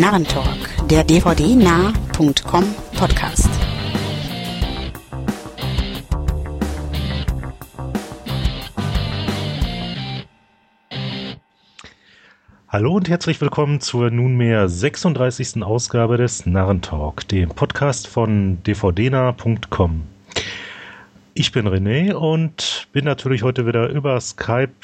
[0.00, 2.64] Narrentalk, der dvdnah.com
[2.96, 3.50] Podcast.
[12.68, 15.64] Hallo und herzlich willkommen zur nunmehr 36.
[15.64, 20.02] Ausgabe des Narrentalk, dem Podcast von dvdnah.com.
[21.34, 24.74] Ich bin René und bin natürlich heute wieder über Skype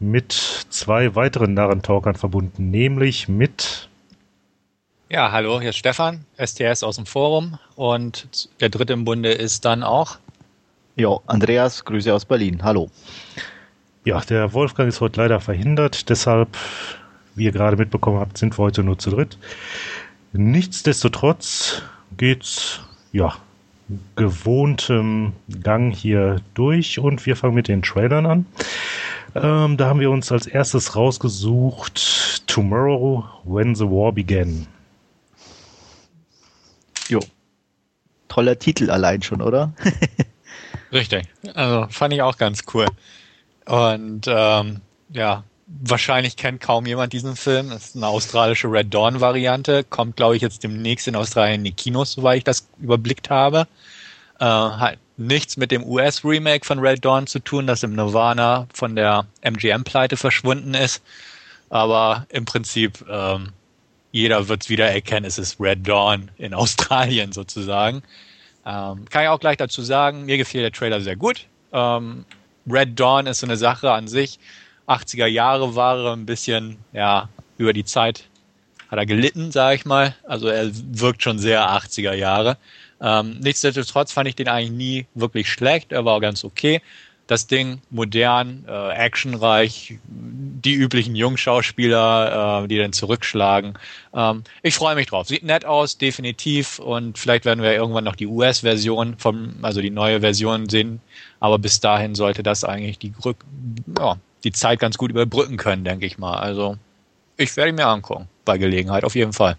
[0.00, 3.88] mit zwei weiteren Narrentalkern verbunden, nämlich mit
[5.14, 9.64] ja, hallo, hier ist Stefan, STS aus dem Forum und der dritte im Bunde ist
[9.64, 10.18] dann auch.
[10.96, 12.64] Ja, Andreas, Grüße aus Berlin.
[12.64, 12.90] Hallo.
[14.04, 16.58] Ja, der Wolfgang ist heute leider verhindert, deshalb,
[17.36, 19.38] wie ihr gerade mitbekommen habt, sind wir heute nur zu dritt.
[20.32, 21.82] Nichtsdestotrotz
[22.16, 22.80] geht's,
[23.12, 23.36] ja,
[24.16, 28.46] gewohntem Gang hier durch und wir fangen mit den Trailern an.
[29.36, 34.66] Ähm, da haben wir uns als erstes rausgesucht Tomorrow When the War Began.
[38.34, 39.72] Toller Titel allein schon, oder?
[40.92, 41.28] Richtig.
[41.54, 42.86] Also fand ich auch ganz cool.
[43.64, 47.70] Und ähm, ja, wahrscheinlich kennt kaum jemand diesen Film.
[47.70, 49.84] Das ist eine australische Red Dawn Variante.
[49.84, 53.68] Kommt, glaube ich, jetzt demnächst in Australien in die Kinos, soweit ich das überblickt habe.
[54.40, 58.96] Äh, hat nichts mit dem US-Remake von Red Dawn zu tun, das im Nirvana von
[58.96, 61.04] der MGM-Pleite verschwunden ist.
[61.70, 63.52] Aber im Prinzip ähm,
[64.14, 68.04] jeder wird es wieder erkennen, es ist Red Dawn in Australien sozusagen.
[68.66, 71.46] Ähm, kann ich auch gleich dazu sagen, mir gefiel der Trailer sehr gut.
[71.72, 72.24] Ähm,
[72.70, 74.38] Red Dawn ist so eine Sache an sich.
[74.88, 77.28] 80er Jahre Ware, ein bisschen, ja,
[77.58, 78.24] über die Zeit
[78.90, 80.14] hat er gelitten, sage ich mal.
[80.24, 82.56] Also er wirkt schon sehr 80er Jahre.
[83.00, 85.92] Ähm, nichtsdestotrotz fand ich den eigentlich nie wirklich schlecht.
[85.92, 86.80] Er war ganz okay
[87.26, 93.74] das Ding modern, äh, actionreich, die üblichen Jungschauspieler, äh, die dann zurückschlagen.
[94.12, 95.28] Ähm, ich freue mich drauf.
[95.28, 96.78] Sieht nett aus, definitiv.
[96.78, 101.00] Und vielleicht werden wir irgendwann noch die US-Version vom, also die neue Version sehen.
[101.40, 103.14] Aber bis dahin sollte das eigentlich die,
[103.98, 106.36] ja, die Zeit ganz gut überbrücken können, denke ich mal.
[106.36, 106.76] Also
[107.36, 109.56] ich werde mir angucken, bei Gelegenheit, auf jeden Fall.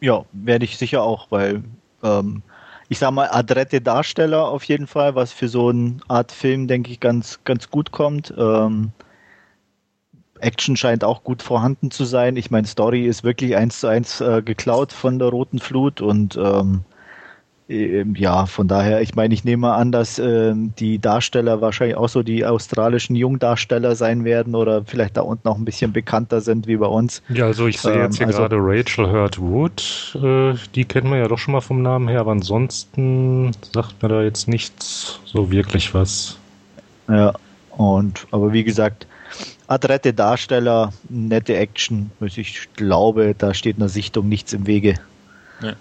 [0.00, 1.62] Ja, werde ich sicher auch, weil
[2.02, 2.42] ähm,
[2.88, 6.90] ich sag mal, adrette Darsteller auf jeden Fall, was für so eine Art Film, denke
[6.90, 8.32] ich, ganz, ganz gut kommt.
[8.36, 8.92] Ähm,
[10.40, 12.36] Action scheint auch gut vorhanden zu sein.
[12.36, 16.36] Ich meine, Story ist wirklich eins zu eins äh, geklaut von der Roten Flut und
[16.36, 16.84] ähm,
[17.70, 22.22] ja, von daher, ich meine, ich nehme an, dass ähm, die Darsteller wahrscheinlich auch so
[22.22, 26.78] die australischen Jungdarsteller sein werden oder vielleicht da unten auch ein bisschen bekannter sind wie
[26.78, 27.22] bei uns.
[27.28, 31.10] Ja, also ich sehe jetzt hier ähm, also, gerade Rachel Hurt Wood, äh, die kennen
[31.10, 35.20] wir ja doch schon mal vom Namen her, aber ansonsten sagt mir da jetzt nichts
[35.26, 36.38] so wirklich was.
[37.06, 37.34] Ja,
[37.76, 39.06] und aber wie gesagt,
[39.66, 44.94] adrette Darsteller, nette Action, ich glaube, da steht einer Sichtung nichts im Wege.
[45.60, 45.72] Ja.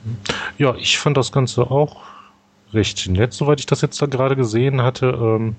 [0.57, 2.03] ja, ich fand das Ganze auch
[2.73, 5.07] recht nett, soweit ich das jetzt da gerade gesehen hatte.
[5.07, 5.55] Ähm,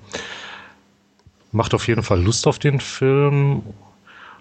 [1.51, 3.63] macht auf jeden Fall Lust auf den Film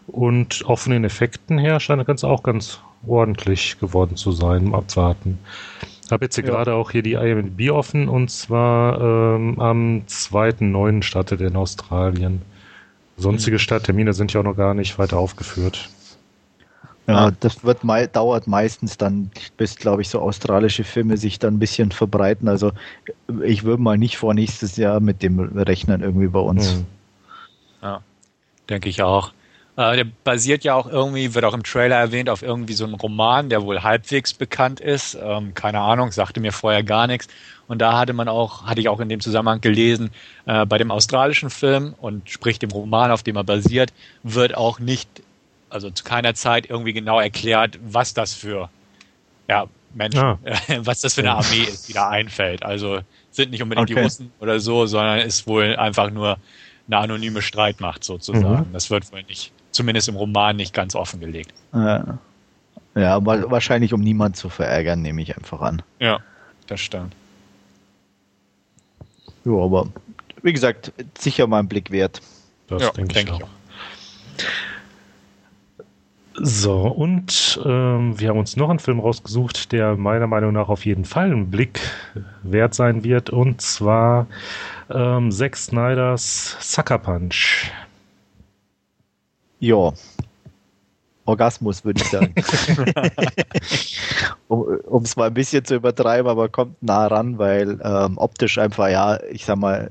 [0.06, 4.66] und auch von den Effekten her scheint das Ganze auch ganz ordentlich geworden zu sein,
[4.66, 5.38] im Abwarten.
[6.04, 6.50] Ich habe jetzt hier ja.
[6.50, 11.02] gerade auch hier die IMDb offen und zwar ähm, am 2.9.
[11.02, 12.42] startet in Australien.
[13.16, 13.60] Sonstige mhm.
[13.60, 15.90] Starttermine sind ja auch noch gar nicht weiter aufgeführt.
[17.08, 21.54] Ja, das wird mei dauert meistens dann, bis, glaube ich, so australische Filme sich dann
[21.54, 22.48] ein bisschen verbreiten.
[22.48, 22.72] Also
[23.42, 26.76] ich würde mal nicht vor nächstes Jahr mit dem rechnen irgendwie bei uns.
[26.76, 26.86] Mhm.
[27.80, 28.02] Ja,
[28.68, 29.32] denke ich auch.
[29.76, 32.94] Äh, der basiert ja auch irgendwie, wird auch im Trailer erwähnt, auf irgendwie so einem
[32.94, 35.16] Roman, der wohl halbwegs bekannt ist.
[35.22, 37.28] Ähm, keine Ahnung, sagte mir vorher gar nichts.
[37.68, 40.10] Und da hatte man auch, hatte ich auch in dem Zusammenhang gelesen,
[40.44, 44.78] äh, bei dem australischen Film und sprich dem Roman, auf dem er basiert, wird auch
[44.78, 45.08] nicht
[45.70, 48.70] also zu keiner Zeit irgendwie genau erklärt, was das für
[49.48, 50.38] ja, Menschen, ah.
[50.80, 52.62] was das für eine Armee ist, die da einfällt.
[52.62, 53.00] Also
[53.30, 53.94] sind nicht unbedingt okay.
[53.94, 56.38] die Russen oder so, sondern ist wohl einfach nur
[56.86, 58.68] eine anonyme Streitmacht sozusagen.
[58.68, 58.72] Mhm.
[58.72, 61.52] Das wird wohl nicht, zumindest im Roman nicht ganz offengelegt.
[61.72, 62.18] Ja.
[62.94, 65.82] ja, wahrscheinlich um niemanden zu verärgern, nehme ich einfach an.
[66.00, 66.20] Ja,
[66.66, 67.14] das stimmt.
[69.44, 69.88] Ja, aber
[70.42, 72.20] wie gesagt, sicher mal ein Blick wert.
[72.68, 73.48] Das ja, denke denk ich auch.
[76.40, 80.84] So, und ähm, wir haben uns noch einen Film rausgesucht, der meiner Meinung nach auf
[80.86, 81.80] jeden Fall einen Blick
[82.42, 84.26] wert sein wird, und zwar
[84.90, 87.72] ähm, Zack Snyders Sucker Punch.
[89.58, 89.92] Ja.
[91.24, 92.34] Orgasmus, würde ich sagen.
[94.48, 98.88] um es mal ein bisschen zu übertreiben, aber kommt nah ran, weil ähm, optisch einfach,
[98.88, 99.90] ja, ich sag mal,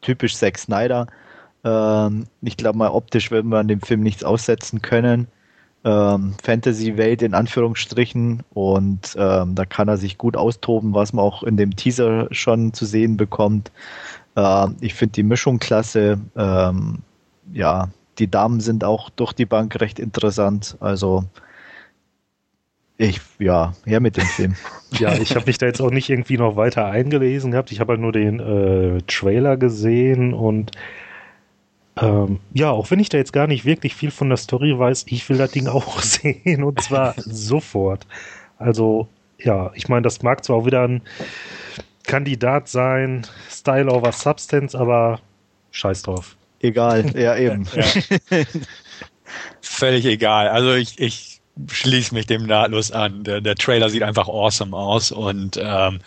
[0.00, 1.06] typisch Zack Snyder.
[1.64, 5.28] Ähm, ich glaube mal, optisch werden wir an dem Film nichts aussetzen können.
[5.86, 11.44] Ähm, Fantasy-Welt in Anführungsstrichen und ähm, da kann er sich gut austoben, was man auch
[11.44, 13.70] in dem Teaser schon zu sehen bekommt.
[14.34, 16.18] Äh, ich finde die Mischung klasse.
[16.36, 16.98] Ähm,
[17.52, 17.88] ja,
[18.18, 20.76] die Damen sind auch durch die Bank recht interessant.
[20.80, 21.24] Also
[22.98, 24.56] ich, ja, her mit dem Film.
[24.98, 27.70] ja, ich habe mich da jetzt auch nicht irgendwie noch weiter eingelesen gehabt.
[27.70, 30.72] Ich habe halt nur den äh, Trailer gesehen und
[31.98, 35.06] ähm, ja, auch wenn ich da jetzt gar nicht wirklich viel von der Story weiß,
[35.08, 38.06] ich will das Ding auch sehen und zwar sofort.
[38.58, 39.08] Also,
[39.38, 41.02] ja, ich meine, das mag zwar auch wieder ein
[42.04, 45.20] Kandidat sein, Style over Substance, aber
[45.72, 46.36] scheiß drauf.
[46.60, 47.66] Egal, ja, eben.
[47.74, 48.44] ja.
[49.60, 50.48] Völlig egal.
[50.48, 53.24] Also ich, ich schließe mich dem nahtlos an.
[53.24, 56.00] Der, der Trailer sieht einfach awesome aus und ähm,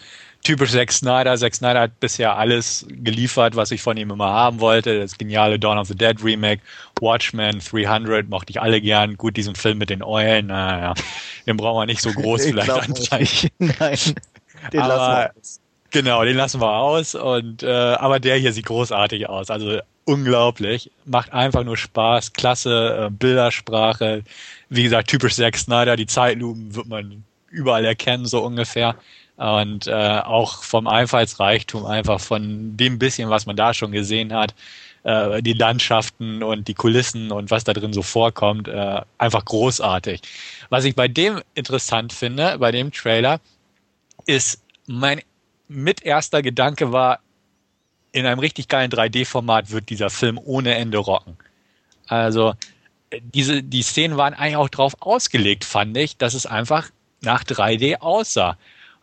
[0.44, 1.38] typisch Zack Snyder.
[1.38, 5.00] Zack Snyder hat bisher alles geliefert, was ich von ihm immer haben wollte.
[5.00, 6.62] Das geniale Dawn of the Dead Remake,
[7.00, 9.18] Watchmen 300, mochte ich alle gern.
[9.18, 10.94] Gut, diesen Film mit den Eulen, naja,
[11.46, 13.50] den brauchen wir nicht so groß vielleicht ansteigen.
[13.60, 13.98] Nein,
[14.74, 15.60] den aber, lassen wir aus.
[15.92, 17.16] Genau, den lassen wir aus.
[17.16, 19.50] Und äh, aber der hier sieht großartig aus.
[19.50, 20.92] Also unglaublich.
[21.06, 22.34] Macht einfach nur Spaß.
[22.34, 24.24] Klasse äh, Bildersprache.
[24.70, 25.96] Wie gesagt, typisch Zack Snyder.
[25.96, 28.96] Die Zeitlupen wird man überall erkennen, so ungefähr
[29.40, 34.54] und äh, auch vom Einfallsreichtum, einfach von dem bisschen, was man da schon gesehen hat,
[35.04, 40.22] äh, die Landschaften und die Kulissen und was da drin so vorkommt, äh, einfach großartig.
[40.68, 43.40] Was ich bei dem interessant finde, bei dem Trailer,
[44.26, 45.22] ist mein
[45.70, 47.20] mit erster Gedanke war,
[48.12, 51.38] in einem richtig geilen 3D-Format wird dieser Film ohne Ende rocken.
[52.08, 52.56] Also
[53.22, 56.90] diese, die Szenen waren eigentlich auch drauf ausgelegt, fand ich, dass es einfach
[57.22, 58.58] nach 3D aussah.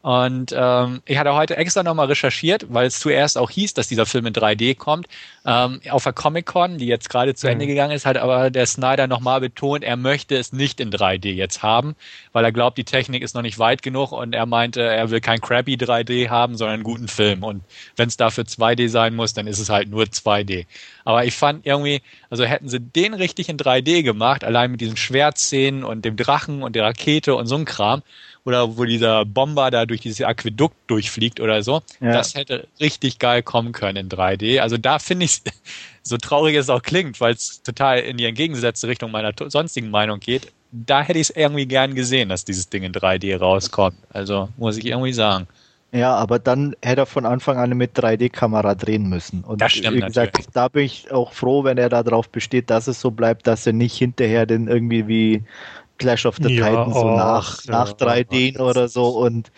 [0.06, 4.06] Und ähm, ich hatte heute extra nochmal recherchiert, weil es zuerst auch hieß, dass dieser
[4.06, 5.08] Film in 3D kommt.
[5.44, 7.54] Ähm, auf der Comic-Con, die jetzt gerade zu mhm.
[7.54, 11.32] Ende gegangen ist, hat aber der Snyder nochmal betont, er möchte es nicht in 3D
[11.32, 11.96] jetzt haben,
[12.32, 15.20] weil er glaubt, die Technik ist noch nicht weit genug und er meinte, er will
[15.20, 17.42] kein crappy 3D haben, sondern einen guten Film.
[17.42, 17.64] Und
[17.96, 20.66] wenn es dafür 2D sein muss, dann ist es halt nur 2D.
[21.04, 22.00] Aber ich fand irgendwie,
[22.30, 26.62] also hätten sie den richtig in 3D gemacht, allein mit diesen Schwertszenen und dem Drachen
[26.62, 28.02] und der Rakete und so ein Kram,
[28.46, 31.82] oder wo dieser Bomber da durch dieses Aquädukt durchfliegt oder so.
[32.00, 32.12] Ja.
[32.12, 34.60] Das hätte richtig geil kommen können in 3D.
[34.60, 35.42] Also da finde ich
[36.02, 40.20] so traurig es auch klingt, weil es total in die entgegengesetzte Richtung meiner sonstigen Meinung
[40.20, 40.52] geht.
[40.70, 43.98] Da hätte ich es irgendwie gern gesehen, dass dieses Ding in 3D rauskommt.
[44.10, 45.48] Also muss ich irgendwie sagen.
[45.92, 49.42] Ja, aber dann hätte er von Anfang an mit 3D-Kamera drehen müssen.
[49.42, 50.52] Und das stimmt, wie gesagt, natürlich.
[50.52, 53.72] da bin ich auch froh, wenn er darauf besteht, dass es so bleibt, dass er
[53.72, 55.42] nicht hinterher den irgendwie wie
[55.98, 59.50] Clash of the ja, Titans so nach, ja, nach 3D ja, oder so und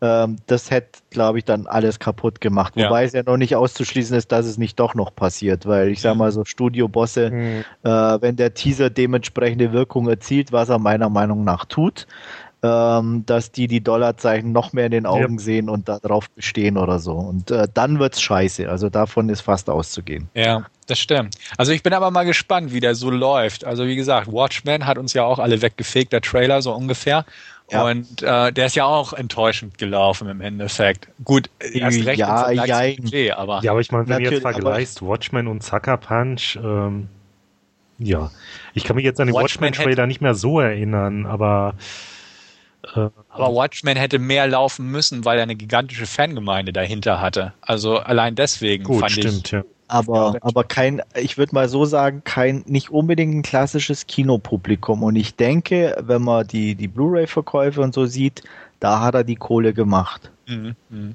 [0.00, 2.74] ähm, das hätte, glaube ich, dann alles kaputt gemacht.
[2.76, 6.00] Wobei es ja noch nicht auszuschließen ist, dass es nicht doch noch passiert, weil ich
[6.00, 7.64] sage mal so Studiobosse, mhm.
[7.84, 7.88] äh,
[8.20, 12.06] wenn der Teaser dementsprechende Wirkung erzielt, was er meiner Meinung nach tut,
[12.64, 15.44] ähm, dass die die Dollarzeichen noch mehr in den Augen ja.
[15.44, 17.12] sehen und darauf bestehen oder so.
[17.12, 18.70] Und äh, dann wird's scheiße.
[18.70, 20.28] Also davon ist fast auszugehen.
[20.32, 21.34] Ja, das stimmt.
[21.58, 23.66] Also ich bin aber mal gespannt, wie der so läuft.
[23.66, 27.26] Also wie gesagt, Watchmen hat uns ja auch alle weggefegt, der Trailer so ungefähr.
[27.70, 27.84] Ja.
[27.84, 31.08] Und äh, der ist ja auch enttäuschend gelaufen im Endeffekt.
[31.22, 33.62] Gut, erst recht ja, ja, Budget, aber.
[33.62, 37.08] Ja, aber ich meine, wenn du jetzt vergleichst Watchmen und Sucker Punch, ähm,
[37.98, 38.30] ja.
[38.72, 42.13] Ich kann mich jetzt an den Watchmen-Trailer Watchmen nicht mehr so erinnern, aber äh,
[42.92, 47.52] aber Watchmen hätte mehr laufen müssen, weil er eine gigantische Fangemeinde dahinter hatte.
[47.60, 49.52] Also allein deswegen Gut, fand stimmt, ich.
[49.52, 49.64] Ja.
[49.86, 55.02] Aber, aber kein, ich würde mal so sagen, kein, nicht unbedingt ein klassisches Kinopublikum.
[55.02, 58.42] Und ich denke, wenn man die, die Blu-ray-Verkäufe und so sieht,
[58.80, 60.30] da hat er die Kohle gemacht.
[60.46, 61.12] Mhm, mh.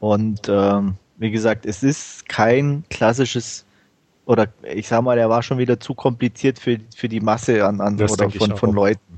[0.00, 3.64] Und ähm, wie gesagt, es ist kein klassisches
[4.26, 7.80] oder ich sag mal, er war schon wieder zu kompliziert für, für die Masse an,
[7.80, 9.17] an oder von, von Leuten.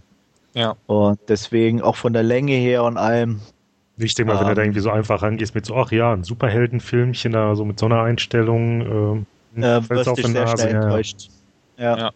[0.55, 0.77] Ja.
[0.87, 3.41] Und deswegen auch von der Länge her und allem.
[3.97, 5.93] Ich denke mal, ähm, wenn du da ähm, irgendwie so einfach rangehst mit so, ach
[5.93, 9.27] ja, ein Superheldenfilmchen da so mit so einer Einstellung,
[9.57, 10.69] äh, äh fällt auf die Nase.
[10.69, 11.29] Enttäuscht.
[11.77, 11.97] Ja.
[11.97, 12.11] ja.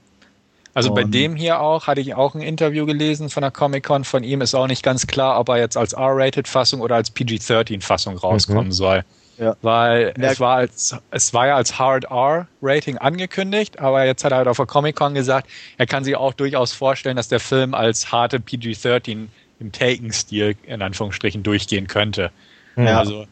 [0.75, 4.25] Also bei dem hier auch hatte ich auch ein Interview gelesen von der Comic-Con von
[4.25, 4.41] ihm.
[4.41, 8.73] Ist auch nicht ganz klar, ob er jetzt als R-Rated-Fassung oder als PG-13-Fassung rauskommen mhm.
[8.73, 9.05] soll.
[9.38, 9.57] Ja.
[9.62, 14.38] Weil es war, als, es war ja als Hard R-Rating angekündigt, aber jetzt hat er
[14.38, 18.12] halt auf der Comic-Con gesagt, er kann sich auch durchaus vorstellen, dass der Film als
[18.12, 19.26] harte PG-13
[19.61, 22.31] im Taken-Stil in Anführungsstrichen durchgehen könnte.
[22.76, 22.99] Ja.
[22.99, 23.26] Also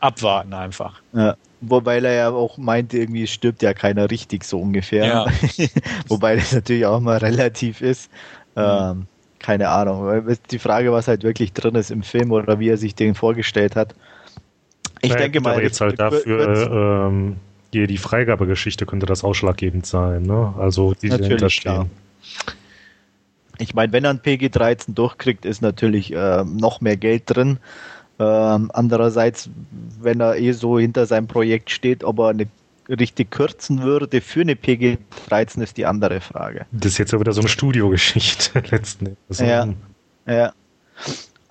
[0.00, 1.00] abwarten einfach.
[1.12, 1.36] Ja.
[1.60, 5.06] Wobei er ja auch meinte, irgendwie stirbt ja keiner richtig so ungefähr.
[5.06, 5.26] Ja.
[6.08, 8.10] Wobei das natürlich auch mal relativ ist.
[8.54, 8.62] Mhm.
[8.62, 9.06] Ähm,
[9.38, 10.36] keine Ahnung.
[10.50, 13.76] Die Frage, was halt wirklich drin ist im Film oder wie er sich den vorgestellt
[13.76, 13.94] hat.
[15.02, 15.52] Ich naja, denke mal.
[15.52, 17.36] Aber jetzt halt dafür, ähm,
[17.72, 20.54] die, die Freigabegeschichte könnte das ausschlaggebend sein, ne?
[20.58, 21.90] Also, die dahinter stehen.
[23.58, 27.58] Ich meine, wenn er ein PG-13 durchkriegt, ist natürlich äh, noch mehr Geld drin.
[28.18, 29.50] Ähm, andererseits,
[30.00, 32.46] wenn er eh so hinter seinem Projekt steht, ob er eine
[32.88, 36.66] richtig kürzen würde für eine PG-13 ist die andere Frage.
[36.72, 39.38] Das ist jetzt ja wieder so eine Studiogeschichte letzten Endes.
[39.38, 39.68] Ja,
[40.26, 40.52] ja.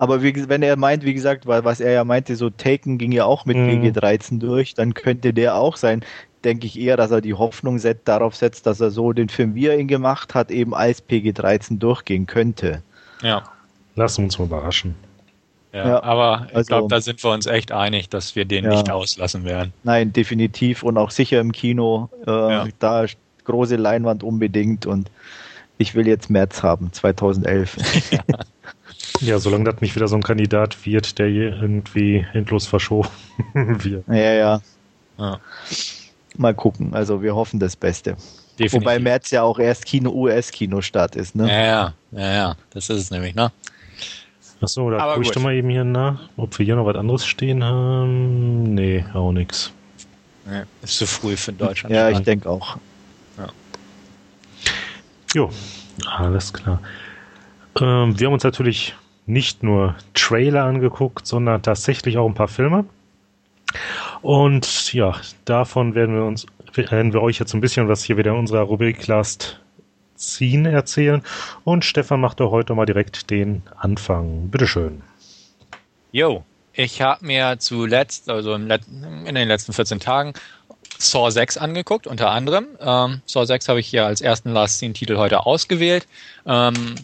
[0.02, 3.24] Aber wie, wenn er meint, wie gesagt, was er ja meinte, so Taken ging ja
[3.24, 3.68] auch mit mhm.
[3.68, 6.04] PG-13 durch, dann könnte der auch sein.
[6.42, 9.54] Denke ich eher, dass er die Hoffnung set, darauf setzt, dass er so den Film,
[9.54, 12.82] wie er ihn gemacht hat, eben als PG-13 durchgehen könnte.
[13.22, 13.44] Ja.
[13.94, 14.96] Lassen wir uns mal überraschen.
[15.72, 18.64] Ja, ja, aber ich also, glaube, da sind wir uns echt einig, dass wir den
[18.64, 18.70] ja.
[18.70, 19.72] nicht auslassen werden.
[19.84, 22.10] Nein, definitiv und auch sicher im Kino.
[22.26, 22.66] Äh, ja.
[22.80, 23.06] Da
[23.44, 25.12] große Leinwand unbedingt und
[25.78, 27.76] ich will jetzt März haben, 2011.
[29.22, 33.08] ja, solange das nicht wieder so ein Kandidat wird, der irgendwie endlos verschoben
[33.54, 34.06] wird.
[34.08, 34.60] Ja,
[35.18, 35.40] ja.
[36.36, 36.94] Mal gucken.
[36.94, 38.16] Also wir hoffen das Beste.
[38.58, 38.74] Definitiv.
[38.74, 41.48] Wobei März ja auch erst Kino US-Kino-Start ist, ne?
[41.48, 43.50] Ja, ja, ja, ja, das ist es nämlich, ne?
[44.60, 47.26] Achso, da gucke ich doch mal eben hier nach, ob wir hier noch was anderes
[47.26, 48.74] stehen haben.
[48.74, 49.72] Nee, auch nichts.
[50.44, 51.94] Nee, ist zu früh für Deutschland.
[51.94, 52.76] Ja, ich denke auch.
[53.38, 53.48] Ja.
[55.34, 55.50] Jo,
[56.06, 56.80] alles klar.
[57.80, 58.94] Ähm, wir haben uns natürlich
[59.26, 62.84] nicht nur Trailer angeguckt, sondern tatsächlich auch ein paar Filme.
[64.20, 68.32] Und ja, davon werden wir uns, werden wir euch jetzt ein bisschen was hier wieder
[68.32, 69.60] in unserer Rubrik Last
[70.16, 71.22] Scene erzählen.
[71.64, 74.48] Und Stefan macht doch heute mal direkt den Anfang.
[74.48, 75.02] Bitteschön.
[76.12, 80.34] Jo, ich habe mir zuletzt, also in den letzten 14 Tagen,
[80.98, 82.66] Saw 6 angeguckt, unter anderem.
[82.80, 86.06] Ähm, Saw 6 habe ich hier als ersten Last Scene-Titel heute ausgewählt.
[86.46, 86.94] Ähm,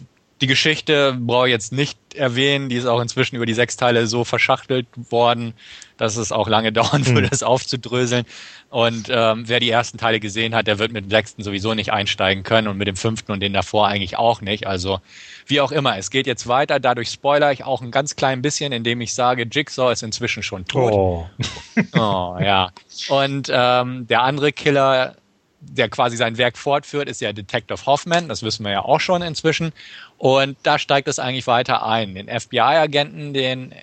[0.41, 4.07] die Geschichte brauche ich jetzt nicht erwähnen, die ist auch inzwischen über die sechs Teile
[4.07, 5.53] so verschachtelt worden,
[5.97, 7.29] dass es auch lange dauern würde, mhm.
[7.29, 8.25] das aufzudröseln.
[8.69, 11.91] Und ähm, wer die ersten Teile gesehen hat, der wird mit dem sechsten sowieso nicht
[11.91, 14.67] einsteigen können und mit dem fünften und den davor eigentlich auch nicht.
[14.67, 15.01] Also
[15.47, 16.79] wie auch immer, es geht jetzt weiter.
[16.79, 20.65] Dadurch spoiler ich auch ein ganz klein bisschen, indem ich sage, Jigsaw ist inzwischen schon
[20.65, 20.93] tot.
[20.93, 21.29] Oh,
[21.95, 22.71] oh ja.
[23.09, 25.15] Und ähm, der andere Killer
[25.61, 29.21] der quasi sein Werk fortführt, ist ja Detective Hoffman, das wissen wir ja auch schon
[29.21, 29.73] inzwischen.
[30.17, 32.15] Und da steigt es eigentlich weiter ein.
[32.15, 33.73] Den FBI-Agenten, den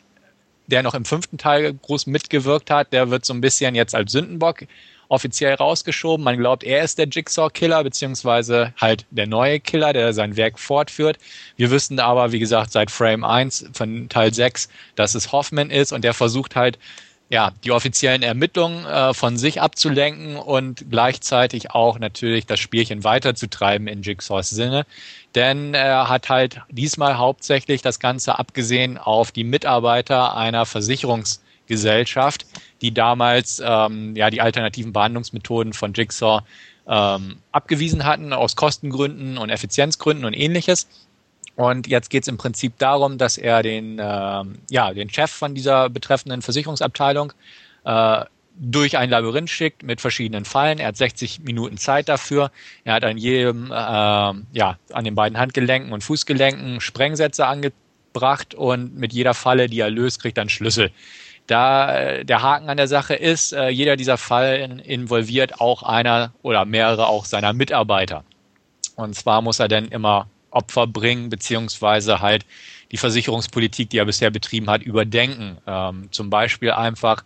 [0.69, 4.13] der noch im fünften Teil groß mitgewirkt hat, der wird so ein bisschen jetzt als
[4.13, 4.65] Sündenbock
[5.09, 6.25] offiziell rausgeschoben.
[6.25, 11.19] Man glaubt, er ist der Jigsaw-Killer, beziehungsweise halt der neue Killer, der sein Werk fortführt.
[11.57, 15.93] Wir wissen aber, wie gesagt, seit Frame 1 von Teil 6, dass es Hoffman ist
[15.93, 16.79] und der versucht halt,
[17.29, 23.89] ja, die offiziellen Ermittlungen äh, von sich abzulenken und gleichzeitig auch natürlich das Spielchen weiterzutreiben
[23.89, 24.87] in Jigsaws Sinne
[25.37, 32.47] denn er hat halt diesmal hauptsächlich das Ganze abgesehen auf die Mitarbeiter einer Versicherungsgesellschaft,
[32.81, 36.43] die damals ähm, ja die alternativen Behandlungsmethoden von Jigsaw
[36.89, 40.89] ähm, abgewiesen hatten aus Kostengründen und Effizienzgründen und ähnliches.
[41.57, 45.55] Und jetzt geht es im Prinzip darum, dass er den, ähm, ja, den Chef von
[45.55, 47.33] dieser betreffenden Versicherungsabteilung
[47.85, 48.25] äh,
[48.59, 50.79] durch ein Labyrinth schickt mit verschiedenen Fallen.
[50.79, 52.51] Er hat 60 Minuten Zeit dafür.
[52.85, 58.95] Er hat an jedem, äh, ja, an den beiden Handgelenken und Fußgelenken Sprengsätze angebracht und
[58.97, 60.91] mit jeder Falle, die er löst, kriegt er einen Schlüssel.
[61.47, 66.33] Da äh, der Haken an der Sache ist, äh, jeder dieser Fallen involviert auch einer
[66.43, 68.25] oder mehrere auch seiner Mitarbeiter.
[68.97, 72.45] Und zwar muss er dann immer Opfer bringen, beziehungsweise halt
[72.93, 75.59] die Versicherungspolitik, die er bisher betrieben hat, überdenken.
[75.67, 77.25] Ähm, zum Beispiel einfach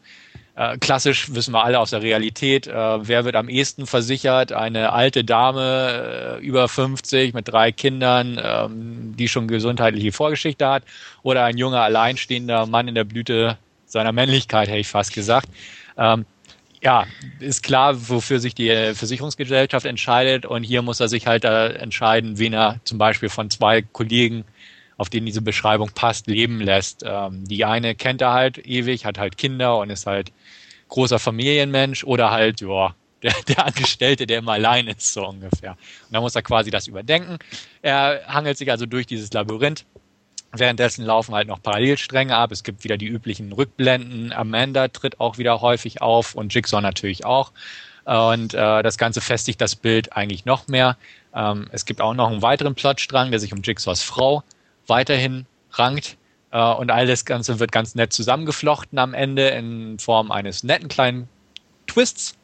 [0.61, 4.53] äh, klassisch wissen wir alle aus der Realität, äh, wer wird am ehesten versichert?
[4.53, 10.83] Eine alte Dame äh, über 50 mit drei Kindern, ähm, die schon gesundheitliche Vorgeschichte hat,
[11.23, 15.49] oder ein junger alleinstehender Mann in der Blüte seiner Männlichkeit, hätte ich fast gesagt.
[15.97, 16.27] Ähm,
[16.83, 17.07] ja,
[17.41, 22.39] ist klar, wofür sich die Versicherungsgesellschaft entscheidet und hier muss er sich halt äh, entscheiden,
[22.39, 24.45] wen er zum Beispiel von zwei Kollegen
[25.01, 27.05] auf denen diese Beschreibung passt, leben lässt.
[27.07, 30.31] Ähm, die eine kennt er halt ewig, hat halt Kinder und ist halt
[30.89, 35.73] großer Familienmensch oder halt, ja, der, der Angestellte, der immer allein ist, so ungefähr.
[35.73, 37.39] Und da muss er quasi das überdenken.
[37.81, 39.87] Er hangelt sich also durch dieses Labyrinth.
[40.53, 42.51] Währenddessen laufen halt noch Parallelstränge ab.
[42.51, 44.33] Es gibt wieder die üblichen Rückblenden.
[44.33, 47.53] Amanda tritt auch wieder häufig auf und Jigsaw natürlich auch.
[48.05, 50.97] Und äh, das Ganze festigt das Bild eigentlich noch mehr.
[51.35, 54.43] Ähm, es gibt auch noch einen weiteren Plotstrang, der sich um Jigsaws Frau
[54.89, 56.17] weiterhin rankt.
[56.51, 60.89] Äh, und all das Ganze wird ganz nett zusammengeflochten am Ende in Form eines netten
[60.89, 61.29] kleinen
[61.87, 62.37] Twists,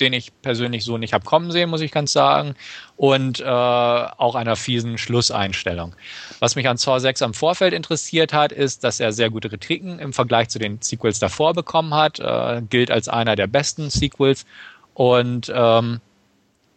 [0.00, 2.54] den ich persönlich so nicht habe kommen sehen, muss ich ganz sagen.
[2.96, 5.94] Und äh, auch einer fiesen Schlusseinstellung.
[6.40, 9.98] Was mich an Saw 6 am Vorfeld interessiert hat, ist, dass er sehr gute Kritiken
[9.98, 12.20] im Vergleich zu den Sequels davor bekommen hat.
[12.20, 14.46] Äh, gilt als einer der besten Sequels.
[14.94, 16.00] Und ähm,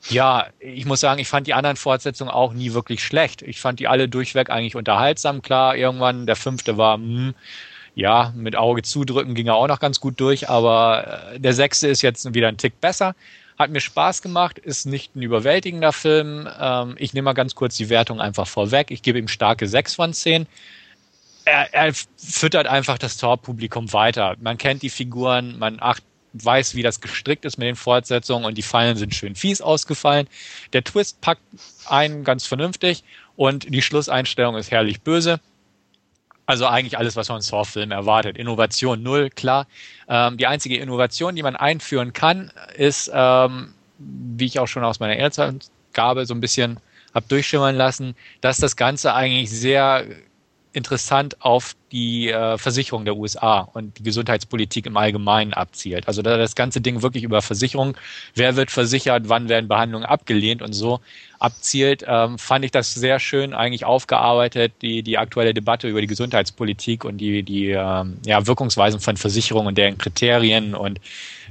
[0.07, 3.41] Ja, ich muss sagen, ich fand die anderen Fortsetzungen auch nie wirklich schlecht.
[3.41, 5.41] Ich fand die alle durchweg eigentlich unterhaltsam.
[5.41, 7.35] Klar, irgendwann der fünfte war, hm,
[7.95, 11.87] ja, mit Auge zudrücken ging er auch noch ganz gut durch, aber äh, der sechste
[11.87, 13.15] ist jetzt wieder ein Tick besser.
[13.57, 16.47] Hat mir Spaß gemacht, ist nicht ein überwältigender Film.
[16.59, 18.89] Ähm, ich nehme mal ganz kurz die Wertung einfach vorweg.
[18.91, 20.47] Ich gebe ihm starke 6 von 10.
[21.45, 24.35] Er, er füttert einfach das Tor-Publikum weiter.
[24.39, 26.03] Man kennt die Figuren, man acht,
[26.33, 30.27] weiß, wie das gestrickt ist mit den Fortsetzungen und die Fallen sind schön fies ausgefallen.
[30.73, 31.41] Der Twist packt
[31.85, 33.03] einen ganz vernünftig
[33.35, 35.39] und die Schlusseinstellung ist herrlich böse.
[36.49, 38.35] Also eigentlich alles, was man Saw-Film erwartet.
[38.35, 39.67] Innovation null, klar.
[40.07, 44.99] Ähm, die einzige Innovation, die man einführen kann, ist, ähm, wie ich auch schon aus
[44.99, 46.79] meiner Erzgabe so ein bisschen
[47.13, 50.07] hab durchschimmern lassen, dass das Ganze eigentlich sehr
[50.73, 56.07] interessant auf die äh, Versicherung der USA und die Gesundheitspolitik im Allgemeinen abzielt.
[56.07, 57.95] Also da das ganze Ding wirklich über Versicherung,
[58.33, 60.99] wer wird versichert, wann werden Behandlungen abgelehnt und so
[61.39, 66.07] abzielt, ähm, fand ich das sehr schön eigentlich aufgearbeitet, die, die aktuelle Debatte über die
[66.07, 70.99] Gesundheitspolitik und die, die ähm, ja, Wirkungsweisen von Versicherungen und deren Kriterien und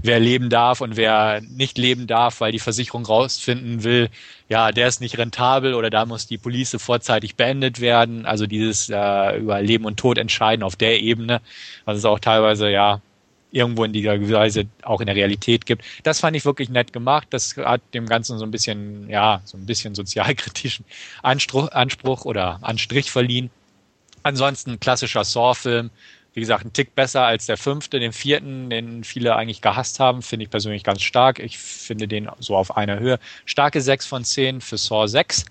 [0.03, 4.11] wer leben darf und wer nicht leben darf, weil die Versicherung rausfinden will,
[4.49, 8.27] ja, der ist nicht rentabel oder da muss die Police vorzeitig beendet werden.
[8.27, 11.41] Also dieses äh, über Leben und Tod entscheiden auf der Ebene,
[11.87, 13.01] was es auch teilweise ja
[13.51, 15.85] irgendwo in dieser Weise auch in der Realität gibt.
[16.03, 17.29] Das fand ich wirklich nett gemacht.
[17.31, 20.85] Das hat dem Ganzen so ein bisschen, ja, so ein bisschen sozialkritischen
[21.23, 23.51] Anspruch, Anspruch oder Anstrich verliehen.
[24.23, 25.91] Ansonsten klassischer Saw-Film.
[26.35, 27.99] Wie gesagt, ein Tick besser als der fünfte.
[27.99, 31.39] Den vierten, den viele eigentlich gehasst haben, finde ich persönlich ganz stark.
[31.39, 33.19] Ich finde den so auf einer Höhe.
[33.47, 35.47] Starke 6 von 10 für Saw 6.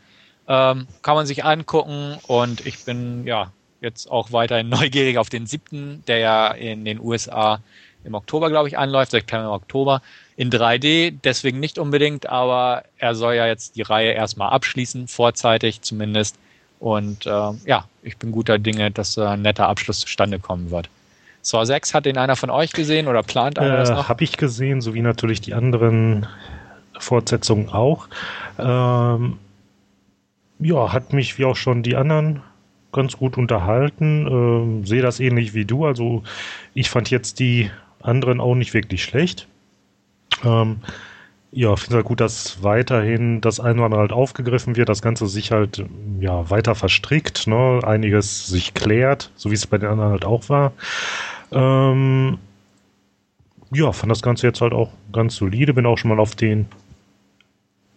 [0.48, 3.52] Ähm, kann man sich angucken und ich bin ja
[3.82, 7.60] jetzt auch weiterhin neugierig auf den siebten, der ja in den USA
[8.04, 10.02] im Oktober, glaube ich, anläuft, September, Oktober,
[10.36, 15.82] in 3D, deswegen nicht unbedingt, aber er soll ja jetzt die Reihe erstmal abschließen, vorzeitig
[15.82, 16.38] zumindest.
[16.80, 20.90] Und äh, ja, ich bin guter Dinge, dass äh, ein netter Abschluss zustande kommen wird.
[21.42, 24.10] Saw 6 hat den einer von euch gesehen oder plant einer äh, das noch?
[24.10, 26.28] Habe ich gesehen, sowie natürlich die anderen
[27.00, 28.08] Fortsetzungen auch.
[28.60, 29.40] Ähm,
[30.60, 32.42] ja, hat mich wie auch schon die anderen
[32.92, 34.28] ganz gut unterhalten.
[34.28, 35.86] Ähm, sehe das ähnlich wie du.
[35.86, 36.24] Also
[36.74, 37.72] ich fand jetzt die
[38.08, 39.48] anderen auch nicht wirklich schlecht.
[40.44, 40.78] Ähm,
[41.52, 45.02] ja, finde es halt gut, dass weiterhin das eine oder andere halt aufgegriffen wird, das
[45.02, 45.86] Ganze sich halt
[46.20, 47.80] ja weiter verstrickt, ne?
[47.84, 50.74] einiges sich klärt, so wie es bei den anderen halt auch war.
[51.52, 52.38] Ähm,
[53.72, 56.68] ja, fand das Ganze jetzt halt auch ganz solide, bin auch schon mal auf den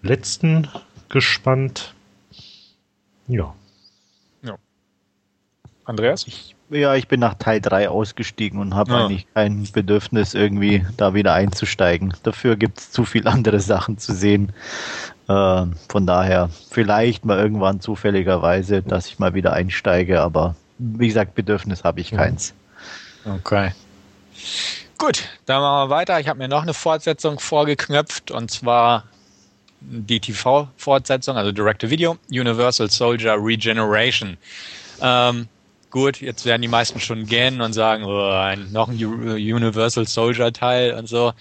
[0.03, 0.69] letzten
[1.09, 1.95] gespannt.
[3.27, 3.55] Ja.
[4.43, 4.57] Ja.
[5.85, 6.27] Andreas?
[6.27, 9.05] Ich ja, ich bin nach Teil 3 ausgestiegen und habe ja.
[9.05, 12.15] eigentlich kein Bedürfnis, irgendwie da wieder einzusteigen.
[12.23, 14.53] Dafür gibt es zu viele andere Sachen zu sehen.
[15.29, 21.35] Äh, von daher vielleicht mal irgendwann zufälligerweise, dass ich mal wieder einsteige, aber wie gesagt,
[21.35, 22.55] Bedürfnis habe ich keins.
[23.25, 23.73] Okay.
[24.97, 26.21] Gut, dann machen wir weiter.
[26.21, 29.05] Ich habe mir noch eine Fortsetzung vorgeknöpft und zwar
[29.81, 34.37] die TV-Fortsetzung, also Direct-to-Video, Universal Soldier Regeneration.
[35.01, 35.49] Ähm,
[35.91, 40.95] gut, jetzt werden die meisten schon gähnen und sagen, oh, noch ein Universal Soldier Teil
[40.95, 41.33] und so.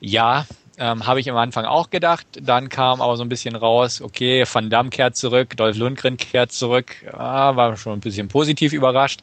[0.00, 0.46] Ja,
[0.78, 2.26] ähm, habe ich am Anfang auch gedacht.
[2.40, 6.52] Dann kam aber so ein bisschen raus, okay, Van Damme kehrt zurück, Dolph Lundgren kehrt
[6.52, 6.94] zurück.
[7.12, 9.20] Ah, war schon ein bisschen positiv überrascht.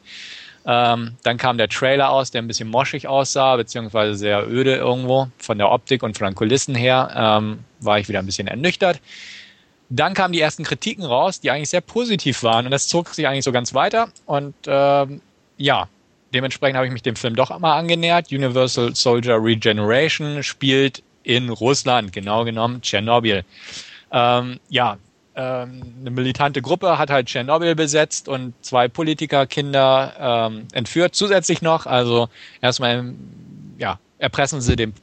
[0.68, 5.28] Ähm, dann kam der Trailer aus, der ein bisschen moschig aussah, beziehungsweise sehr öde irgendwo
[5.38, 7.10] von der Optik und von den Kulissen her.
[7.14, 9.00] Ähm, war ich wieder ein bisschen ernüchtert.
[9.88, 13.26] Dann kamen die ersten Kritiken raus, die eigentlich sehr positiv waren und das zog sich
[13.26, 15.20] eigentlich so ganz weiter und ähm,
[15.58, 15.88] ja,
[16.34, 18.32] dementsprechend habe ich mich dem Film doch mal angenähert.
[18.32, 23.44] Universal Soldier Regeneration spielt in Russland, genau genommen Tschernobyl.
[24.12, 24.98] Ähm, ja,
[25.34, 31.86] ähm, eine militante Gruppe hat halt Tschernobyl besetzt und zwei Politikerkinder ähm, entführt zusätzlich noch.
[31.86, 32.28] Also
[32.62, 33.12] erstmal
[33.78, 34.94] ja, erpressen sie den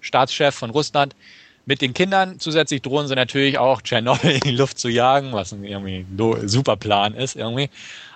[0.00, 1.14] Staatschef von Russland
[1.66, 2.38] mit den Kindern.
[2.38, 6.04] Zusätzlich drohen sie natürlich auch Tschernobyl in die Luft zu jagen, was ein irgendwie
[6.46, 7.70] super Plan ist irgendwie.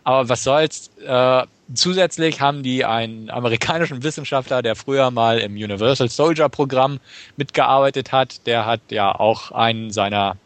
[0.05, 0.91] Aber was soll's?
[1.05, 7.01] Äh, zusätzlich haben die einen amerikanischen Wissenschaftler, der früher mal im Universal Soldier Programm
[7.37, 8.47] mitgearbeitet hat.
[8.47, 10.37] Der hat ja auch einen seiner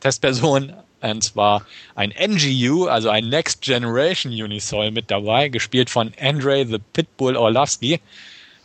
[0.00, 6.66] Testpersonen, und zwar ein NGU, also ein Next Generation Unisol mit dabei, gespielt von Andre
[6.66, 8.00] the Pitbull Orlovsky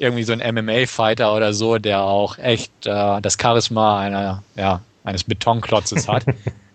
[0.01, 5.23] irgendwie so ein MMA-Fighter oder so, der auch echt äh, das Charisma einer, ja, eines
[5.23, 6.25] Betonklotzes hat.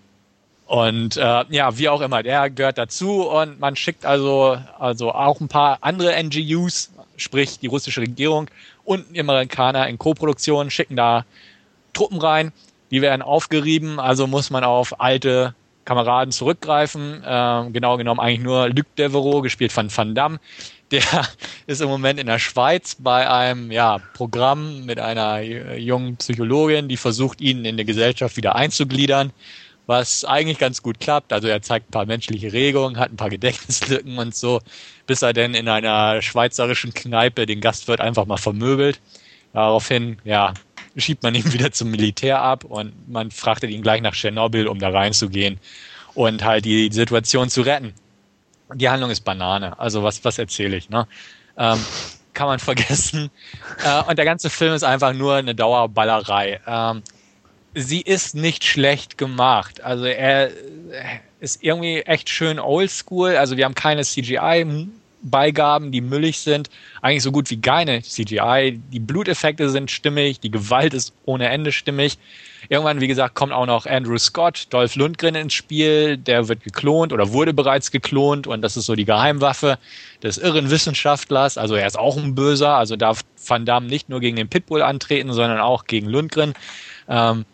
[0.67, 5.41] und äh, ja, wie auch immer, der gehört dazu und man schickt also, also auch
[5.41, 8.49] ein paar andere NGUs, sprich die russische Regierung
[8.85, 11.25] und die Amerikaner in Co-Produktion, schicken da
[11.93, 12.53] Truppen rein,
[12.91, 15.55] die werden aufgerieben, also muss man auf alte
[15.87, 17.23] Kameraden zurückgreifen.
[17.25, 20.39] Ähm, genau genommen eigentlich nur Luc Devereaux, gespielt von Van Damme.
[20.91, 21.27] Der
[21.67, 26.97] ist im Moment in der Schweiz bei einem ja, Programm mit einer jungen Psychologin, die
[26.97, 29.33] versucht, ihn in der Gesellschaft wieder einzugliedern,
[29.87, 31.33] was eigentlich ganz gut klappt.
[31.33, 34.61] Also er zeigt ein paar menschliche Regungen, hat ein paar Gedächtnislücken und so,
[35.07, 39.01] bis er denn in einer schweizerischen Kneipe den Gastwirt einfach mal vermöbelt.
[39.53, 40.55] Daraufhin, ja,
[40.97, 44.79] schiebt man ihn wieder zum Militär ab und man frachtet ihn gleich nach Tschernobyl, um
[44.79, 45.59] da reinzugehen
[46.15, 47.93] und halt die Situation zu retten.
[48.75, 49.79] Die Handlung ist Banane.
[49.79, 51.07] Also was, was erzähle ich, ne?
[51.57, 51.79] Ähm,
[52.35, 53.31] kann man vergessen.
[53.85, 56.61] Äh, und der ganze Film ist einfach nur eine Dauerballerei.
[56.67, 57.03] Ähm,
[57.75, 59.83] sie ist nicht schlecht gemacht.
[59.83, 60.51] Also er
[61.41, 63.37] ist irgendwie echt schön oldschool.
[63.37, 64.65] Also wir haben keine CGI
[65.31, 66.71] Beigaben, die müllig sind,
[67.03, 68.81] eigentlich so gut wie keine CGI.
[68.93, 72.19] Die Bluteffekte sind stimmig, die Gewalt ist ohne Ende stimmig.
[72.69, 76.17] Irgendwann, wie gesagt, kommt auch noch Andrew Scott, Dolph Lundgren ins Spiel.
[76.17, 79.79] Der wird geklont oder wurde bereits geklont und das ist so die Geheimwaffe
[80.23, 81.59] des irren Wissenschaftlers.
[81.59, 84.83] Also er ist auch ein Böser, also darf Van Damme nicht nur gegen den Pitbull
[84.83, 86.55] antreten, sondern auch gegen Lundgren.
[87.09, 87.45] Ähm,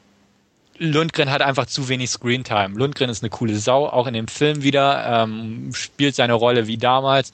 [0.79, 2.77] Lundgren hat einfach zu wenig Screentime.
[2.77, 6.79] Lundgren ist eine coole Sau, auch in dem Film wieder, ähm, spielt seine Rolle wie
[6.79, 7.33] damals,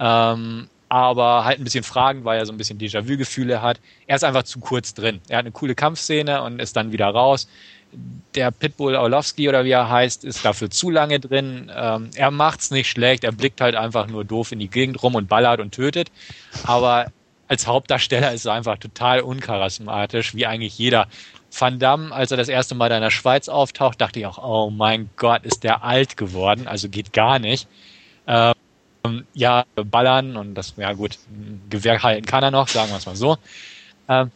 [0.00, 3.78] ähm, aber halt ein bisschen fragend, weil er so ein bisschen Déjà-vu-Gefühle hat.
[4.08, 5.20] Er ist einfach zu kurz drin.
[5.28, 7.48] Er hat eine coole Kampfszene und ist dann wieder raus.
[8.34, 11.70] Der Pitbull Orlowski oder wie er heißt, ist dafür zu lange drin.
[11.74, 15.14] Ähm, er macht's nicht schlecht, er blickt halt einfach nur doof in die Gegend rum
[15.14, 16.10] und ballert und tötet.
[16.64, 17.12] Aber
[17.46, 21.06] als Hauptdarsteller ist er einfach total uncharismatisch, wie eigentlich jeder
[21.56, 24.38] Van Damme, als er das erste Mal da in der Schweiz auftaucht, dachte ich auch,
[24.38, 27.68] oh mein Gott, ist der alt geworden, also geht gar nicht.
[28.26, 28.54] Ähm,
[29.34, 31.18] ja, ballern und das, ja gut,
[31.70, 33.38] Gewehr halten kann er noch, sagen wir es mal so.
[34.08, 34.30] Ähm,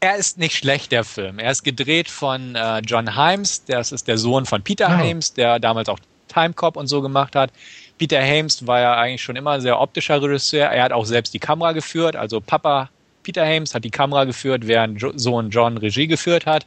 [0.00, 1.38] er ist nicht schlecht, der Film.
[1.38, 4.98] Er ist gedreht von äh, John Himes, das ist der Sohn von Peter ja.
[4.98, 7.50] Himes, der damals auch Timecop und so gemacht hat.
[7.98, 10.66] Peter Himes war ja eigentlich schon immer ein sehr optischer Regisseur.
[10.66, 12.88] Er hat auch selbst die Kamera geführt, also Papa
[13.22, 16.66] Peter Hames hat die Kamera geführt, während Sohn John Regie geführt hat.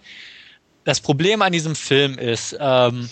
[0.84, 3.10] Das Problem an diesem Film ist, ähm,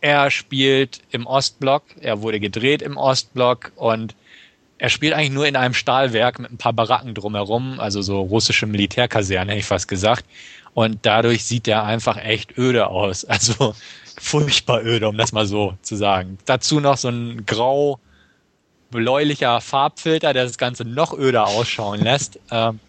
[0.00, 4.14] er spielt im Ostblock, er wurde gedreht im Ostblock und
[4.78, 8.66] er spielt eigentlich nur in einem Stahlwerk mit ein paar Baracken drumherum, also so russische
[8.66, 10.24] Militärkaserne, hätte ich fast gesagt.
[10.72, 13.24] Und dadurch sieht er einfach echt öde aus.
[13.28, 13.74] Also
[14.16, 16.38] furchtbar öde, um das mal so zu sagen.
[16.46, 18.00] Dazu noch so ein grau
[18.90, 22.38] bläulicher Farbfilter, der das Ganze noch öder ausschauen lässt.
[22.50, 22.80] Ähm,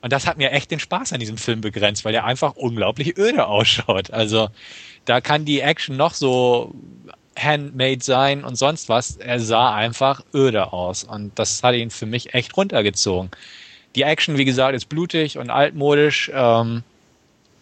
[0.00, 3.16] und das hat mir echt den Spaß an diesem Film begrenzt, weil der einfach unglaublich
[3.16, 4.10] öde ausschaut.
[4.10, 4.50] Also
[5.04, 6.72] da kann die Action noch so
[7.38, 9.16] handmade sein und sonst was.
[9.16, 11.04] Er sah einfach öde aus.
[11.04, 13.30] Und das hat ihn für mich echt runtergezogen.
[13.94, 16.30] Die Action, wie gesagt, ist blutig und altmodisch.
[16.34, 16.82] Ähm,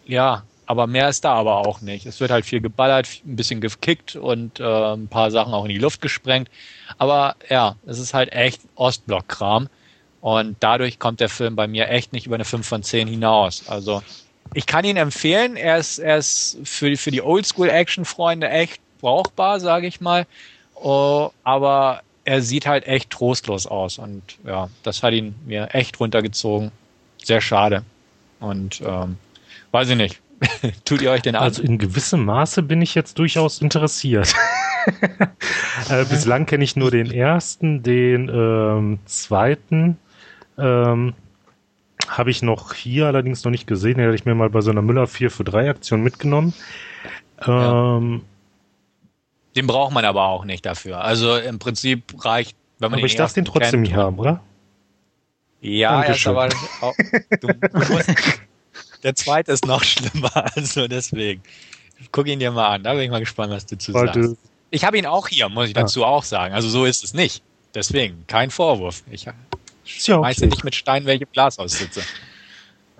[0.05, 2.05] ja, aber mehr ist da aber auch nicht.
[2.05, 5.69] Es wird halt viel geballert, ein bisschen gekickt und äh, ein paar Sachen auch in
[5.69, 6.49] die Luft gesprengt.
[6.97, 9.69] Aber ja, es ist halt echt Ostblock-Kram.
[10.21, 13.67] Und dadurch kommt der Film bei mir echt nicht über eine 5 von 10 hinaus.
[13.67, 14.01] Also
[14.53, 15.55] ich kann ihn empfehlen.
[15.55, 20.25] Er ist, er ist für, für die Oldschool-Action-Freunde echt brauchbar, sage ich mal.
[20.81, 23.97] Uh, aber er sieht halt echt trostlos aus.
[23.97, 26.71] Und ja, das hat ihn mir echt runtergezogen.
[27.23, 27.83] Sehr schade.
[28.39, 29.17] Und ähm,
[29.71, 30.19] weiß ich nicht.
[30.85, 31.43] Tut ihr euch denn an?
[31.43, 34.33] Also in gewissem Maße bin ich jetzt durchaus interessiert.
[35.89, 39.97] äh, bislang kenne ich nur den ersten, den ähm, zweiten.
[40.57, 41.13] Ähm,
[42.07, 43.97] habe ich noch hier allerdings noch nicht gesehen.
[43.97, 46.53] Den hätte ich mir mal bei so einer Müller 4 für 3 Aktion mitgenommen.
[47.45, 48.21] Ähm, ja.
[49.55, 51.01] Den braucht man aber auch nicht dafür.
[51.01, 54.41] Also im Prinzip reicht, wenn man aber ich darf den trotzdem nicht haben, oder?
[55.61, 56.49] Ja, er ist aber
[56.81, 56.93] auch,
[57.39, 58.09] du, du musst,
[59.03, 61.41] der zweite ist noch schlimmer, also deswegen.
[62.11, 64.23] Guck ihn dir mal an, da bin ich mal gespannt, was du zu Warte.
[64.23, 64.37] sagst.
[64.71, 66.09] Ich habe ihn auch hier, muss ich dazu ah.
[66.09, 66.53] auch sagen.
[66.53, 67.43] Also so ist es nicht.
[67.75, 69.03] Deswegen, kein Vorwurf.
[69.09, 69.27] Ich
[69.85, 70.49] schmeiße okay.
[70.49, 72.01] nicht mit Stein, welche Glas aussitze.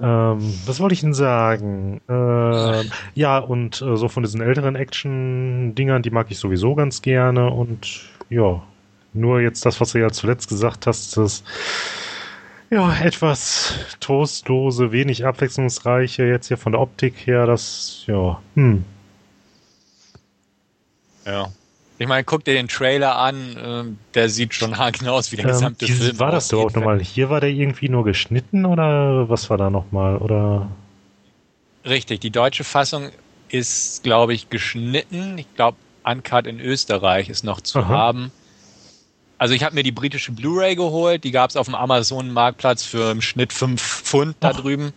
[0.01, 2.01] Ähm, was wollte ich denn sagen?
[2.09, 7.51] Ähm, ja, und äh, so von diesen älteren Action-Dingern, die mag ich sowieso ganz gerne.
[7.51, 8.63] Und ja,
[9.13, 11.43] nur jetzt das, was du ja zuletzt gesagt hast, das
[12.73, 18.83] ja, etwas trostlose, wenig abwechslungsreiche, jetzt hier von der Optik her, das, ja, hm.
[21.23, 21.51] Ja.
[21.99, 25.45] Ich meine, guck dir den Trailer an, äh, der sieht schon haargenau aus wie der
[25.45, 26.19] ähm, gesamte dieses, Film.
[26.19, 26.99] War das überhaupt nochmal?
[26.99, 30.17] Hier war der irgendwie nur geschnitten oder was war da nochmal?
[30.17, 30.67] Oder?
[31.85, 33.09] Richtig, die deutsche Fassung
[33.49, 35.37] ist, glaube ich, geschnitten.
[35.37, 37.87] Ich glaube, Uncut in Österreich ist noch zu Aha.
[37.87, 38.31] haben.
[39.37, 43.11] Also ich habe mir die britische Blu-ray geholt, die gab es auf dem Amazon-Marktplatz für
[43.11, 44.59] im Schnitt 5 Pfund da Ach.
[44.59, 44.93] drüben.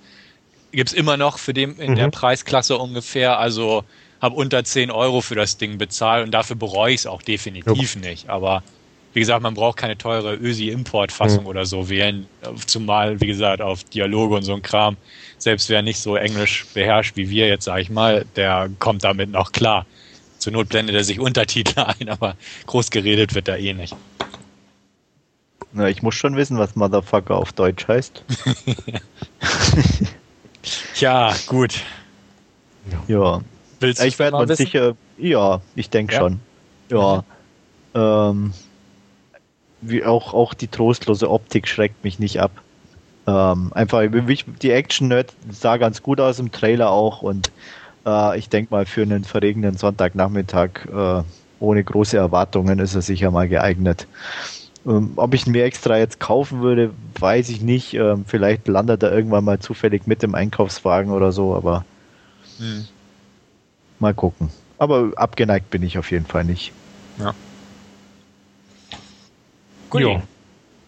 [0.72, 1.96] gibt's immer noch für den in mhm.
[1.96, 3.38] der Preisklasse ungefähr.
[3.38, 3.84] Also
[4.20, 7.94] habe unter 10 Euro für das Ding bezahlt und dafür bereue ich es auch definitiv
[7.94, 8.00] jo.
[8.00, 8.28] nicht.
[8.28, 8.62] Aber
[9.12, 11.48] wie gesagt, man braucht keine teure Ösi-Importfassung mhm.
[11.48, 12.26] oder so wählen,
[12.66, 14.98] zumal, wie gesagt, auf Dialoge und so ein Kram.
[15.38, 19.30] Selbst wer nicht so Englisch beherrscht wie wir jetzt, sag ich mal, der kommt damit
[19.30, 19.86] noch klar.
[20.38, 23.96] Zur Not blendet er sich Untertitel ein, aber groß geredet wird da eh nicht.
[25.72, 28.22] Na, ich muss schon wissen, was Motherfucker auf Deutsch heißt.
[31.00, 31.82] ja, gut.
[33.08, 33.40] Ja.
[33.80, 34.96] Willst ich werde mal sicher.
[35.18, 36.20] Ja, ich denke ja?
[36.20, 36.40] schon.
[36.90, 37.24] Ja.
[37.94, 38.00] Mhm.
[38.00, 38.52] Ähm,
[39.80, 42.50] wie auch, auch die trostlose Optik schreckt mich nicht ab.
[43.26, 44.02] Ähm, einfach,
[44.62, 47.50] die Action-Nerd sah ganz gut aus im Trailer auch und
[48.06, 51.22] äh, ich denke mal, für einen verregenen Sonntagnachmittag äh,
[51.58, 54.06] ohne große Erwartungen ist er sicher mal geeignet.
[54.86, 57.94] Ähm, ob ich ihn mir extra jetzt kaufen würde, weiß ich nicht.
[57.94, 61.84] Ähm, vielleicht landet er irgendwann mal zufällig mit im Einkaufswagen oder so, aber
[62.58, 62.86] hm.
[63.98, 64.50] Mal gucken.
[64.78, 66.72] Aber abgeneigt bin ich auf jeden Fall nicht.
[67.18, 67.34] Ja.
[69.90, 70.00] Gut.
[70.00, 70.22] Jo.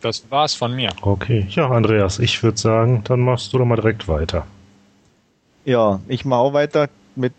[0.01, 0.91] Das war's von mir.
[1.03, 1.47] Okay.
[1.51, 4.47] Ja, Andreas, ich würde sagen, dann machst du doch mal direkt weiter.
[5.65, 7.35] Ja, ich mache auch weiter mit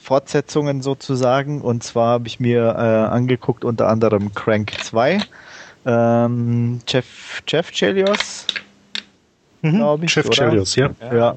[0.00, 1.60] Fortsetzungen sozusagen.
[1.60, 5.20] Und zwar habe ich mir äh, angeguckt unter anderem Crank 2.
[5.84, 8.46] Ähm, Jeff, Jeff Chelios,
[9.62, 9.76] mhm.
[9.76, 10.14] glaube ich.
[10.14, 10.90] Jeff Chelios, ja.
[11.12, 11.36] Ja,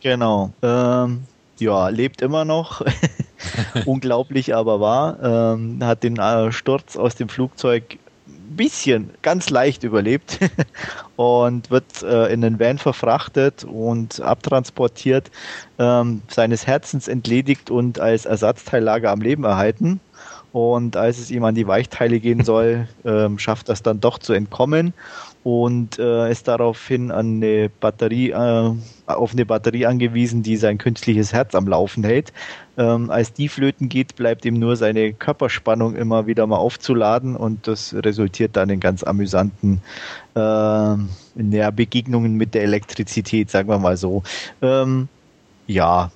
[0.00, 0.52] genau.
[0.62, 1.24] Ähm,
[1.62, 2.82] ja, lebt immer noch.
[3.86, 5.54] Unglaublich aber wahr.
[5.54, 7.98] Ähm, hat den äh, Sturz aus dem Flugzeug
[8.56, 10.38] bisschen, ganz leicht überlebt
[11.16, 15.30] und wird äh, in den Van verfrachtet und abtransportiert,
[15.78, 20.00] ähm, seines Herzens entledigt und als Ersatzteillager am Leben erhalten.
[20.52, 24.34] Und als es ihm an die Weichteile gehen soll, ähm, schafft es dann doch zu
[24.34, 24.92] entkommen
[25.44, 28.72] und äh, ist daraufhin an eine Batterie, äh,
[29.14, 32.32] auf eine Batterie angewiesen, die sein künstliches Herz am Laufen hält.
[32.76, 37.66] Ähm, als die flöten geht, bleibt ihm nur seine Körperspannung immer wieder mal aufzuladen und
[37.66, 39.82] das resultiert dann in ganz amüsanten
[40.34, 44.22] äh, ja, Begegnungen mit der Elektrizität, sagen wir mal so.
[44.62, 45.08] Ähm,
[45.66, 46.10] ja,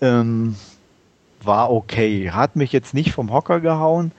[0.00, 0.54] ähm,
[1.42, 2.30] war okay.
[2.30, 4.12] Hat mich jetzt nicht vom Hocker gehauen.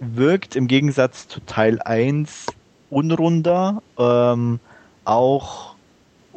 [0.00, 2.46] Wirkt im Gegensatz zu Teil 1
[2.90, 4.60] unrunder, ähm,
[5.04, 5.75] auch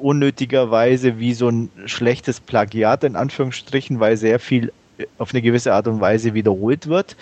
[0.01, 4.71] unnötigerweise wie so ein schlechtes Plagiat in Anführungsstrichen, weil sehr viel
[5.17, 7.15] auf eine gewisse Art und Weise wiederholt wird.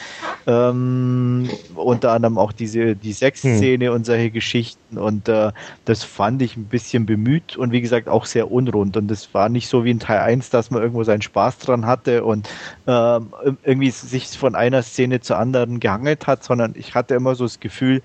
[0.46, 3.94] Ähm, unter anderem auch diese die Sexszene hm.
[3.94, 4.98] und solche Geschichten.
[4.98, 5.52] Und äh,
[5.86, 8.98] das fand ich ein bisschen bemüht und wie gesagt auch sehr unrund.
[8.98, 11.86] Und es war nicht so wie in Teil 1, dass man irgendwo seinen Spaß dran
[11.86, 12.48] hatte und
[12.86, 13.20] äh,
[13.64, 17.60] irgendwie sich von einer Szene zur anderen gehangelt hat, sondern ich hatte immer so das
[17.60, 18.02] Gefühl,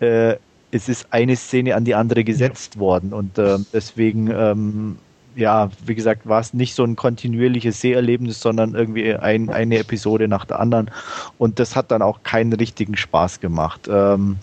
[0.00, 0.36] äh,
[0.70, 2.80] es ist eine Szene an die andere gesetzt ja.
[2.80, 4.98] worden und äh, deswegen, ähm,
[5.34, 10.28] ja, wie gesagt, war es nicht so ein kontinuierliches Seherlebnis, sondern irgendwie ein, eine Episode
[10.28, 10.90] nach der anderen
[11.38, 13.88] und das hat dann auch keinen richtigen Spaß gemacht.
[13.88, 14.38] Ähm,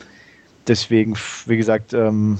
[0.68, 2.40] deswegen, wie gesagt, ähm,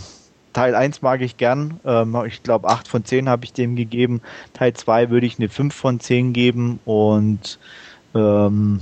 [0.54, 1.80] Teil 1 mag ich gern.
[1.84, 4.22] Ähm, ich glaube, 8 von 10 habe ich dem gegeben.
[4.54, 7.60] Teil 2 würde ich eine 5 von 10 geben und
[8.16, 8.80] ähm,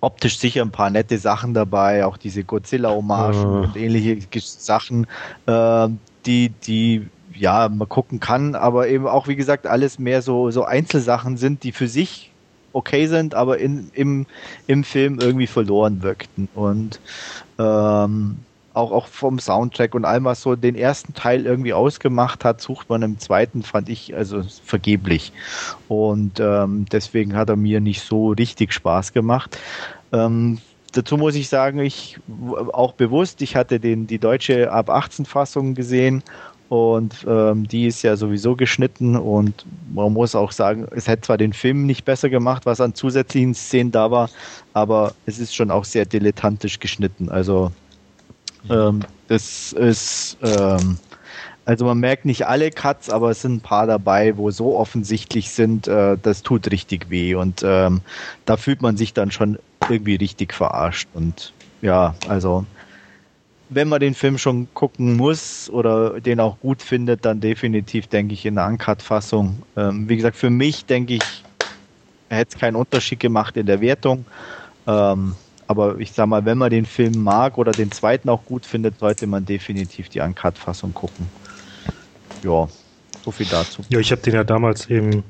[0.00, 3.62] optisch sicher ein paar nette Sachen dabei, auch diese Godzilla-Hommagen uh.
[3.64, 5.06] und ähnliche Sachen,
[5.46, 5.88] äh,
[6.26, 10.64] die, die ja, man gucken kann, aber eben auch, wie gesagt, alles mehr so, so
[10.64, 12.32] Einzelsachen sind, die für sich
[12.72, 14.26] okay sind, aber in, im,
[14.66, 16.48] im Film irgendwie verloren wirkten.
[16.54, 17.00] Und
[17.58, 18.38] ähm,
[18.78, 22.88] auch, auch vom Soundtrack und allem, was so den ersten Teil irgendwie ausgemacht hat, sucht
[22.88, 25.32] man im zweiten, fand ich also vergeblich.
[25.88, 29.58] Und ähm, deswegen hat er mir nicht so richtig Spaß gemacht.
[30.12, 30.58] Ähm,
[30.92, 32.18] dazu muss ich sagen, ich
[32.72, 36.22] auch bewusst, ich hatte den, die deutsche ab 18 Fassung gesehen
[36.68, 41.38] und ähm, die ist ja sowieso geschnitten und man muss auch sagen, es hätte zwar
[41.38, 44.30] den Film nicht besser gemacht, was an zusätzlichen Szenen da war,
[44.74, 47.30] aber es ist schon auch sehr dilettantisch geschnitten.
[47.30, 47.72] Also
[48.70, 50.98] ähm, das ist, ähm,
[51.64, 55.50] also man merkt nicht alle Cuts, aber es sind ein paar dabei, wo so offensichtlich
[55.50, 58.00] sind, äh, das tut richtig weh und ähm,
[58.46, 62.64] da fühlt man sich dann schon irgendwie richtig verarscht und ja, also
[63.70, 68.34] wenn man den Film schon gucken muss oder den auch gut findet, dann definitiv, denke
[68.34, 69.62] ich, in der Uncut-Fassung.
[69.76, 71.44] Ähm, wie gesagt, für mich, denke ich,
[72.30, 74.26] hätte es keinen Unterschied gemacht in der Wertung.
[74.86, 75.34] Ähm,
[75.68, 78.98] aber ich sag mal, wenn man den Film mag oder den zweiten auch gut findet,
[78.98, 81.30] sollte man definitiv die Uncut-Fassung gucken.
[82.42, 82.68] Ja,
[83.24, 83.84] so viel dazu.
[83.88, 85.24] Ja, ich habe den ja damals im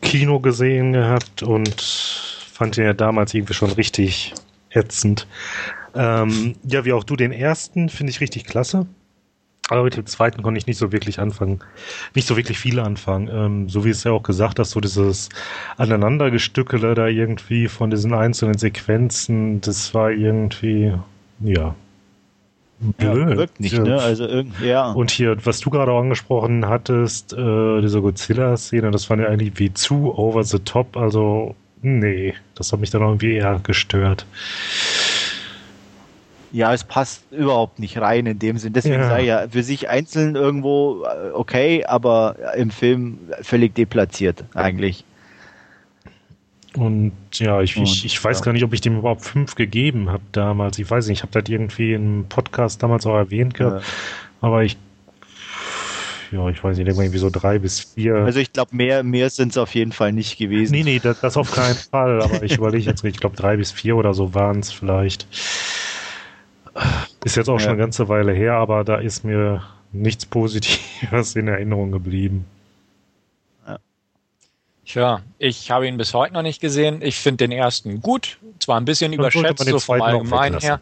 [0.00, 4.34] Kino gesehen gehabt und fand den ja damals irgendwie schon richtig
[4.70, 5.26] ätzend.
[5.94, 8.86] Ähm, ja, wie auch du den ersten, finde ich richtig klasse.
[9.70, 11.60] Aber mit dem zweiten konnte ich nicht so wirklich anfangen,
[12.14, 13.30] nicht so wirklich viel anfangen.
[13.32, 15.30] Ähm, so wie es ja auch gesagt hast, so dieses
[15.78, 20.92] Aneinandergestückele da irgendwie von diesen einzelnen Sequenzen, das war irgendwie,
[21.40, 21.74] ja.
[22.80, 23.30] Blöd.
[23.30, 23.98] Ja, wirkt nicht, ne?
[24.02, 24.92] Also irgendwie, ja.
[24.92, 29.58] Und hier, was du gerade auch angesprochen hattest, äh, diese Godzilla-Szene, das fand ja eigentlich
[29.58, 30.96] wie zu over the top.
[30.96, 34.26] Also, nee, das hat mich dann irgendwie eher gestört.
[36.54, 38.72] Ja, es passt überhaupt nicht rein in dem Sinn.
[38.72, 39.08] Deswegen ja.
[39.08, 45.04] sei ja für sich einzeln irgendwo äh, okay, aber im Film völlig deplatziert eigentlich.
[46.76, 48.44] Und ja, ich, Und, ich, ich weiß ja.
[48.44, 50.78] gar nicht, ob ich dem überhaupt fünf gegeben habe damals.
[50.78, 53.82] Ich weiß nicht, ich habe das irgendwie im Podcast damals auch erwähnt gehabt.
[53.82, 53.88] Ja.
[54.40, 54.76] Aber ich,
[56.30, 58.14] ja, ich weiß nicht, irgendwie so drei bis vier.
[58.14, 60.72] Also ich glaube, mehr, mehr sind es auf jeden Fall nicht gewesen.
[60.72, 62.22] Nee, nee, das, das auf keinen Fall.
[62.22, 65.26] Aber ich überlege jetzt, ich glaube, drei bis vier oder so waren es vielleicht.
[67.24, 67.60] Ist jetzt auch ja.
[67.60, 72.46] schon eine ganze Weile her, aber da ist mir nichts Positives in Erinnerung geblieben.
[74.84, 77.00] Tja, ich habe ihn bis heute noch nicht gesehen.
[77.00, 80.80] Ich finde den ersten gut, zwar ein bisschen überschätzt, so vom Allgemeinen her.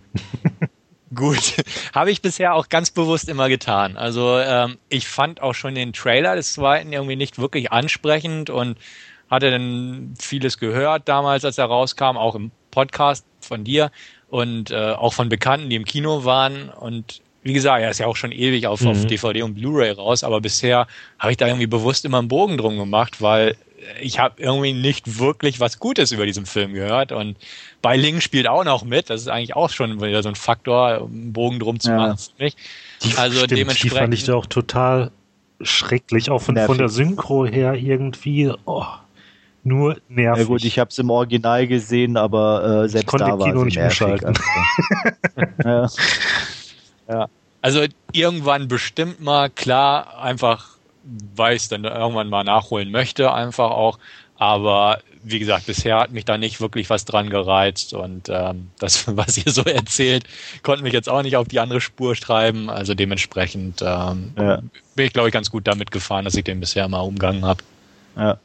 [1.14, 1.54] gut,
[1.94, 3.96] habe ich bisher auch ganz bewusst immer getan.
[3.96, 8.76] Also ähm, ich fand auch schon den Trailer des zweiten irgendwie nicht wirklich ansprechend und
[9.30, 13.92] hatte dann vieles gehört damals, als er rauskam, auch im Podcast von dir
[14.32, 16.70] und äh, auch von Bekannten, die im Kino waren.
[16.70, 18.88] Und wie gesagt, er ist ja auch schon ewig auf, mhm.
[18.88, 20.86] auf DVD und Blu-ray raus, aber bisher
[21.18, 23.56] habe ich da irgendwie bewusst immer einen Bogen drum gemacht, weil
[24.00, 27.12] ich habe irgendwie nicht wirklich was Gutes über diesen Film gehört.
[27.12, 27.36] Und
[27.82, 29.10] bei Ling spielt auch noch mit.
[29.10, 31.96] Das ist eigentlich auch schon wieder so ein Faktor, einen Bogen drum zu ja.
[31.98, 32.16] machen.
[32.38, 33.92] Die, also stimmt, dementsprechend.
[33.92, 35.10] Die fand ich da auch total
[35.60, 38.50] schrecklich, auch von, von der Synchro her irgendwie.
[38.64, 38.86] Oh
[39.64, 40.42] nur nervig.
[40.42, 43.46] Ja gut, ich habe es im Original gesehen, aber äh, selbst ich konnte da war
[43.46, 44.34] Kino nicht nervig, umschalten.
[45.64, 45.96] Also.
[47.08, 47.14] ja.
[47.14, 47.28] ja.
[47.60, 50.70] Also irgendwann bestimmt mal, klar, einfach,
[51.36, 53.98] weil ich es dann irgendwann mal nachholen möchte, einfach auch.
[54.36, 59.06] Aber wie gesagt, bisher hat mich da nicht wirklich was dran gereizt und ähm, das,
[59.16, 60.24] was ihr so erzählt,
[60.64, 62.68] konnte mich jetzt auch nicht auf die andere Spur schreiben.
[62.68, 64.60] Also dementsprechend ähm, ja.
[64.96, 67.62] bin ich, glaube ich, ganz gut damit gefahren, dass ich den bisher mal umgangen habe.
[68.16, 68.38] Ja.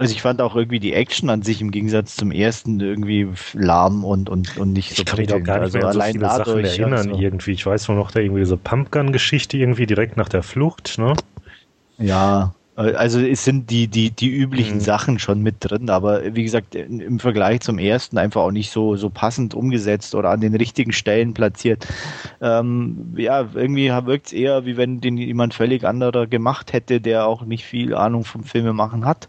[0.00, 4.02] Also ich fand auch irgendwie die Action an sich im Gegensatz zum ersten irgendwie lahm
[4.02, 6.00] und, und, und nicht so Ich kann mich auch gar nicht also mehr an so
[6.00, 7.20] viele Sachen erinnern also.
[7.20, 7.52] irgendwie.
[7.52, 11.12] Ich weiß nur noch da irgendwie diese Pumpgun-Geschichte irgendwie direkt nach der Flucht, ne?
[11.98, 14.80] Ja, also es sind die, die, die üblichen mhm.
[14.80, 18.96] Sachen schon mit drin, aber wie gesagt, im Vergleich zum ersten einfach auch nicht so,
[18.96, 21.86] so passend umgesetzt oder an den richtigen Stellen platziert.
[22.40, 27.26] Ähm, ja, irgendwie wirkt es eher, wie wenn den jemand völlig anderer gemacht hätte, der
[27.26, 29.28] auch nicht viel Ahnung vom Filmemachen hat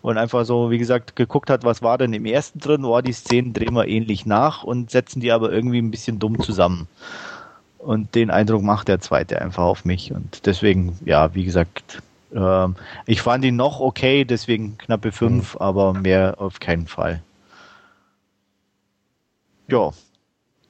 [0.00, 3.12] und einfach so, wie gesagt, geguckt hat, was war denn im ersten drin, oh, die
[3.12, 6.86] Szenen drehen wir ähnlich nach und setzen die aber irgendwie ein bisschen dumm zusammen.
[7.78, 10.12] Und den Eindruck macht der zweite einfach auf mich.
[10.12, 12.02] Und deswegen, ja, wie gesagt,
[12.34, 15.60] ähm, ich fand ihn noch okay, deswegen knappe 5, mhm.
[15.60, 17.22] aber mehr auf keinen Fall.
[19.68, 19.92] Ja,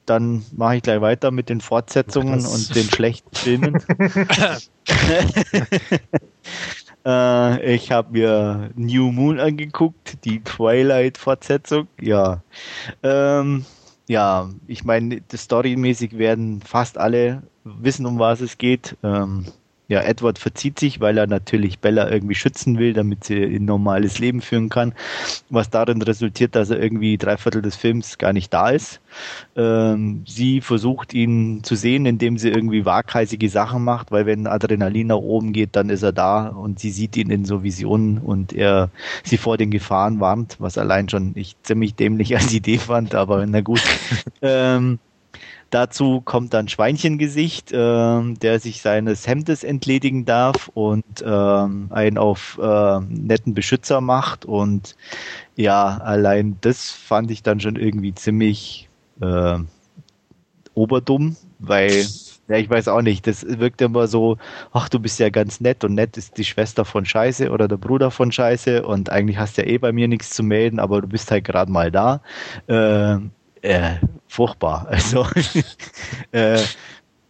[0.06, 3.74] dann mache ich gleich weiter mit den Fortsetzungen das und den schlechten Filmen.
[7.06, 11.88] äh, ich habe mir New Moon angeguckt, die Twilight-Fortsetzung.
[12.00, 12.42] Ja,
[13.02, 13.64] ähm,
[14.06, 18.96] ja, ich meine, storymäßig werden fast alle wissen, um was es geht.
[19.02, 19.46] Ähm,
[19.86, 24.18] ja, Edward verzieht sich, weil er natürlich Bella irgendwie schützen will, damit sie ein normales
[24.18, 24.94] Leben führen kann.
[25.50, 29.00] Was darin resultiert, dass er irgendwie drei Viertel des Films gar nicht da ist.
[29.56, 35.08] Ähm, sie versucht ihn zu sehen, indem sie irgendwie waghalsige Sachen macht, weil wenn Adrenalin
[35.08, 38.54] nach oben geht, dann ist er da und sie sieht ihn in so Visionen und
[38.54, 38.88] er
[39.22, 43.44] sie vor den Gefahren warnt, was allein schon ich ziemlich dämlich als Idee fand, aber
[43.46, 43.82] na gut.
[44.42, 44.98] ähm,
[45.74, 52.60] Dazu kommt dann Schweinchengesicht, äh, der sich seines Hemdes entledigen darf und ähm, einen auf
[52.62, 54.44] äh, netten Beschützer macht.
[54.44, 54.94] Und
[55.56, 58.88] ja, allein das fand ich dann schon irgendwie ziemlich
[59.20, 59.58] äh,
[60.74, 62.06] oberdumm, weil
[62.46, 63.26] ja, ich weiß auch nicht.
[63.26, 64.38] Das wirkt immer so,
[64.72, 67.78] ach, du bist ja ganz nett und nett ist die Schwester von Scheiße oder der
[67.78, 71.08] Bruder von Scheiße und eigentlich hast ja eh bei mir nichts zu melden, aber du
[71.08, 72.20] bist halt gerade mal da.
[72.68, 73.18] Äh,
[73.64, 73.96] äh,
[74.28, 74.86] furchtbar.
[74.90, 75.26] Also
[76.32, 76.60] äh,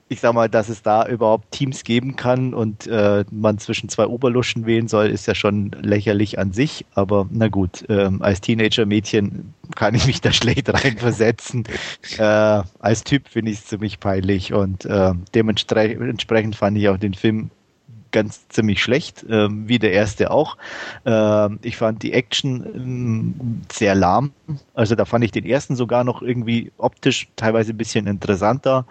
[0.09, 4.07] ich sag mal, dass es da überhaupt Teams geben kann und äh, man zwischen zwei
[4.07, 6.85] Oberluschen wählen soll, ist ja schon lächerlich an sich.
[6.95, 11.65] Aber na gut, ähm, als Teenager-Mädchen kann ich mich da schlecht reinversetzen.
[12.19, 17.15] Äh, als Typ finde ich es ziemlich peinlich und äh, dementsprechend fand ich auch den
[17.15, 17.51] Film
[18.15, 20.57] ganz ziemlich schlecht, ähm, wie der erste auch.
[21.05, 24.33] Ähm, ich fand die Action ähm, sehr lahm.
[24.73, 28.87] Also da fand ich den ersten sogar noch irgendwie optisch teilweise ein bisschen interessanter.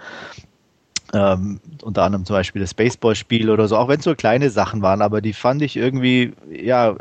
[1.13, 4.81] Ähm, unter anderem zum Beispiel das Baseballspiel oder so, auch wenn es so kleine Sachen
[4.81, 6.95] waren, aber die fand ich irgendwie, ja,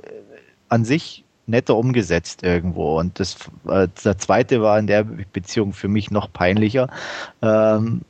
[0.69, 2.99] an sich netter umgesetzt irgendwo.
[2.99, 3.37] Und das,
[3.69, 6.89] äh, der zweite war in der Beziehung für mich noch peinlicher.
[7.43, 8.03] Ähm,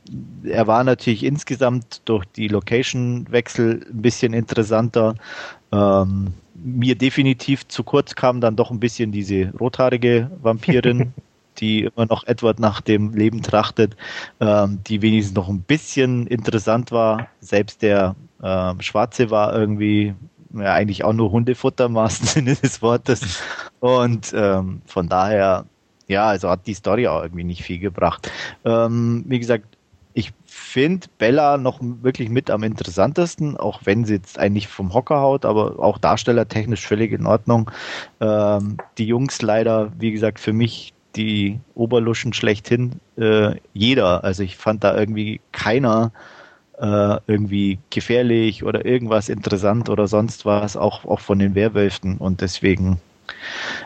[0.43, 5.15] er war natürlich insgesamt durch die Location-Wechsel ein bisschen interessanter.
[5.71, 11.13] Ähm, mir definitiv zu kurz kam dann doch ein bisschen diese rothaarige Vampirin,
[11.57, 13.95] die immer noch Edward nach dem Leben trachtet,
[14.39, 17.27] ähm, die wenigstens noch ein bisschen interessant war.
[17.41, 20.13] Selbst der äh, Schwarze war irgendwie
[20.53, 23.41] ja, eigentlich auch nur Hundefutter im wahrsten Sinne des Wortes.
[23.79, 25.65] Und ähm, von daher,
[26.07, 28.31] ja, also hat die Story auch irgendwie nicht viel gebracht.
[28.65, 29.65] Ähm, wie gesagt,
[30.13, 35.19] ich finde Bella noch wirklich mit am interessantesten, auch wenn sie jetzt eigentlich vom Hocker
[35.21, 37.71] haut, aber auch darstellertechnisch völlig in Ordnung.
[38.21, 42.99] Ähm, die Jungs leider, wie gesagt, für mich die Oberluschen schlechthin.
[43.17, 46.11] Äh, jeder, also ich fand da irgendwie keiner
[46.79, 52.41] äh, irgendwie gefährlich oder irgendwas interessant oder sonst was, auch, auch von den Werwölfen und
[52.41, 52.99] deswegen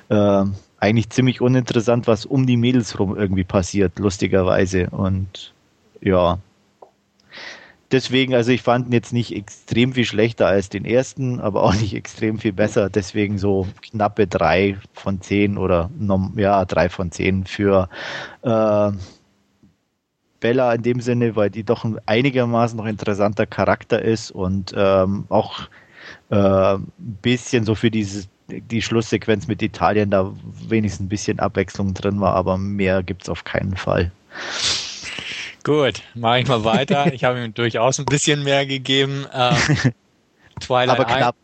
[0.10, 0.44] äh,
[0.80, 5.54] eigentlich ziemlich uninteressant, was um die Mädels rum irgendwie passiert, lustigerweise und
[6.02, 6.40] ja.
[7.92, 11.74] Deswegen, also ich fand ihn jetzt nicht extrem viel schlechter als den ersten, aber auch
[11.74, 12.90] nicht extrem viel besser.
[12.90, 15.90] Deswegen so knappe drei von zehn oder
[16.36, 17.88] ja, drei von zehn für
[18.42, 18.92] äh,
[20.40, 25.26] Bella in dem Sinne, weil die doch ein einigermaßen noch interessanter Charakter ist und ähm,
[25.30, 25.62] auch
[26.30, 30.32] äh, ein bisschen so für dieses die Schlusssequenz mit Italien da
[30.70, 34.12] wenigstens ein bisschen Abwechslung drin war, aber mehr gibt es auf keinen Fall.
[35.64, 37.12] Gut, mache ich mal weiter.
[37.12, 39.26] Ich habe ihm durchaus ein bisschen mehr gegeben.
[39.34, 39.58] Ähm,
[40.60, 41.00] Twilight.
[41.00, 41.36] Aber knapp.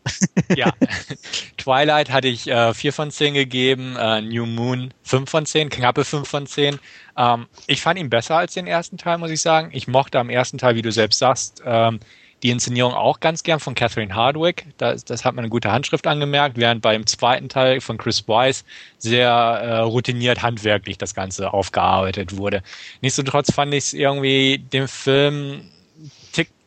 [0.56, 0.72] ja.
[1.56, 6.04] Twilight hatte ich äh, 4 von 10 gegeben, äh, New Moon 5 von 10, knappe
[6.04, 6.78] 5 von 10.
[7.16, 9.70] Ähm, ich fand ihn besser als den ersten Teil, muss ich sagen.
[9.72, 12.00] Ich mochte am ersten Teil, wie du selbst sagst, ähm,
[12.42, 14.66] die Inszenierung auch ganz gern von Catherine Hardwick.
[14.76, 18.64] Das, das hat man eine gute Handschrift angemerkt, während beim zweiten Teil von Chris Weiss
[18.98, 22.62] sehr äh, routiniert handwerklich das Ganze aufgearbeitet wurde.
[23.00, 25.70] Nichtsdestotrotz fand ich es irgendwie dem Film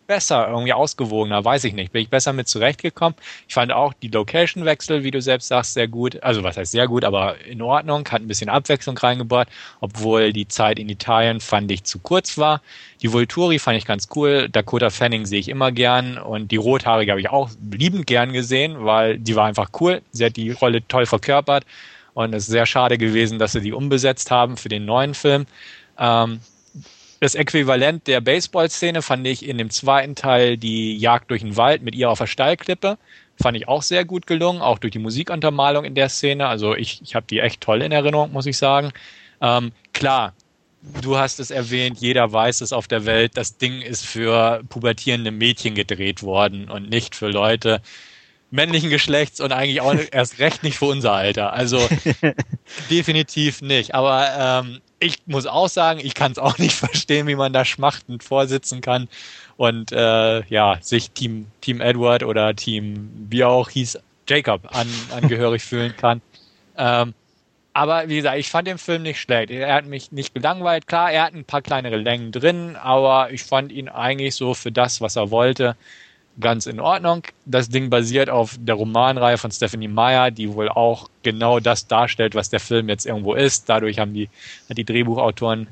[0.07, 1.91] besser, irgendwie ausgewogener, weiß ich nicht.
[1.91, 3.15] Bin ich besser mit zurechtgekommen.
[3.47, 6.23] Ich fand auch die Location-Wechsel, wie du selbst sagst, sehr gut.
[6.23, 9.49] Also was heißt sehr gut, aber in Ordnung, hat ein bisschen Abwechslung reingebracht,
[9.81, 12.61] obwohl die Zeit in Italien fand ich zu kurz war.
[13.01, 14.49] Die Volturi fand ich ganz cool.
[14.49, 18.85] Dakota Fanning sehe ich immer gern und die Rothaarige habe ich auch liebend gern gesehen,
[18.85, 20.01] weil die war einfach cool.
[20.11, 21.65] Sie hat die Rolle toll verkörpert
[22.13, 25.45] und es ist sehr schade gewesen, dass sie die umbesetzt haben für den neuen Film.
[25.99, 26.39] Ähm,
[27.20, 31.82] das Äquivalent der Baseball-Szene fand ich in dem zweiten Teil die Jagd durch den Wald
[31.82, 32.97] mit ihr auf der Steilklippe.
[33.41, 36.47] Fand ich auch sehr gut gelungen, auch durch die Musikuntermalung in der Szene.
[36.47, 38.91] Also ich, ich habe die echt toll in Erinnerung, muss ich sagen.
[39.41, 40.34] Ähm, klar,
[41.01, 45.32] du hast es erwähnt, jeder weiß es auf der Welt, das Ding ist für pubertierende
[45.32, 47.82] Mädchen gedreht worden und nicht für Leute
[48.49, 51.53] männlichen Geschlechts und eigentlich auch erst recht nicht für unser Alter.
[51.53, 51.80] Also
[52.89, 53.93] definitiv nicht.
[53.93, 57.65] Aber ähm, ich muss auch sagen, ich kann es auch nicht verstehen, wie man da
[57.65, 59.07] schmachtend vorsitzen kann
[59.57, 65.63] und äh, ja, sich Team, Team Edward oder Team, wie auch hieß, Jacob an, angehörig
[65.63, 66.21] fühlen kann.
[66.77, 67.13] Ähm,
[67.73, 69.51] aber wie gesagt, ich fand den Film nicht schlecht.
[69.51, 70.87] Er hat mich nicht gelangweilt.
[70.87, 74.71] Klar, er hat ein paar kleinere Längen drin, aber ich fand ihn eigentlich so für
[74.71, 75.75] das, was er wollte,
[76.39, 77.23] ganz in Ordnung.
[77.45, 82.35] Das Ding basiert auf der Romanreihe von Stephanie Meyer, die wohl auch genau das darstellt,
[82.35, 83.69] was der Film jetzt irgendwo ist.
[83.69, 84.29] Dadurch haben die,
[84.69, 85.67] die Drehbuchautoren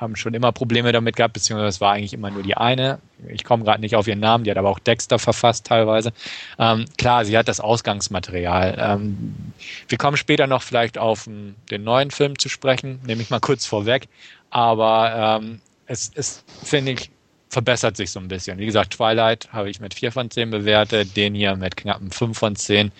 [0.00, 3.00] haben schon immer Probleme damit gehabt, beziehungsweise es war eigentlich immer nur die eine.
[3.28, 6.12] Ich komme gerade nicht auf ihren Namen, die hat aber auch Dexter verfasst teilweise.
[6.58, 8.76] Ähm, klar, sie hat das Ausgangsmaterial.
[8.78, 9.52] Ähm,
[9.88, 13.66] wir kommen später noch vielleicht auf den neuen Film zu sprechen, nehme ich mal kurz
[13.66, 14.08] vorweg.
[14.50, 17.10] Aber ähm, es ist, finde ich,
[17.48, 18.58] verbessert sich so ein bisschen.
[18.58, 22.36] Wie gesagt, Twilight habe ich mit 4 von 10 bewertet, den hier mit knappen 5
[22.36, 22.92] von 10.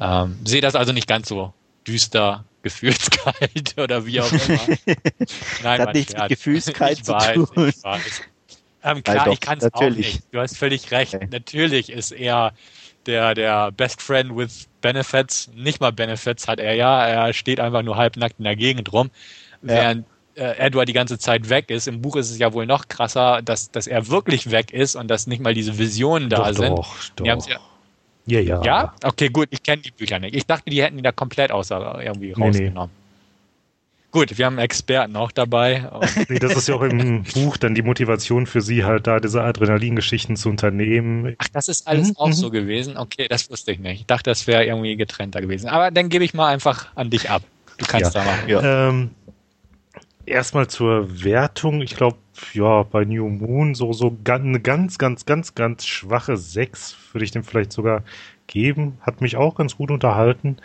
[0.00, 1.52] Ähm, sehe das also nicht ganz so
[1.86, 4.60] düster, gefühlskalt oder wie auch immer.
[5.62, 7.68] Nein, das hat nichts mit Gefühlskalt ich zu weiß, tun.
[7.68, 8.22] Ich weiß.
[8.82, 10.22] Ähm, klar, doch, ich kann es auch nicht.
[10.32, 11.14] Du hast völlig recht.
[11.14, 11.28] Okay.
[11.30, 12.52] Natürlich ist er
[13.06, 15.50] der, der Best Friend with Benefits.
[15.54, 17.06] Nicht mal Benefits hat er ja.
[17.06, 19.10] Er steht einfach nur halbnackt in der Gegend rum.
[19.62, 19.68] Ja.
[19.68, 21.88] Während äh, Edward die ganze Zeit weg ist.
[21.88, 25.08] Im Buch ist es ja wohl noch krasser, dass, dass er wirklich weg ist und
[25.08, 26.78] dass nicht mal diese Visionen da doch, sind.
[26.78, 27.26] Doch, doch.
[27.26, 27.36] Ja,
[28.26, 28.62] ja, ja.
[28.62, 28.94] Ja?
[29.02, 30.34] Okay, gut, ich kenne die Bücher nicht.
[30.34, 32.90] Ich dachte, die hätten die da komplett außer irgendwie nee, rausgenommen.
[32.92, 33.00] Nee.
[34.12, 35.88] Gut, wir haben Experten auch dabei.
[36.28, 39.42] nee, das ist ja auch im Buch dann die Motivation für sie, halt da diese
[39.42, 41.36] Adrenalingeschichten zu unternehmen.
[41.38, 42.16] Ach, das ist alles mhm.
[42.16, 42.96] auch so gewesen?
[42.96, 44.00] Okay, das wusste ich nicht.
[44.00, 45.68] Ich dachte, das wäre irgendwie getrennter gewesen.
[45.68, 47.42] Aber dann gebe ich mal einfach an dich ab.
[47.78, 48.20] Du kannst ja.
[48.20, 48.48] da machen.
[48.48, 48.88] Ja.
[48.88, 49.10] Ähm,
[50.30, 51.82] erstmal zur Wertung.
[51.82, 52.18] Ich glaube,
[52.52, 57.30] ja, bei New Moon so, so eine ganz, ganz, ganz, ganz schwache 6 würde ich
[57.30, 58.02] dem vielleicht sogar
[58.46, 58.98] geben.
[59.00, 60.56] Hat mich auch ganz gut unterhalten.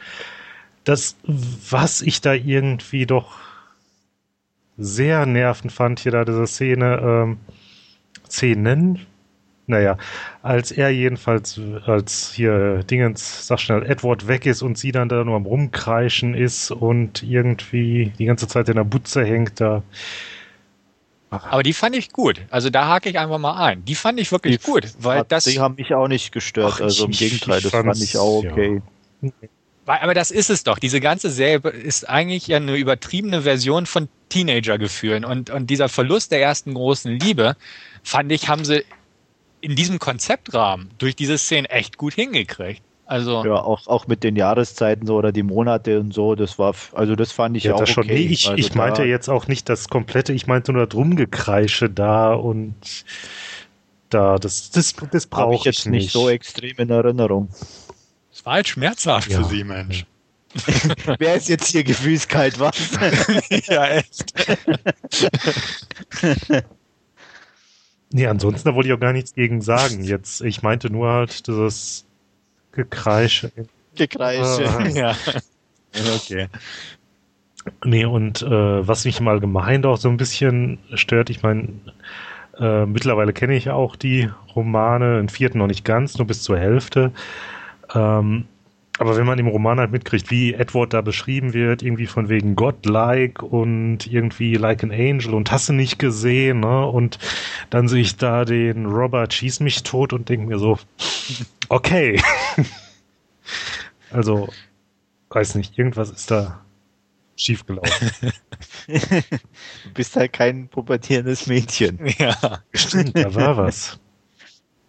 [0.83, 3.37] Das, was ich da irgendwie doch
[4.77, 7.37] sehr nervend fand, hier da diese Szene, ähm,
[8.29, 9.05] Szenen,
[9.67, 9.97] naja,
[10.43, 15.23] als er jedenfalls, als hier Dingens, sag schnell, Edward weg ist und sie dann da
[15.23, 19.81] nur am Rumkreischen ist und irgendwie die ganze Zeit in der Butze hängt, da.
[21.31, 22.41] Aber die fand ich gut.
[22.49, 23.83] Also da hake ich einfach mal ein.
[23.83, 25.45] Die fand ich wirklich die, gut, weil das.
[25.45, 26.73] Die haben mich auch nicht gestört.
[26.75, 28.81] Ach, also im ich, Gegenteil, ich das fand ich auch okay.
[29.21, 29.31] Ja.
[29.87, 30.79] Aber das ist es doch.
[30.79, 35.25] Diese ganze Serie ist eigentlich ja eine übertriebene Version von Teenagergefühlen.
[35.25, 37.55] Und, und dieser Verlust der ersten großen Liebe,
[38.03, 38.83] fand ich, haben sie
[39.61, 42.81] in diesem Konzeptrahmen durch diese Szene echt gut hingekriegt.
[43.07, 46.73] Also ja, auch, auch mit den Jahreszeiten so oder die Monate und so, das war,
[46.93, 48.05] also das fand ich ja, auch das schon.
[48.05, 48.15] okay.
[48.15, 51.89] Nee, ich, also ich meinte jetzt auch nicht das komplette, ich meinte nur das Rumgekreische
[51.89, 52.75] da und
[54.09, 56.03] da, das, das, das brauche ich jetzt nicht.
[56.05, 57.49] nicht so extrem in Erinnerung.
[58.31, 59.37] Das war halt schmerzhaft ja.
[59.37, 60.05] für Sie, Mensch.
[61.19, 62.75] Wer ist jetzt hier gefühlskalt, was?
[63.67, 64.33] ja, echt.
[68.15, 70.01] Nee, ansonsten da wollte ich auch gar nichts gegen sagen.
[70.01, 72.05] Jetzt, ich meinte nur halt dieses
[72.71, 73.51] Gekreische.
[73.93, 74.87] Gekreische, ah.
[74.87, 75.17] ja.
[76.15, 76.47] Okay.
[77.83, 81.73] Nee, und äh, was mich mal gemeint auch so ein bisschen stört, ich meine,
[82.57, 86.57] äh, mittlerweile kenne ich auch die Romane, den vierten noch nicht ganz, nur bis zur
[86.57, 87.11] Hälfte.
[87.93, 88.45] Ähm,
[88.97, 92.55] aber wenn man im Roman halt mitkriegt, wie Edward da beschrieben wird, irgendwie von wegen
[92.55, 96.85] Godlike und irgendwie like an angel und hast du nicht gesehen, ne?
[96.85, 97.19] Und
[97.69, 100.79] dann sehe ich da den Robert schieß mich tot und denke mir so,
[101.67, 102.21] okay.
[104.11, 104.47] also,
[105.29, 106.61] weiß nicht, irgendwas ist da
[107.35, 108.11] schiefgelaufen.
[108.87, 108.99] du
[109.93, 111.99] bist halt kein pubertierendes Mädchen.
[112.17, 112.61] Ja.
[112.73, 113.99] Stimmt, da war was.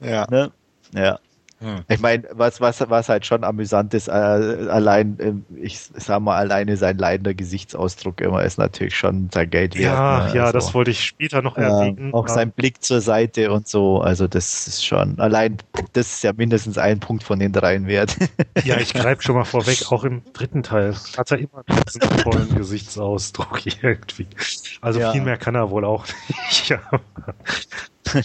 [0.00, 0.28] Ja.
[0.30, 0.52] Ne?
[0.94, 1.18] Ja.
[1.58, 1.84] Hm.
[1.88, 6.36] Ich meine, was, was, was halt schon amüsant ist, äh, allein, äh, ich sag mal,
[6.36, 9.84] alleine sein leidender Gesichtsausdruck immer ist natürlich schon sein Geld wert.
[9.84, 10.34] Ja, ne?
[10.34, 12.10] ja, also, das wollte ich später noch erwähnen.
[12.10, 15.56] Äh, auch sein Blick zur Seite und so, also das ist schon, allein,
[15.94, 18.16] das ist ja mindestens ein Punkt von den dreien wert.
[18.64, 22.54] ja, ich greife schon mal vorweg, auch im dritten Teil hat er immer diesen tollen
[22.54, 24.26] Gesichtsausdruck irgendwie.
[24.82, 25.12] Also ja.
[25.12, 26.68] viel mehr kann er wohl auch nicht.
[26.68, 26.80] ja.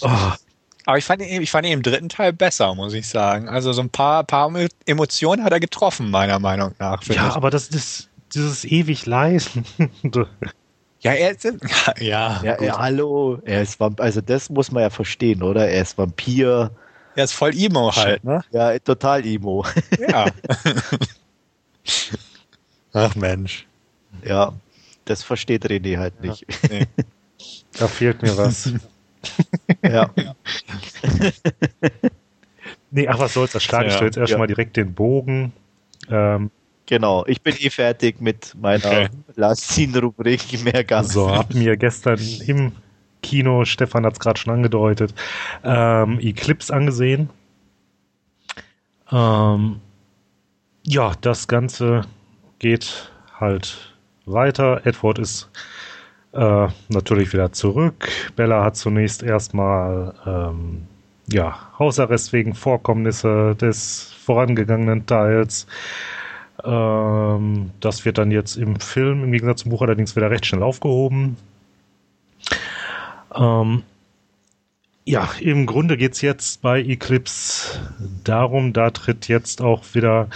[0.01, 0.31] oh.
[0.85, 3.47] Aber ich fand, ihn, ich fand ihn im dritten Teil besser, muss ich sagen.
[3.47, 4.51] Also so ein paar, paar
[4.85, 7.03] Emotionen hat er getroffen, meiner Meinung nach.
[7.03, 7.35] Ja, ich.
[7.35, 9.65] aber das ist dieses ewig leisen.
[11.01, 11.43] ja, er ist,
[11.99, 15.67] ja, ja, ja, hallo, er ist Vampir, also das muss man ja verstehen, oder?
[15.67, 16.71] Er ist Vampir.
[17.15, 18.41] Er ist voll Emo halt, ne?
[18.51, 19.65] Ja, total Emo.
[19.99, 20.25] Ja.
[22.93, 23.67] Ach Mensch.
[24.23, 24.53] Ja,
[25.05, 26.45] das versteht René halt nicht.
[26.63, 26.87] Ja, nee.
[27.77, 28.71] Da fehlt mir was.
[29.83, 30.09] Ja.
[32.91, 34.47] nee, ach, was soll's, das schlage ich ja, jetzt erstmal ja.
[34.47, 35.53] direkt den Bogen.
[36.09, 36.51] Ähm,
[36.85, 39.09] genau, ich bin eh fertig mit meiner okay.
[39.35, 41.13] Last Scene-Rubrik, mehr ganz.
[41.13, 42.71] So, hab mir gestern im
[43.21, 45.13] Kino, Stefan hat es gerade schon angedeutet,
[45.63, 47.29] ähm, Eclipse angesehen.
[49.11, 49.79] Ähm,
[50.85, 52.01] ja, das Ganze
[52.59, 53.95] geht halt
[54.25, 54.85] weiter.
[54.85, 55.49] Edward ist
[56.33, 58.09] äh, natürlich wieder zurück.
[58.35, 60.87] Bella hat zunächst erstmal ähm,
[61.27, 65.67] ja, Hausarrest wegen Vorkommnisse des vorangegangenen Teils.
[66.63, 70.63] Ähm, das wird dann jetzt im Film im Gegensatz zum Buch allerdings wieder recht schnell
[70.63, 71.37] aufgehoben.
[73.33, 73.83] Ähm,
[75.03, 77.79] ja, im Grunde geht es jetzt bei Eclipse
[78.23, 80.27] darum, da tritt jetzt auch wieder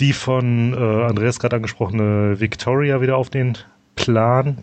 [0.00, 3.56] die von äh, Andreas gerade angesprochene Victoria wieder auf den
[3.94, 4.58] Plan.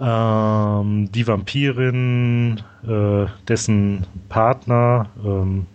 [0.00, 5.66] Ähm, die Vampirin, äh, dessen Partner, ähm,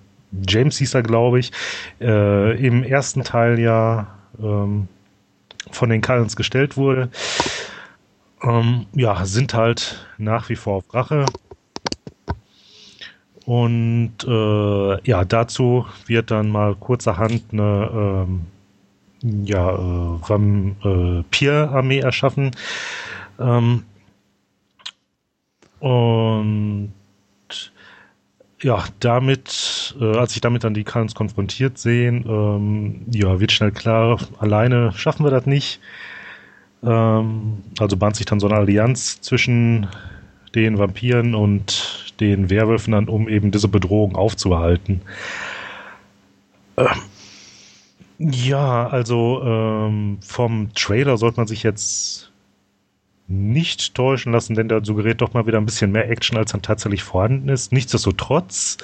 [0.47, 1.51] James hieß er, glaube ich,
[2.01, 4.07] äh, im ersten Teil ja
[4.39, 4.88] ähm,
[5.71, 7.09] von den Cullens gestellt wurde,
[8.43, 11.25] ähm, ja, sind halt nach wie vor auf Rache.
[13.45, 18.41] Und äh, ja, dazu wird dann mal kurzerhand eine ähm,
[19.45, 22.51] ja, äh, Vampir-Armee erschaffen.
[23.39, 23.83] Ähm,
[25.79, 26.91] und
[28.61, 33.71] ja, damit, äh, als ich damit dann die Cullens konfrontiert sehen, ähm, ja, wird schnell
[33.71, 35.79] klar, alleine schaffen wir das nicht.
[36.83, 39.88] Ähm, also bahnt sich dann so eine Allianz zwischen
[40.55, 45.01] den Vampiren und den Werwölfen dann, um eben diese Bedrohung aufzuhalten.
[46.77, 46.88] Ähm,
[48.17, 52.31] ja, also ähm, vom Trailer sollte man sich jetzt
[53.28, 56.61] nicht täuschen lassen, denn der suggeriert doch mal wieder ein bisschen mehr Action, als dann
[56.61, 57.71] tatsächlich vorhanden ist.
[57.71, 58.78] Nichtsdestotrotz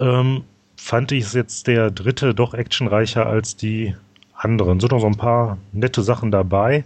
[0.00, 0.44] ähm,
[0.76, 3.94] fand ich es jetzt der dritte doch actionreicher als die
[4.34, 4.80] anderen.
[4.80, 6.84] Sind noch so ein paar nette Sachen dabei.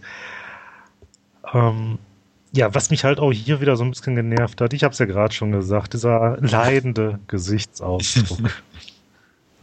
[1.52, 1.98] Ähm,
[2.52, 4.98] ja, was mich halt auch hier wieder so ein bisschen genervt hat, ich habe es
[4.98, 8.62] ja gerade schon gesagt, dieser leidende Gesichtsausdruck.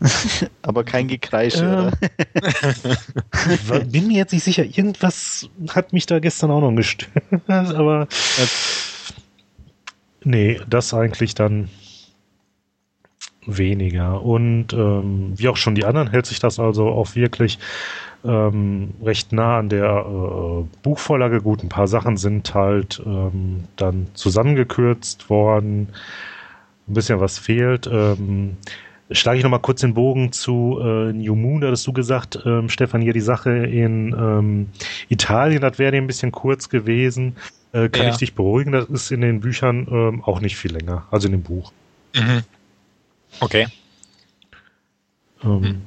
[0.61, 1.91] Aber kein Gekreische.
[2.33, 7.11] Äh, ich bin mir jetzt nicht sicher, irgendwas hat mich da gestern auch noch gestört,
[7.47, 8.07] aber
[10.23, 11.69] nee, das eigentlich dann
[13.45, 14.21] weniger.
[14.21, 17.59] Und ähm, wie auch schon die anderen hält sich das also auch wirklich
[18.23, 21.41] ähm, recht nah an der äh, Buchvorlage.
[21.41, 25.89] Gut, ein paar Sachen sind halt ähm, dann zusammengekürzt worden.
[26.87, 27.87] Ein bisschen was fehlt.
[27.87, 28.57] Ähm,
[29.13, 31.61] schlage ich nochmal kurz den Bogen zu äh, New Moon.
[31.61, 34.69] Da hattest du gesagt, ähm, Stefan, hier die Sache in ähm,
[35.09, 37.35] Italien, das wäre dir ein bisschen kurz gewesen.
[37.71, 38.11] Äh, kann ja.
[38.11, 38.71] ich dich beruhigen?
[38.71, 41.71] Das ist in den Büchern ähm, auch nicht viel länger, also in dem Buch.
[42.15, 42.43] Mhm.
[43.39, 43.67] Okay.
[45.43, 45.81] Ähm, hm.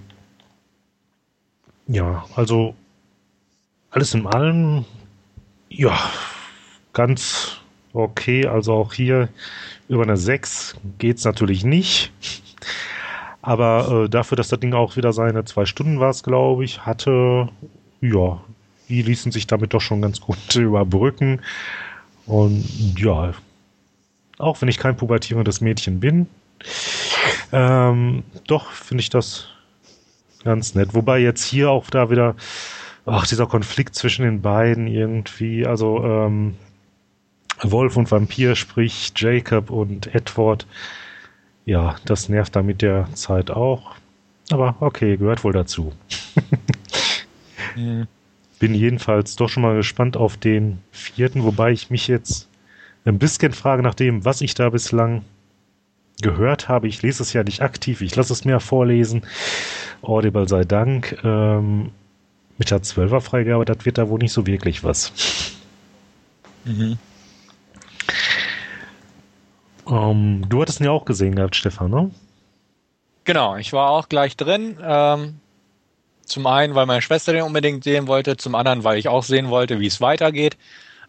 [1.88, 2.74] Ja, also
[3.90, 4.84] alles in allem,
[5.68, 5.98] ja,
[6.92, 7.58] ganz
[7.92, 8.46] okay.
[8.46, 9.28] Also auch hier
[9.88, 12.12] über eine 6 geht's natürlich nicht.
[13.46, 17.48] Aber äh, dafür, dass das Ding auch wieder seine zwei Stunden war, glaube ich, hatte,
[18.00, 18.40] ja,
[18.88, 21.40] die ließen sich damit doch schon ganz gut überbrücken.
[22.26, 22.64] Und
[22.98, 23.34] ja,
[24.38, 26.26] auch wenn ich kein pubertierendes Mädchen bin,
[27.52, 29.46] ähm, doch finde ich das
[30.42, 30.92] ganz nett.
[30.94, 32.34] Wobei jetzt hier auch da wieder,
[33.04, 36.56] ach, dieser Konflikt zwischen den beiden irgendwie, also ähm,
[37.62, 40.66] Wolf und Vampir, sprich Jacob und Edward,
[41.66, 43.96] ja, das nervt da mit der Zeit auch.
[44.50, 45.92] Aber okay, gehört wohl dazu.
[47.76, 48.06] mhm.
[48.58, 52.48] Bin jedenfalls doch schon mal gespannt auf den vierten, wobei ich mich jetzt
[53.04, 55.24] ein bisschen frage nach dem, was ich da bislang
[56.22, 56.88] gehört habe.
[56.88, 59.22] Ich lese es ja nicht aktiv, ich lasse es mir vorlesen.
[60.00, 61.18] Audible sei Dank.
[61.22, 61.90] Ähm,
[62.58, 65.12] mit der 12er Freigabe, das wird da wohl nicht so wirklich was.
[66.64, 66.96] Mhm.
[69.88, 72.10] Ähm, du hattest ihn ja auch gesehen gehabt, Stefan, ne?
[73.24, 74.78] Genau, ich war auch gleich drin.
[74.82, 75.40] Ähm,
[76.24, 79.48] zum einen, weil meine Schwester den unbedingt sehen wollte, zum anderen, weil ich auch sehen
[79.48, 80.56] wollte, wie es weitergeht.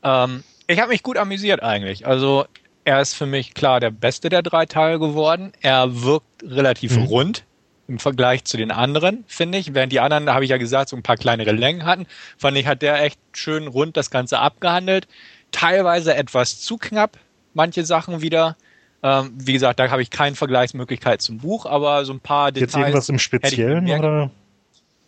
[0.04, 2.06] Ähm, ich habe mich gut amüsiert eigentlich.
[2.06, 2.46] Also
[2.86, 5.52] er ist für mich klar der beste der drei Teile geworden.
[5.62, 7.04] Er wirkt relativ mhm.
[7.04, 7.44] rund
[7.88, 9.74] im Vergleich zu den anderen, finde ich.
[9.74, 12.06] Während die anderen, da habe ich ja gesagt, so ein paar kleinere Längen hatten,
[12.38, 15.08] fand ich, hat der echt schön rund das Ganze abgehandelt.
[15.52, 17.18] Teilweise etwas zu knapp,
[17.54, 18.56] manche Sachen wieder.
[19.04, 22.74] Ähm, wie gesagt, da habe ich keine Vergleichsmöglichkeit zum Buch, aber so ein paar Details.
[22.74, 24.32] Jetzt irgendwas im Speziellen oder?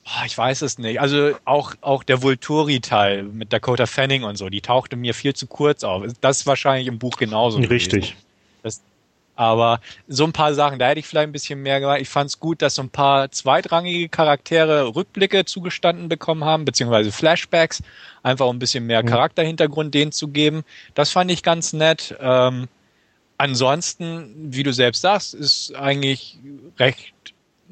[0.06, 1.00] Oh, ich weiß es nicht.
[1.00, 5.46] Also auch, auch der Vulturi-Teil mit Dakota Fanning und so, die tauchte mir viel zu
[5.46, 6.04] kurz auf.
[6.22, 7.60] Das ist wahrscheinlich im Buch genauso.
[7.60, 8.16] Richtig.
[8.64, 8.82] Das,
[9.36, 12.02] aber so ein paar Sachen, da hätte ich vielleicht ein bisschen mehr gemacht.
[12.02, 17.12] Ich fand es gut, dass so ein paar zweitrangige Charaktere Rückblicke zugestanden bekommen haben, beziehungsweise
[17.12, 17.84] Flashbacks,
[18.24, 19.08] einfach um ein bisschen mehr mhm.
[19.08, 20.64] Charakterhintergrund denen zu geben.
[20.96, 22.16] Das fand ich ganz nett.
[22.20, 22.68] Ähm,
[23.40, 26.38] ansonsten, wie du selbst sagst, ist eigentlich
[26.78, 27.14] recht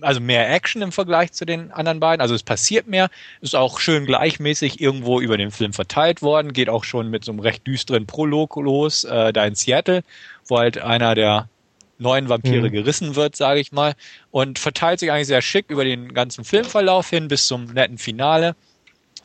[0.02, 2.22] also mehr Action im Vergleich zu den anderen beiden.
[2.22, 3.10] Also es passiert mehr,
[3.42, 7.32] ist auch schön gleichmäßig irgendwo über den Film verteilt worden, geht auch schon mit so
[7.32, 10.04] einem recht düsteren Prolog los, äh, da in Seattle,
[10.46, 11.50] wo halt einer der
[11.98, 12.72] neuen Vampire mhm.
[12.72, 13.96] gerissen wird, sage ich mal,
[14.30, 18.56] und verteilt sich eigentlich sehr schick über den ganzen Filmverlauf hin bis zum netten Finale.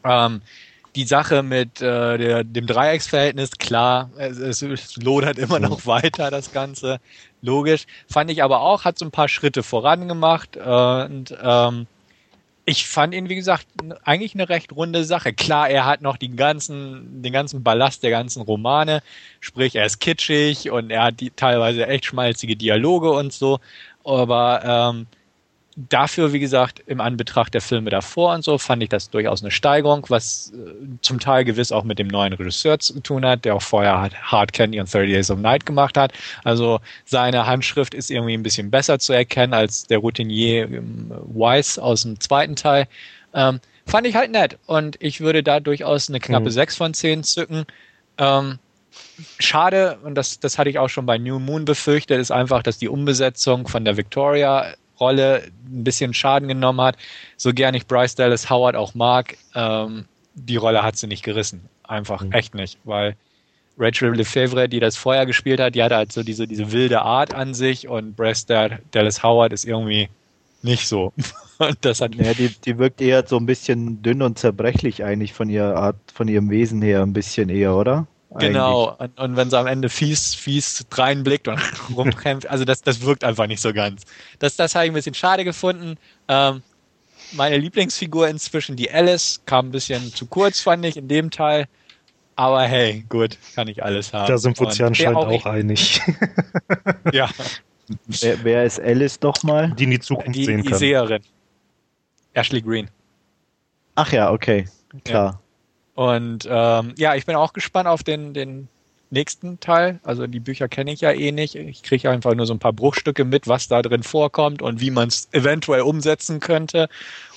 [0.04, 0.40] Ähm,
[0.94, 5.68] die Sache mit äh, der, dem Dreiecksverhältnis, klar, es, es lodert immer mhm.
[5.68, 6.98] noch weiter, das Ganze,
[7.40, 7.86] logisch.
[8.08, 11.86] Fand ich aber auch, hat so ein paar Schritte vorangemacht äh, und ähm,
[12.64, 13.66] ich fand ihn, wie gesagt,
[14.04, 15.32] eigentlich eine recht runde Sache.
[15.32, 19.02] Klar, er hat noch den ganzen, den ganzen Ballast der ganzen Romane,
[19.40, 23.58] sprich, er ist kitschig und er hat die, teilweise echt schmalzige Dialoge und so,
[24.04, 25.06] aber ähm,
[25.76, 29.50] dafür, wie gesagt, im Anbetracht der Filme davor und so, fand ich das durchaus eine
[29.50, 33.54] Steigerung, was äh, zum Teil gewiss auch mit dem neuen Regisseur zu tun hat, der
[33.54, 36.12] auch vorher Hard Candy und 30 Days of Night gemacht hat.
[36.44, 41.78] Also seine Handschrift ist irgendwie ein bisschen besser zu erkennen als der Routinier ähm, Weiss
[41.78, 42.86] aus dem zweiten Teil.
[43.34, 46.50] Ähm, fand ich halt nett und ich würde da durchaus eine knappe mhm.
[46.50, 47.64] 6 von 10 zücken.
[48.18, 48.58] Ähm,
[49.38, 52.78] schade, und das, das hatte ich auch schon bei New Moon befürchtet, ist einfach, dass
[52.78, 56.96] die Umbesetzung von der Victoria Rolle ein bisschen Schaden genommen hat.
[57.36, 61.68] So gern ich Bryce Dallas Howard auch mag, ähm, die Rolle hat sie nicht gerissen.
[61.82, 62.32] Einfach mhm.
[62.32, 63.16] echt nicht, weil
[63.78, 67.34] Rachel Lefebvre, die das vorher gespielt hat, die hatte halt so diese, diese wilde Art
[67.34, 70.08] an sich und Bryce Dallas Howard ist irgendwie
[70.62, 71.12] nicht so.
[71.58, 75.32] Und das hat Ja, die, die wirkt eher so ein bisschen dünn und zerbrechlich eigentlich
[75.32, 78.06] von ihrer Art, von ihrem Wesen her ein bisschen eher, oder?
[78.38, 81.60] Genau, und, und wenn sie am Ende fies, fies reinblickt und
[81.96, 84.02] rumkämpft, also das, das wirkt einfach nicht so ganz.
[84.38, 85.96] Das, das habe ich ein bisschen schade gefunden.
[86.28, 86.62] Ähm,
[87.32, 91.66] meine Lieblingsfigur inzwischen, die Alice, kam ein bisschen zu kurz, fand ich, in dem Teil.
[92.36, 94.26] Aber hey, gut, kann ich alles haben.
[94.28, 96.00] Da sind wir uns ja anscheinend auch ich- einig.
[97.12, 97.28] Ja,
[98.06, 99.72] Wer, wer ist Alice doch mal?
[99.72, 100.78] Die in die Zukunft die, sehen die kann.
[100.78, 101.22] Seherin.
[102.32, 102.88] Ashley Green.
[103.94, 104.68] Ach ja, okay,
[105.04, 105.41] klar.
[105.94, 108.68] Und ähm, ja, ich bin auch gespannt auf den, den
[109.10, 110.00] nächsten Teil.
[110.02, 111.54] Also die Bücher kenne ich ja eh nicht.
[111.54, 114.90] Ich kriege einfach nur so ein paar Bruchstücke mit, was da drin vorkommt und wie
[114.90, 116.88] man es eventuell umsetzen könnte.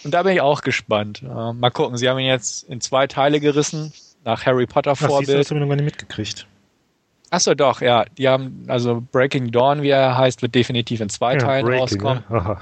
[0.04, 1.22] Und da bin ich auch gespannt.
[1.22, 3.94] Äh, mal gucken, sie haben ihn jetzt in zwei Teile gerissen,
[4.24, 5.38] nach Harry Potter Ach, Vorbild.
[5.38, 6.48] das habe ich noch gar nicht mitgekriegt.
[7.30, 8.06] Achso, doch, ja.
[8.18, 12.24] Die haben, also Breaking Dawn, wie er heißt, wird definitiv in zwei Teilen Breaking, rauskommen.
[12.30, 12.40] ne?
[12.40, 12.62] Aha.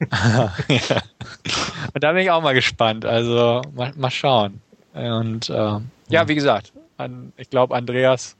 [0.68, 1.02] ja.
[1.92, 3.04] Und da bin ich auch mal gespannt.
[3.04, 4.60] Also mal, mal schauen.
[4.94, 5.78] Und äh,
[6.08, 8.36] ja, wie gesagt, an, ich glaube, Andreas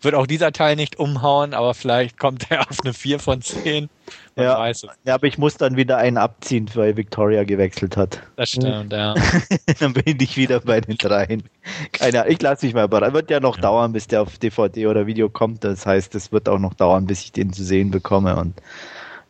[0.00, 3.88] wird auch dieser Teil nicht umhauen, aber vielleicht kommt er auf eine 4 von 10.
[4.34, 4.58] Man Ja.
[4.58, 4.90] weiß es.
[5.04, 8.20] Ja, aber ich muss dann wieder einen abziehen, weil Victoria gewechselt hat.
[8.34, 9.14] Das stimmt, ja.
[9.78, 11.44] dann bin ich wieder bei den dreien.
[11.92, 13.14] Keine Ahnung, ich lasse mich mal überraschen.
[13.14, 15.62] Wird ja noch dauern, bis der auf DVD oder Video kommt.
[15.62, 18.34] Das heißt, es wird auch noch dauern, bis ich den zu sehen bekomme.
[18.36, 18.60] Und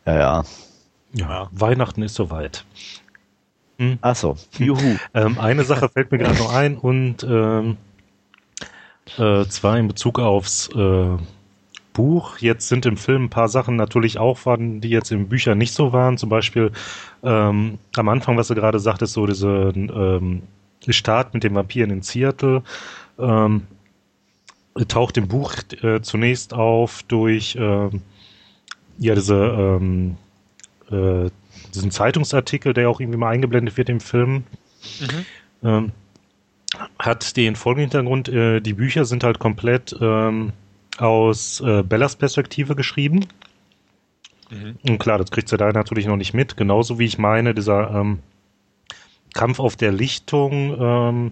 [0.07, 0.43] ja, ja.
[1.13, 2.65] Ja, Weihnachten ist soweit.
[4.01, 4.97] Ach so, juhu.
[5.13, 7.77] Ähm, eine Sache fällt mir gerade noch ein und ähm,
[9.17, 11.17] äh, zwar in Bezug aufs äh,
[11.93, 12.37] Buch.
[12.39, 15.73] Jetzt sind im Film ein paar Sachen natürlich auch vorhanden, die jetzt in Büchern nicht
[15.73, 16.17] so waren.
[16.17, 16.71] Zum Beispiel
[17.23, 20.43] ähm, am Anfang, was du gerade sagtest, so diese ähm,
[20.89, 22.63] Start mit den Vampiren in Seattle.
[23.19, 23.63] Ähm,
[24.87, 25.53] taucht im Buch
[25.83, 28.01] äh, zunächst auf durch ähm,
[28.97, 30.17] ja diese ähm,
[30.89, 31.29] äh,
[31.75, 34.43] diesen Zeitungsartikel, der auch irgendwie mal eingeblendet wird im Film,
[35.63, 35.91] ähm,
[36.99, 40.53] hat den folgenden Hintergrund, äh, die Bücher sind halt komplett ähm,
[40.97, 43.27] aus äh, Bellas Perspektive geschrieben.
[44.49, 44.77] Mhm.
[44.87, 46.57] Und klar, das kriegt sie da natürlich noch nicht mit.
[46.57, 48.19] Genauso wie ich meine, dieser ähm,
[49.33, 51.31] Kampf auf der Lichtung ähm,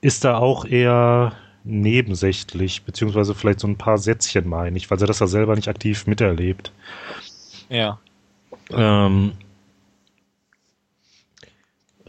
[0.00, 1.32] ist da auch eher
[1.64, 5.68] nebensächlich, beziehungsweise vielleicht so ein paar Sätzchen meine ich, weil sie das ja selber nicht
[5.68, 6.72] aktiv miterlebt.
[7.68, 7.98] Ja.
[8.70, 9.32] Ähm,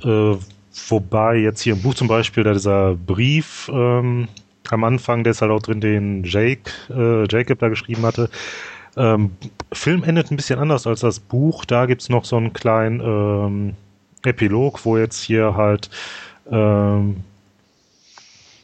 [0.03, 0.35] äh,
[0.89, 4.27] wobei jetzt hier im Buch zum Beispiel da dieser Brief ähm,
[4.69, 8.29] am Anfang, der ist halt auch drin, den Jake, äh, Jacob da geschrieben hatte.
[8.97, 9.31] Ähm,
[9.73, 11.65] Film endet ein bisschen anders als das Buch.
[11.65, 13.73] Da gibt's noch so einen kleinen ähm,
[14.23, 15.89] Epilog, wo jetzt hier halt
[16.49, 17.23] ähm,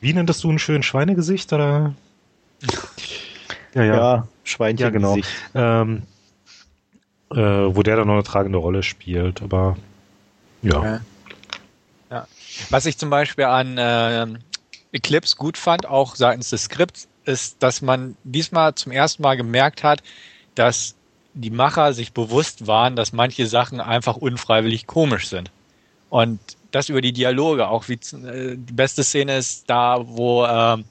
[0.02, 1.94] wie nenntest du ein schönes Schweinegesicht oder?
[3.74, 4.28] Ja, Ja, ja.
[4.44, 4.84] Schweinchen.
[4.84, 5.18] Ja, genau.
[5.54, 6.02] Ähm,
[7.32, 9.78] äh, wo der dann noch eine tragende Rolle spielt, aber
[10.62, 10.84] ja.
[10.84, 11.02] Ja.
[12.10, 12.28] Ja.
[12.70, 14.40] Was ich zum Beispiel an ähm,
[14.92, 19.84] Eclipse gut fand, auch seitens des Skripts, ist, dass man diesmal zum ersten Mal gemerkt
[19.84, 20.02] hat,
[20.56, 20.96] dass
[21.34, 25.52] die Macher sich bewusst waren, dass manche Sachen einfach unfreiwillig komisch sind.
[26.10, 26.40] Und
[26.72, 30.84] das über die Dialoge, auch wie äh, die beste Szene ist da, wo ähm,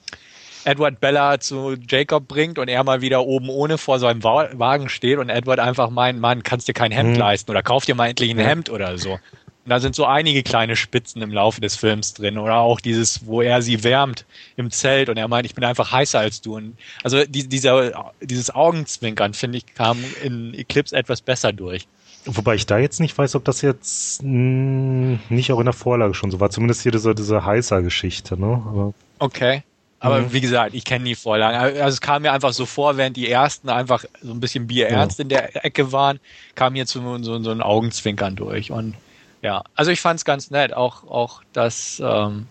[0.64, 4.88] Edward Bella zu Jacob bringt und er mal wieder oben ohne vor seinem Wa Wagen
[4.88, 7.18] steht und Edward einfach meint, Mann, kannst dir kein Hemd Mhm.
[7.18, 9.12] leisten oder kauf dir mal endlich ein Hemd oder so.
[9.12, 12.38] Und da sind so einige kleine Spitzen im Laufe des Films drin.
[12.38, 14.24] Oder auch dieses, wo er sie wärmt
[14.56, 16.56] im Zelt und er meint, ich bin einfach heißer als du.
[16.56, 21.86] Und also die, dieser, dieses Augenzwinkern, finde ich, kam in Eclipse etwas besser durch.
[22.24, 26.14] Wobei ich da jetzt nicht weiß, ob das jetzt mh, nicht auch in der Vorlage
[26.14, 26.50] schon so war.
[26.50, 28.62] Zumindest hier diese, diese heißer Geschichte, ne?
[28.66, 29.62] Aber, Okay.
[30.01, 30.32] Aber Mhm.
[30.32, 31.57] wie gesagt, ich kenne die Vorlagen.
[31.59, 35.20] Also es kam mir einfach so vor, während die ersten einfach so ein bisschen bierernst
[35.20, 36.20] in der Ecke waren,
[36.55, 38.70] kam hier so, so, so ein Augenzwinkern durch.
[38.72, 38.98] Und
[39.42, 40.72] ja, also ich fand es ganz nett.
[40.74, 42.51] Auch, auch das, ähm,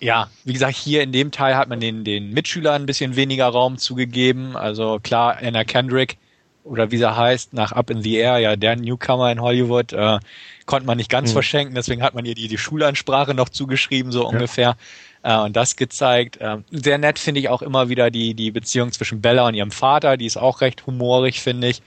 [0.00, 3.46] ja, wie gesagt, hier in dem Teil hat man den, den Mitschülern ein bisschen weniger
[3.48, 4.56] Raum zugegeben.
[4.56, 6.18] Also klar, Anna Kendrick
[6.62, 10.18] oder wie sie heißt, nach Up in the Air, ja, der Newcomer in Hollywood, äh,
[10.66, 11.34] konnte man nicht ganz Mhm.
[11.34, 14.76] verschenken, deswegen hat man ihr die, die Schulansprache noch zugeschrieben, so ungefähr.
[15.24, 16.36] Äh, und das gezeigt.
[16.36, 19.70] Äh, sehr nett finde ich auch immer wieder die, die Beziehung zwischen Bella und ihrem
[19.70, 21.82] Vater, die ist auch recht humorig, finde ich.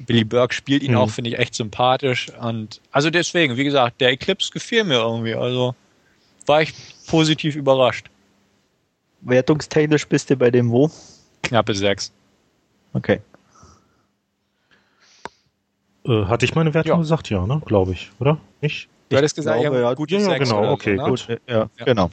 [0.00, 0.98] Billy Burke spielt ihn Mhm.
[0.98, 2.30] auch, finde ich, echt sympathisch.
[2.40, 5.34] Und also deswegen, wie gesagt, der Eclipse gefiel mir irgendwie.
[5.34, 5.76] Also
[6.46, 6.74] war ich
[7.06, 8.10] positiv überrascht.
[9.20, 10.90] Wertungstechnisch bist du bei dem wo?
[11.44, 12.10] Knappe sechs.
[12.94, 13.20] Okay.
[16.04, 16.98] äh, hatte ich meine Wertung Ja.
[16.98, 17.30] gesagt?
[17.30, 17.62] Ja, ne?
[17.64, 18.38] Glaube ich, oder?
[18.60, 18.88] Nicht?
[19.08, 21.08] Du hattest gesagt, glaube, ja, gute ja, ja, genau, oder okay, so, ne?
[21.10, 21.28] gut.
[21.46, 21.84] Ja, Ja.
[21.84, 22.10] genau.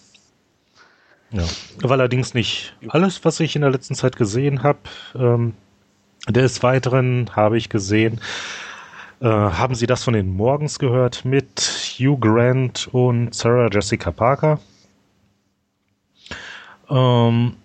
[1.32, 1.43] Ja.
[1.82, 4.80] War allerdings nicht alles, was ich in der letzten Zeit gesehen habe.
[5.15, 5.53] Ähm,
[6.27, 8.19] Des Weiteren habe ich gesehen,
[9.21, 11.59] äh, haben Sie das von den Morgens gehört mit
[11.97, 14.59] Hugh Grant und Sarah Jessica Parker?
[16.89, 17.55] Ähm,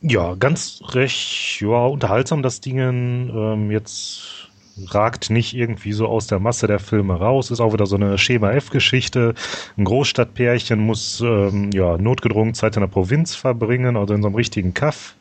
[0.00, 2.78] ja, ganz recht ja, unterhaltsam das Ding.
[2.78, 4.48] Ähm, jetzt
[4.88, 7.50] ragt nicht irgendwie so aus der Masse der Filme raus.
[7.50, 9.34] Ist auch wieder so eine Schema F-Geschichte.
[9.76, 14.36] Ein Großstadtpärchen muss ähm, ja notgedrungen Zeit in der Provinz verbringen, also in so einem
[14.36, 15.16] richtigen Kaff.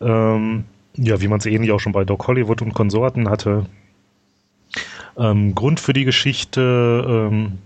[0.00, 0.64] Ähm,
[0.96, 3.66] ja, wie man es ähnlich auch schon bei Doc Hollywood und Konsorten hatte.
[5.16, 7.58] Ähm, Grund für die Geschichte, ähm,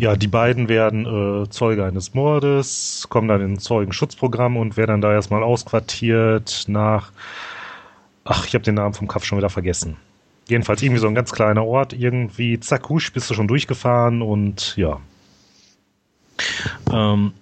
[0.00, 4.90] ja, die beiden werden äh, Zeuge eines Mordes, kommen dann in ein Zeugenschutzprogramm und werden
[4.90, 7.12] dann da erstmal ausquartiert nach,
[8.24, 9.96] ach, ich habe den Namen vom Kaff schon wieder vergessen.
[10.48, 14.76] Jedenfalls irgendwie so ein ganz kleiner Ort, irgendwie, zack, husch, bist du schon durchgefahren und
[14.76, 15.00] ja.
[16.92, 17.32] Ähm,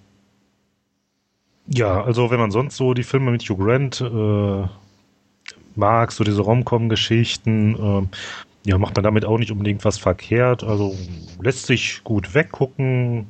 [1.67, 4.67] ja, also wenn man sonst so die Filme mit Hugh Grant äh,
[5.75, 10.63] mag, so diese Rom-Com-Geschichten, äh, ja, macht man damit auch nicht unbedingt was verkehrt.
[10.63, 10.95] Also
[11.41, 13.27] lässt sich gut weggucken.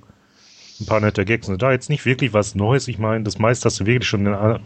[0.79, 1.71] Ein paar nette Gags da.
[1.71, 2.87] Jetzt nicht wirklich was Neues.
[2.87, 4.59] Ich meine, das meiste hast du wirklich schon in einer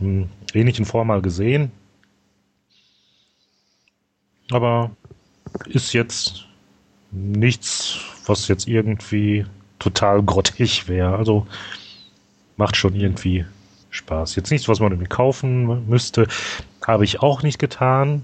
[0.54, 1.72] ähnlichen Form mal gesehen.
[4.52, 4.92] Aber
[5.66, 6.46] ist jetzt
[7.12, 9.46] nichts, was jetzt irgendwie
[9.80, 11.16] total grottig wäre.
[11.16, 11.48] Also
[12.56, 13.46] macht schon irgendwie
[13.90, 14.36] Spaß.
[14.36, 16.28] Jetzt nichts, was man irgendwie kaufen müsste.
[16.86, 18.24] Habe ich auch nicht getan.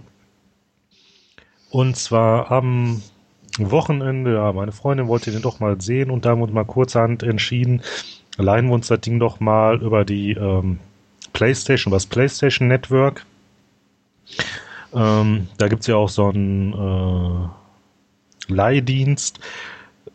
[1.70, 3.02] Und zwar am
[3.58, 6.66] Wochenende, ja, meine Freundin wollte den doch mal sehen und da haben wir uns mal
[6.66, 7.82] kurzerhand entschieden,
[8.38, 10.80] leihen wir uns das Ding doch mal über die ähm,
[11.34, 13.26] PlayStation, das PlayStation Network.
[14.94, 19.40] Ähm, da gibt's ja auch so einen äh, Leihdienst.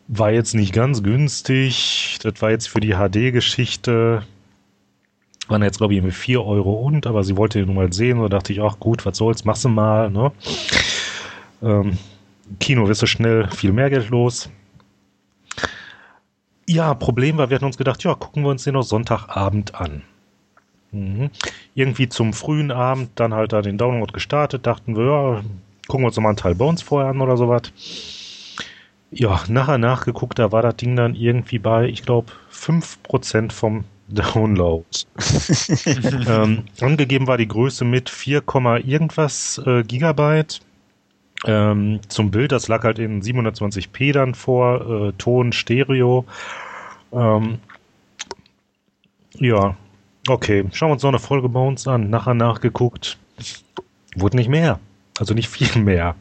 [0.07, 2.17] War jetzt nicht ganz günstig.
[2.23, 4.23] Das war jetzt für die HD-Geschichte.
[5.47, 8.19] Waren jetzt, glaube ich, irgendwie 4 Euro und, aber sie wollte den nun mal sehen.
[8.21, 10.31] Da dachte ich, ach gut, was soll's, machst du mal, ne?
[11.61, 11.97] Ähm,
[12.59, 14.49] Kino wirst du schnell viel mehr Geld los.
[16.67, 20.03] Ja, Problem war, wir hatten uns gedacht, ja, gucken wir uns den noch Sonntagabend an.
[20.91, 21.29] Mhm.
[21.75, 25.43] Irgendwie zum frühen Abend dann halt da den Download gestartet, dachten wir, ja,
[25.87, 27.63] gucken wir uns nochmal einen Teil Bones vorher an oder sowas.
[29.11, 34.85] Ja, nachher nachgeguckt, da war das Ding dann irgendwie bei, ich glaube, 5% vom Download.
[36.27, 38.43] ähm, angegeben war die Größe mit 4,
[38.85, 40.61] irgendwas äh, Gigabyte.
[41.45, 46.25] Ähm, zum Bild, das lag halt in 720p dann vor, äh, Ton, Stereo.
[47.13, 47.59] Ähm,
[49.35, 49.77] ja,
[50.29, 50.65] okay.
[50.71, 52.09] Schauen wir uns noch eine Folge bei uns an.
[52.09, 53.17] Nachher nachgeguckt.
[54.15, 54.79] Wurde nicht mehr.
[55.19, 56.15] Also nicht viel mehr.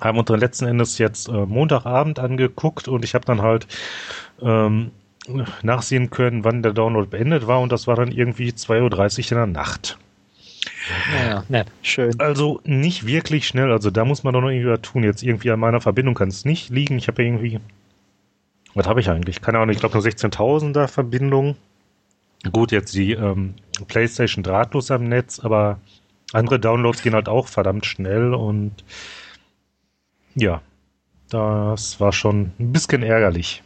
[0.00, 3.66] Haben uns dann letzten Endes jetzt äh, Montagabend angeguckt und ich habe dann halt
[4.42, 4.90] ähm,
[5.62, 9.36] nachsehen können, wann der Download beendet war und das war dann irgendwie 2.30 Uhr in
[9.36, 9.98] der Nacht.
[11.28, 11.68] Ja, nett.
[11.82, 12.18] Schön.
[12.18, 13.72] Also nicht wirklich schnell.
[13.72, 15.02] Also da muss man doch noch irgendwie was tun.
[15.02, 16.98] Jetzt irgendwie an meiner Verbindung kann es nicht liegen.
[16.98, 17.60] Ich habe ja irgendwie.
[18.74, 19.40] Was habe ich eigentlich?
[19.40, 19.72] Keine Ahnung.
[19.72, 21.56] Ich glaube nur 16.000er Verbindung.
[22.52, 23.54] Gut, jetzt die ähm,
[23.88, 25.78] PlayStation drahtlos am Netz, aber
[26.32, 28.84] andere Downloads gehen halt auch verdammt schnell und
[30.34, 30.60] ja,
[31.30, 33.62] das war schon ein bisschen ärgerlich.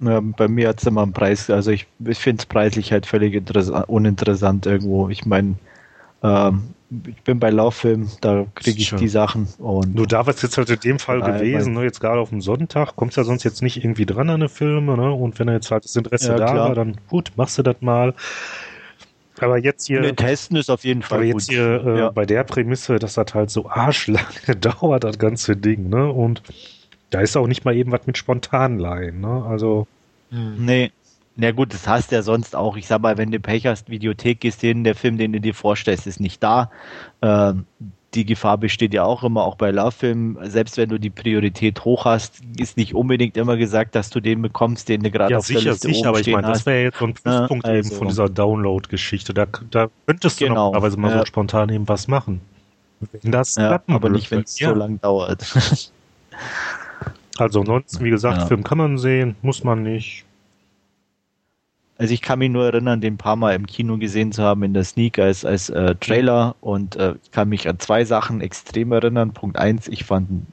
[0.00, 3.06] Ja, bei mir hat es immer einen Preis, also ich, ich finde es preislich halt
[3.06, 3.34] völlig
[3.86, 5.08] uninteressant irgendwo.
[5.08, 5.54] Ich meine,
[6.22, 6.74] ähm,
[7.06, 9.48] ich bin bei Lauffilm, da kriege ich die Sachen.
[9.58, 11.82] Und du da warst jetzt halt in dem Fall nein, gewesen, ne?
[11.82, 14.96] jetzt gerade auf dem Sonntag, kommst ja sonst jetzt nicht irgendwie dran an eine Filme,
[14.96, 15.12] ne?
[15.12, 17.76] Und wenn er jetzt halt das Interesse ja, da war, dann gut, machst du das
[17.80, 18.14] mal.
[19.40, 20.00] Aber jetzt hier.
[20.00, 21.18] Nee, testen ist auf jeden Fall.
[21.18, 22.10] Aber jetzt hier äh, ja.
[22.10, 26.10] bei der Prämisse, dass das halt so arschlange dauert, das ganze Ding, ne?
[26.10, 26.42] Und
[27.10, 29.44] da ist auch nicht mal eben was mit Spontanleihen, ne?
[29.48, 29.86] Also.
[30.30, 30.64] Hm.
[30.64, 30.92] Nee.
[31.36, 32.76] Na gut, das hast du ja sonst auch.
[32.76, 35.54] Ich sag mal, wenn du Pech hast, Videothek gehst hin, der Film, den du dir
[35.54, 36.70] vorstellst, ist nicht da.
[37.22, 37.66] Ähm,
[38.14, 40.38] die Gefahr besteht ja auch immer, auch bei Love-Filmen.
[40.48, 44.42] Selbst wenn du die Priorität hoch hast, ist nicht unbedingt immer gesagt, dass du den
[44.42, 46.84] bekommst, den du gerade ja, auf sicher, der Liste sicher, aber ich meine, das wäre
[46.84, 47.76] jetzt so ein Pluspunkt also.
[47.76, 49.34] eben von dieser Download-Geschichte.
[49.34, 50.66] Da, da könntest du genau.
[50.66, 51.18] normalerweise mal ja.
[51.18, 52.40] so spontan eben was machen.
[53.00, 54.68] Wenn das ja, aber nicht, wenn es ja.
[54.68, 55.44] so lang dauert.
[57.36, 58.46] Also ansonsten, wie gesagt.
[58.46, 60.24] Film kann man sehen, muss man nicht.
[61.96, 64.74] Also ich kann mich nur erinnern, den paar Mal im Kino gesehen zu haben in
[64.74, 68.90] der Sneak als, als äh, Trailer und äh, ich kann mich an zwei Sachen extrem
[68.90, 69.32] erinnern.
[69.32, 70.46] Punkt eins, ich fand ihn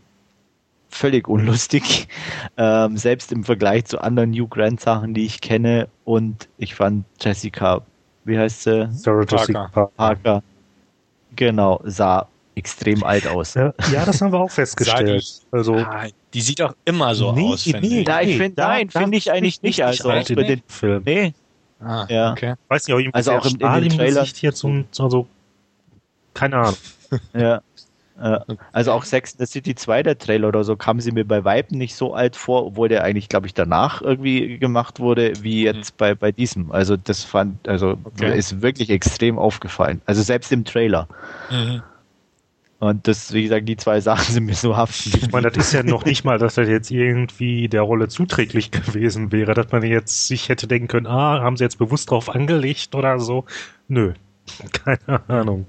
[0.90, 2.08] völlig unlustig,
[2.58, 7.06] ähm, selbst im Vergleich zu anderen New Grant Sachen, die ich kenne und ich fand
[7.20, 7.82] Jessica,
[8.24, 8.90] wie heißt sie?
[8.92, 9.92] Sarah Jessica Parker.
[9.98, 10.44] Parker.
[11.36, 12.28] Genau, sah
[12.62, 13.56] extrem alt aus.
[13.56, 15.24] Ja, ja das haben wir auch festgestellt.
[15.24, 17.66] Die, also ah, die sieht auch immer so nee, aus.
[17.66, 19.84] Nee, da, ich find, nein, finde ich eigentlich nicht.
[19.84, 21.02] Also für den Film.
[21.06, 21.34] Nee,
[21.84, 22.32] Ah, Ja.
[22.34, 22.54] okay.
[22.68, 25.26] Weiß nicht, irgendwie Also auch im- in den Gesicht hier zum, also,
[26.36, 26.78] keine Ahnung.
[27.34, 27.62] Ja.
[28.22, 28.40] Äh,
[28.72, 31.44] Also auch Sex in the City 2, der Trailer oder so, kam sie mir bei
[31.44, 35.64] Vibe nicht so alt vor, obwohl der eigentlich, glaube ich, danach irgendwie gemacht wurde, wie
[35.64, 36.72] jetzt bei, bei diesem.
[36.72, 38.38] Also das fand, also Okay.
[38.38, 40.02] ist wirklich extrem aufgefallen.
[40.06, 41.08] Also selbst im Trailer.
[41.50, 41.82] Mhm.
[42.82, 45.12] Und das, wie gesagt, die zwei Sachen sind mir so haften.
[45.16, 48.72] Ich meine, das ist ja noch nicht mal, dass das jetzt irgendwie der Rolle zuträglich
[48.72, 52.28] gewesen wäre, dass man jetzt sich hätte denken können, ah, haben sie jetzt bewusst drauf
[52.28, 53.46] angelegt oder so.
[53.88, 54.14] Nö.
[54.84, 55.68] Keine Ahnung.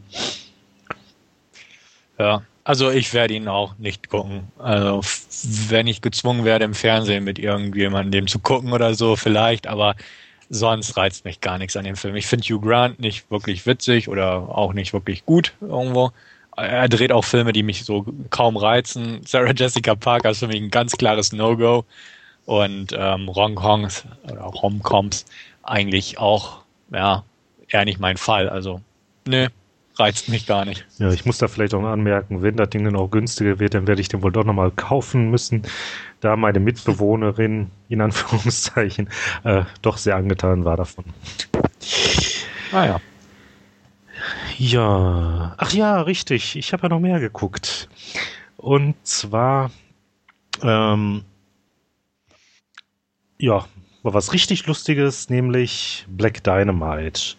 [2.19, 4.45] Ja, also ich werde ihn auch nicht gucken.
[4.59, 5.03] Also
[5.69, 9.97] wenn ich gezwungen werde im Fernsehen mit irgendjemandem dem zu gucken oder so, vielleicht, aber
[10.49, 12.17] sonst reizt mich gar nichts an dem Film.
[12.17, 16.11] Ich finde Hugh Grant nicht wirklich witzig oder auch nicht wirklich gut irgendwo.
[16.57, 19.21] Er dreht auch Filme, die mich so kaum reizen.
[19.27, 21.85] Sarah Jessica Parker ist für mich ein ganz klares No-Go.
[22.45, 25.25] Und ähm, Rom-Coms oder Rom-Coms
[25.63, 27.25] eigentlich auch, ja,
[27.69, 28.49] eher nicht mein Fall.
[28.49, 28.81] Also,
[29.27, 29.49] nö,
[29.97, 30.85] reizt mich gar nicht.
[30.99, 33.87] Ja, ich muss da vielleicht auch anmerken, wenn das Ding dann auch günstiger wird, dann
[33.87, 35.63] werde ich den wohl doch nochmal kaufen müssen,
[36.21, 39.09] da meine Mitbewohnerin, in Anführungszeichen,
[39.45, 41.05] äh, doch sehr angetan war davon.
[42.73, 43.01] Naja.
[44.59, 46.57] Ja, ach ja, richtig.
[46.57, 47.89] Ich habe ja noch mehr geguckt.
[48.57, 49.71] Und zwar,
[50.63, 51.25] ähm,
[53.39, 53.67] ja,
[54.03, 57.37] war was richtig Lustiges, nämlich Black Dynamite.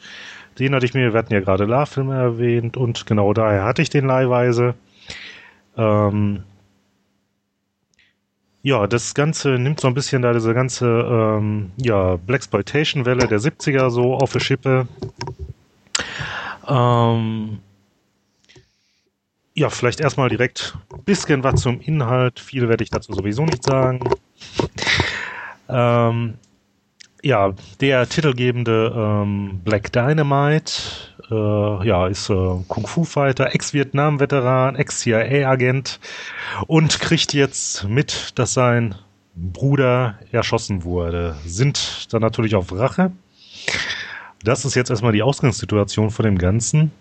[0.60, 3.90] Den hatte ich mir, wir hatten ja gerade La-Filme erwähnt und genau daher hatte ich
[3.90, 4.76] den leihweise.
[5.78, 6.44] Ähm,
[8.62, 13.90] ja, das Ganze nimmt so ein bisschen da diese ganze ähm, ja, Blaxploitation-Welle der 70er
[13.90, 14.88] so auf die Schippe.
[16.68, 17.60] Ähm,
[19.56, 22.40] ja, vielleicht erstmal direkt ein bisschen was zum Inhalt.
[22.40, 24.00] Viel werde ich dazu sowieso nicht sagen.
[25.70, 26.36] Ähm,
[27.22, 30.74] ja, der titelgebende ähm, Black Dynamite
[31.32, 36.00] äh, ja, ist äh, Kung-Fu-Fighter, Ex-Vietnam-Veteran, Ex-CIA-Agent
[36.68, 38.96] und kriegt jetzt mit, dass sein
[39.36, 41.36] Bruder erschossen wurde.
[41.46, 43.12] Sind dann natürlich auf Rache.
[44.44, 46.92] Das ist jetzt erstmal die Ausgangssituation von dem Ganzen.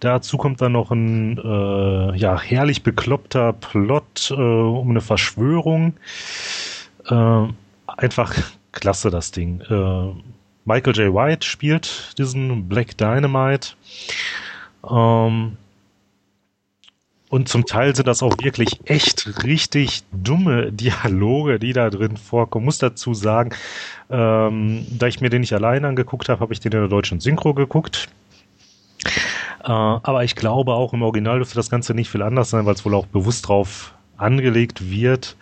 [0.00, 5.94] Dazu kommt dann noch ein äh, ja, herrlich bekloppter Plot äh, um eine Verschwörung.
[7.06, 7.44] Äh,
[7.86, 8.34] einfach
[8.72, 9.62] klasse, das Ding.
[9.62, 10.14] Äh,
[10.64, 11.14] Michael J.
[11.14, 13.70] White spielt diesen Black Dynamite.
[14.88, 15.56] Ähm,
[17.30, 22.64] und zum Teil sind das auch wirklich echt richtig dumme Dialoge, die da drin vorkommen.
[22.64, 23.54] Muss dazu sagen,
[24.10, 27.20] ähm, da ich mir den nicht alleine angeguckt habe, habe ich den in der deutschen
[27.20, 28.08] Synchro geguckt.
[29.62, 32.74] Äh, aber ich glaube auch im Original dürfte das Ganze nicht viel anders sein, weil
[32.74, 35.36] es wohl auch bewusst drauf angelegt wird.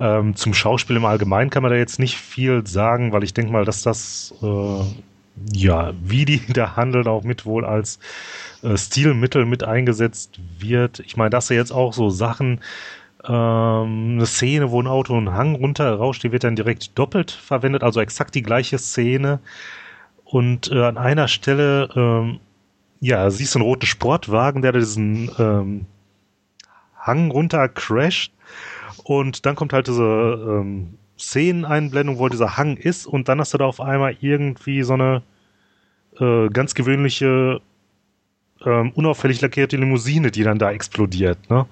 [0.00, 3.52] Ähm, zum Schauspiel im Allgemeinen kann man da jetzt nicht viel sagen, weil ich denke
[3.52, 4.82] mal, dass das äh,
[5.52, 7.98] ja, wie die da handeln, auch mit wohl als
[8.62, 11.00] äh, Stilmittel mit eingesetzt wird.
[11.00, 12.60] Ich meine, dass er jetzt auch so Sachen,
[13.24, 17.82] ähm, eine Szene, wo ein Auto einen Hang runterrauscht, die wird dann direkt doppelt verwendet,
[17.82, 19.40] also exakt die gleiche Szene.
[20.24, 22.40] Und äh, an einer Stelle, ähm,
[23.00, 25.86] ja, siehst du einen roten Sportwagen, der diesen ähm,
[26.98, 28.32] Hang runter crasht.
[29.04, 33.58] Und dann kommt halt diese ähm, Szeneneinblendung, wo dieser Hang ist, und dann hast du
[33.58, 35.22] da auf einmal irgendwie so eine
[36.18, 37.60] äh, ganz gewöhnliche,
[38.64, 41.38] ähm, unauffällig lackierte Limousine, die dann da explodiert.
[41.50, 41.66] Ne?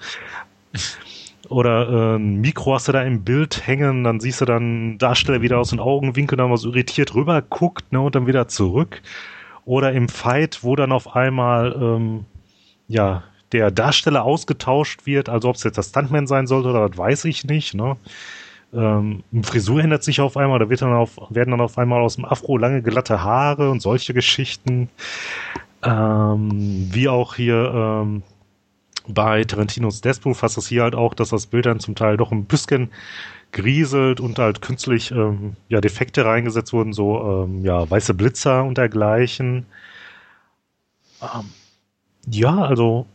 [1.48, 5.42] Oder äh, ein Mikro hast du da im Bild hängen, dann siehst du dann Darsteller
[5.42, 9.00] wieder aus den Augenwinkeln, dann mal so irritiert rüber guckt ne, und dann wieder zurück.
[9.64, 12.24] Oder im Fight, wo dann auf einmal ähm,
[12.88, 16.98] ja der Darsteller ausgetauscht wird, also ob es jetzt der Stuntman sein sollte oder das
[16.98, 17.74] weiß ich nicht.
[17.74, 17.96] Ne?
[18.72, 22.16] Ähm, Frisur ändert sich auf einmal, da wird dann auf, werden dann auf einmal aus
[22.16, 24.88] dem Afro lange glatte Haare und solche Geschichten.
[25.82, 28.22] Ähm, wie auch hier ähm,
[29.06, 32.16] bei Tarantinos Deathproof hast du es hier halt auch, dass das Bild dann zum Teil
[32.16, 32.90] doch ein bisschen
[33.52, 38.78] grieselt und halt künstlich ähm, ja, Defekte reingesetzt wurden, so ähm, ja, weiße Blitzer und
[38.78, 39.66] dergleichen.
[41.22, 41.50] Ähm,
[42.28, 43.06] ja, also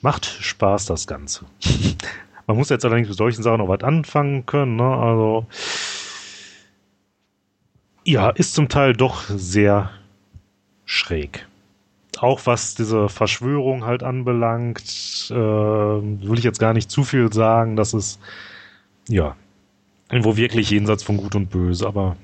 [0.00, 1.44] macht Spaß das Ganze.
[2.50, 4.82] Man muss jetzt allerdings mit solchen Sachen auch was anfangen können, ne?
[4.82, 5.46] Also
[8.04, 9.90] ja, ist zum Teil doch sehr
[10.84, 11.46] schräg.
[12.18, 17.76] Auch was diese Verschwörung halt anbelangt, äh, will ich jetzt gar nicht zu viel sagen,
[17.76, 18.18] das ist
[19.08, 19.36] ja
[20.10, 22.16] irgendwo wirklich jenseits von Gut und Böse, aber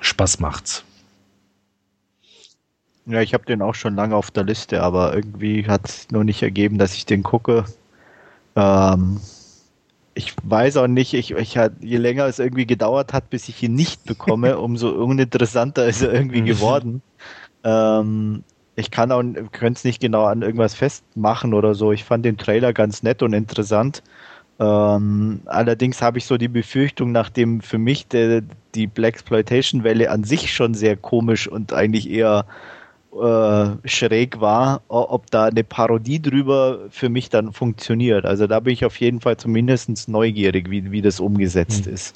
[0.00, 0.86] Spaß macht's.
[3.04, 6.24] Ja, ich habe den auch schon lange auf der Liste, aber irgendwie hat es nur
[6.24, 7.66] nicht ergeben, dass ich den gucke.
[8.58, 9.20] Ähm,
[10.14, 13.74] ich weiß auch nicht, ich, ich je länger es irgendwie gedauert hat, bis ich ihn
[13.74, 17.02] nicht bekomme, umso uninteressanter ist er irgendwie geworden.
[17.62, 18.42] ähm,
[18.74, 21.92] ich kann auch, könnte es nicht genau an irgendwas festmachen oder so.
[21.92, 24.02] Ich fand den Trailer ganz nett und interessant.
[24.60, 28.42] Ähm, allerdings habe ich so die Befürchtung, nachdem für mich der,
[28.74, 32.44] die Blaxploitation-Welle an sich schon sehr komisch und eigentlich eher
[33.12, 38.24] äh, schräg war, ob da eine Parodie drüber für mich dann funktioniert.
[38.24, 41.94] Also da bin ich auf jeden Fall zumindest neugierig, wie, wie das umgesetzt hm.
[41.94, 42.14] ist.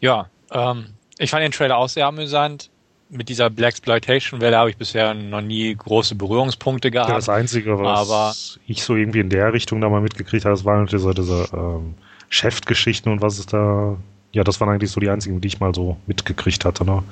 [0.00, 0.86] Ja, ähm,
[1.18, 2.70] ich fand den Trailer auch sehr amüsant.
[3.10, 7.10] Mit dieser Blaxploitation-Welle habe ich bisher noch nie große Berührungspunkte gehabt.
[7.10, 8.32] Ja, das Einzige, was aber
[8.66, 11.94] ich so irgendwie in der Richtung da mal mitgekriegt habe, das waren diese, diese ähm,
[12.28, 13.96] Chef-Geschichten und was ist da
[14.32, 16.84] ja, das waren eigentlich so die einzigen, die ich mal so mitgekriegt hatte.
[16.84, 17.02] Ne?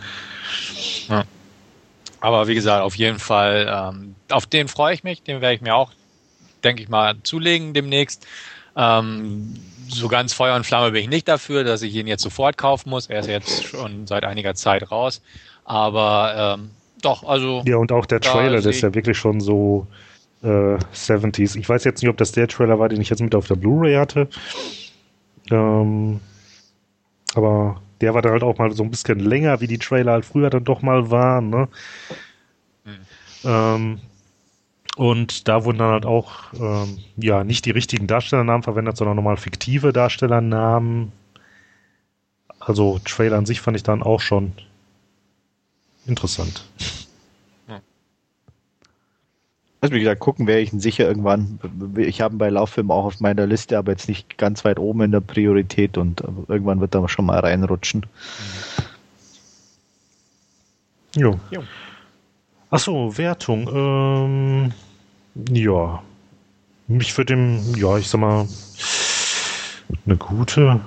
[1.08, 1.24] Ja.
[2.20, 5.60] Aber wie gesagt, auf jeden Fall, ähm, auf den freue ich mich, den werde ich
[5.60, 5.92] mir auch,
[6.64, 8.26] denke ich mal, zulegen demnächst.
[8.76, 9.54] Ähm,
[9.88, 12.90] so ganz Feuer und Flamme bin ich nicht dafür, dass ich ihn jetzt sofort kaufen
[12.90, 13.06] muss.
[13.06, 15.22] Er ist jetzt schon seit einiger Zeit raus.
[15.64, 16.70] Aber ähm,
[17.02, 17.62] doch, also.
[17.66, 19.86] Ja, und auch der Trailer, der ist ja wirklich schon so
[20.42, 21.56] äh, 70s.
[21.56, 23.56] Ich weiß jetzt nicht, ob das der Trailer war, den ich jetzt mit auf der
[23.56, 24.28] Blu-ray hatte.
[25.50, 26.20] Ähm,
[27.34, 30.24] aber der war dann halt auch mal so ein bisschen länger, wie die Trailer halt
[30.24, 31.50] früher dann doch mal waren.
[31.50, 31.68] Ne?
[32.84, 32.90] Mhm.
[33.44, 34.00] Ähm,
[34.96, 39.36] und da wurden dann halt auch ähm, ja nicht die richtigen Darstellernamen verwendet, sondern nochmal
[39.36, 41.12] fiktive Darstellernamen.
[42.58, 44.52] Also Trailer an sich fand ich dann auch schon
[46.06, 46.64] interessant.
[49.80, 51.60] Also wie gesagt, gucken werde ich ihn sicher irgendwann.
[51.96, 55.02] Ich habe ihn bei Lauffilmen auch auf meiner Liste, aber jetzt nicht ganz weit oben
[55.02, 58.04] in der Priorität und irgendwann wird er schon mal reinrutschen.
[61.14, 61.38] Jo.
[61.50, 61.62] jo.
[62.70, 63.68] Achso, Wertung.
[63.72, 64.72] Ähm,
[65.52, 66.02] ja.
[66.88, 68.48] Ich würde dem, ja, ich sag mal,
[70.06, 70.80] eine gute,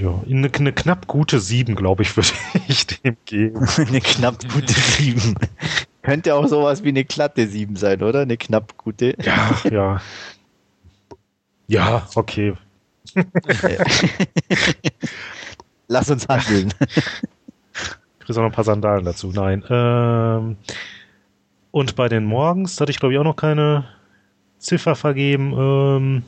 [0.00, 2.28] ja, eine, eine knapp gute 7, glaube ich, würde
[2.68, 3.66] ich dem geben.
[3.76, 5.34] eine knapp gute 7.
[6.06, 8.20] Könnte auch sowas wie eine glatte 7 sein, oder?
[8.20, 9.16] Eine knapp gute.
[9.20, 10.00] Ja, ja.
[11.66, 12.54] Ja, okay.
[15.88, 16.72] Lass uns handeln.
[16.80, 19.32] Ich kriege auch noch ein paar Sandalen dazu.
[19.34, 19.64] Nein.
[19.68, 20.56] Ähm,
[21.72, 23.88] und bei den Morgens hatte ich, glaube ich, auch noch keine
[24.60, 25.54] Ziffer vergeben.
[25.58, 26.22] Ähm,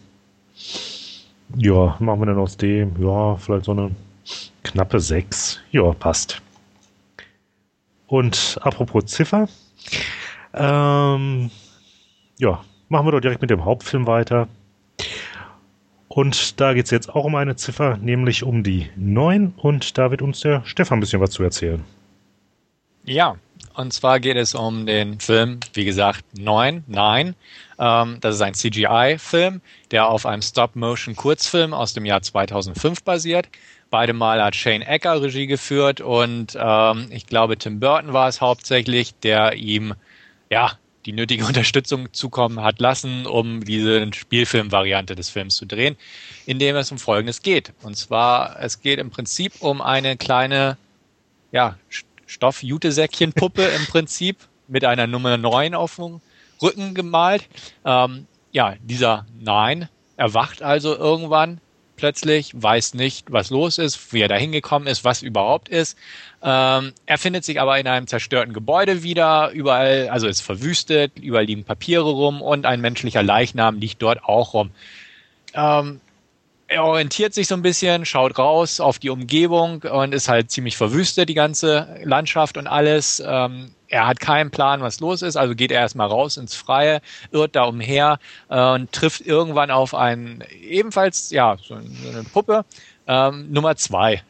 [1.56, 3.00] ja, machen wir dann aus dem.
[3.00, 3.92] Ja, vielleicht so eine
[4.64, 5.60] knappe 6.
[5.70, 6.42] Ja, passt.
[8.08, 9.48] Und apropos Ziffer,
[10.54, 11.50] ähm,
[12.38, 14.48] ja, machen wir doch direkt mit dem Hauptfilm weiter.
[16.08, 19.54] Und da geht es jetzt auch um eine Ziffer, nämlich um die 9.
[19.56, 21.84] Und da wird uns der Stefan ein bisschen was zu erzählen.
[23.04, 23.36] Ja,
[23.74, 27.34] und zwar geht es um den Film, wie gesagt, 9, 9.
[27.78, 29.60] Ähm, das ist ein CGI-Film,
[29.92, 33.48] der auf einem Stop-Motion-Kurzfilm aus dem Jahr 2005 basiert.
[33.90, 38.40] Beide Mal hat Shane Ecker Regie geführt und ähm, ich glaube, Tim Burton war es
[38.40, 39.94] hauptsächlich, der ihm
[40.50, 40.72] ja
[41.06, 45.96] die nötige Unterstützung zukommen hat lassen, um diese Spielfilmvariante des Films zu drehen,
[46.44, 47.72] in dem es um Folgendes geht.
[47.82, 50.76] Und zwar, es geht im Prinzip um eine kleine,
[51.50, 51.76] ja,
[52.26, 54.36] Stoff-Jutesäckchen-Puppe im Prinzip
[54.66, 56.20] mit einer Nummer 9 auf dem
[56.60, 57.48] Rücken gemalt.
[57.86, 61.58] Ähm, ja, dieser Nein erwacht also irgendwann
[61.98, 65.98] plötzlich, weiß nicht, was los ist, wie er da hingekommen ist, was überhaupt ist.
[66.42, 71.44] Ähm, er findet sich aber in einem zerstörten Gebäude wieder, überall, also ist verwüstet, überall
[71.44, 74.70] liegen Papiere rum und ein menschlicher Leichnam liegt dort auch rum.
[75.52, 76.00] Ähm,
[76.68, 80.76] er orientiert sich so ein bisschen, schaut raus auf die Umgebung und ist halt ziemlich
[80.76, 83.22] verwüstet, die ganze Landschaft und alles.
[83.26, 87.00] Ähm, er hat keinen Plan, was los ist, also geht er erstmal raus ins Freie,
[87.32, 88.18] irrt da umher
[88.50, 92.66] äh, und trifft irgendwann auf einen, ebenfalls, ja, so eine Puppe,
[93.06, 94.22] ähm, Nummer zwei.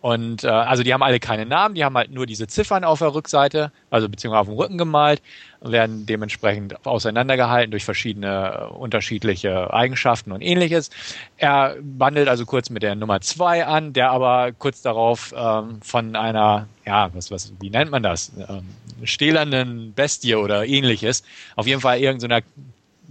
[0.00, 3.00] Und äh, also die haben alle keine Namen, die haben halt nur diese Ziffern auf
[3.00, 5.20] der Rückseite, also beziehungsweise auf dem Rücken gemalt,
[5.60, 10.88] werden dementsprechend auseinandergehalten durch verschiedene äh, unterschiedliche Eigenschaften und ähnliches.
[11.36, 16.16] Er wandelt also kurz mit der Nummer zwei an, der aber kurz darauf ähm, von
[16.16, 18.32] einer, ja, was, was, wie nennt man das?
[18.48, 18.64] Ähm,
[19.04, 21.24] stählernen Bestie oder ähnliches,
[21.56, 22.40] auf jeden Fall irgendeiner,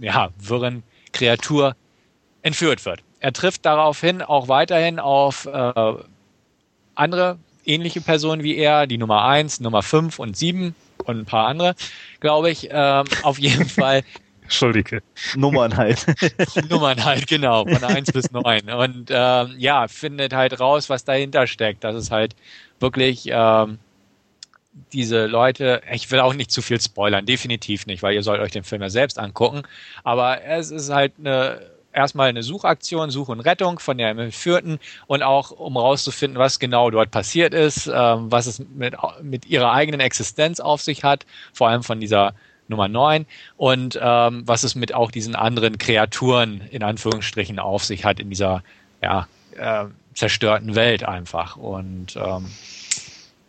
[0.00, 1.76] ja, wirren Kreatur
[2.42, 3.00] entführt wird.
[3.20, 5.94] Er trifft daraufhin auch weiterhin auf äh,
[6.94, 11.46] andere ähnliche Personen wie er, die Nummer 1, Nummer 5 und 7 und ein paar
[11.46, 11.74] andere,
[12.20, 12.68] glaube ich.
[12.70, 14.02] Ähm, auf jeden Fall.
[14.42, 15.02] Entschuldige.
[15.36, 16.06] Nummern halt.
[16.68, 18.70] Nummern halt, genau, von 1 bis 9.
[18.70, 21.84] Und ähm, ja, findet halt raus, was dahinter steckt.
[21.84, 22.34] Das ist halt
[22.80, 23.78] wirklich ähm,
[24.92, 28.52] diese Leute, ich will auch nicht zu viel spoilern, definitiv nicht, weil ihr sollt euch
[28.52, 29.62] den Film ja selbst angucken,
[30.04, 31.60] aber es ist halt eine
[31.92, 36.90] erstmal eine Suchaktion, Such und Rettung von der Entführten und auch um rauszufinden, was genau
[36.90, 41.68] dort passiert ist, ähm, was es mit, mit ihrer eigenen Existenz auf sich hat, vor
[41.68, 42.34] allem von dieser
[42.68, 43.26] Nummer 9
[43.56, 48.30] und ähm, was es mit auch diesen anderen Kreaturen in Anführungsstrichen auf sich hat in
[48.30, 48.62] dieser
[49.02, 49.26] ja,
[49.56, 52.46] äh, zerstörten Welt einfach und ähm,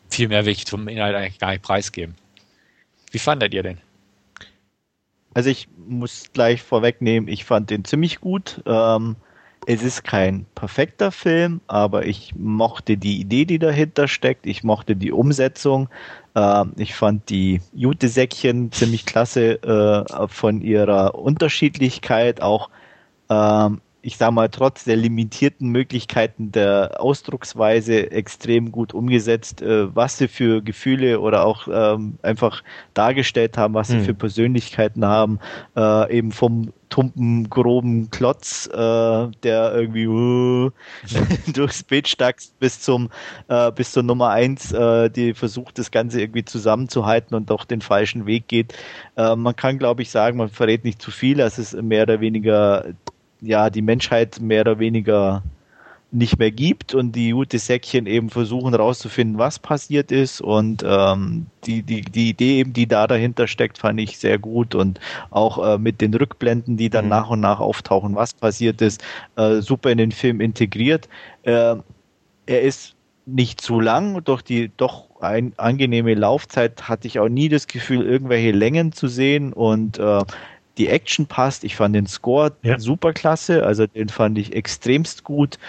[0.09, 2.15] viel mehr will ich zum Inhalt eigentlich gar nicht preisgeben.
[3.11, 3.77] Wie fandet ihr den?
[5.33, 8.61] Also ich muss gleich vorwegnehmen, ich fand den ziemlich gut.
[8.65, 9.15] Ähm,
[9.67, 14.47] es ist kein perfekter Film, aber ich mochte die Idee, die dahinter steckt.
[14.47, 15.87] Ich mochte die Umsetzung.
[16.35, 22.69] Ähm, ich fand die Jute-Säckchen ziemlich klasse äh, von ihrer Unterschiedlichkeit, auch
[23.29, 30.17] ähm, ich sag mal, trotz der limitierten Möglichkeiten der Ausdrucksweise extrem gut umgesetzt, äh, was
[30.17, 32.63] sie für Gefühle oder auch ähm, einfach
[32.93, 34.05] dargestellt haben, was sie hm.
[34.05, 35.39] für Persönlichkeiten haben,
[35.75, 40.71] äh, eben vom tumpen, groben Klotz, äh, der irgendwie uh,
[41.53, 43.09] durchs Bild stackst, bis zum
[43.47, 47.81] äh, bis zur Nummer eins, äh, die versucht, das Ganze irgendwie zusammenzuhalten und auch den
[47.81, 48.73] falschen Weg geht.
[49.15, 52.85] Man kann, glaube ich, sagen, man verrät nicht zu viel, es ist mehr oder weniger
[53.41, 55.43] ja die Menschheit mehr oder weniger
[56.13, 61.83] nicht mehr gibt und die Jute-Säckchen eben versuchen rauszufinden, was passiert ist und ähm, die,
[61.83, 64.99] die, die Idee eben, die da dahinter steckt, fand ich sehr gut und
[65.29, 67.11] auch äh, mit den Rückblenden, die dann mhm.
[67.11, 69.01] nach und nach auftauchen, was passiert ist,
[69.37, 71.07] äh, super in den Film integriert.
[71.43, 71.77] Äh,
[72.45, 72.95] er ist
[73.25, 78.05] nicht zu lang, durch die doch ein, angenehme Laufzeit hatte ich auch nie das Gefühl,
[78.05, 80.23] irgendwelche Längen zu sehen und äh,
[80.77, 81.63] die Action passt.
[81.63, 82.79] Ich fand den Score ja.
[82.79, 85.59] super klasse, also den fand ich extremst gut.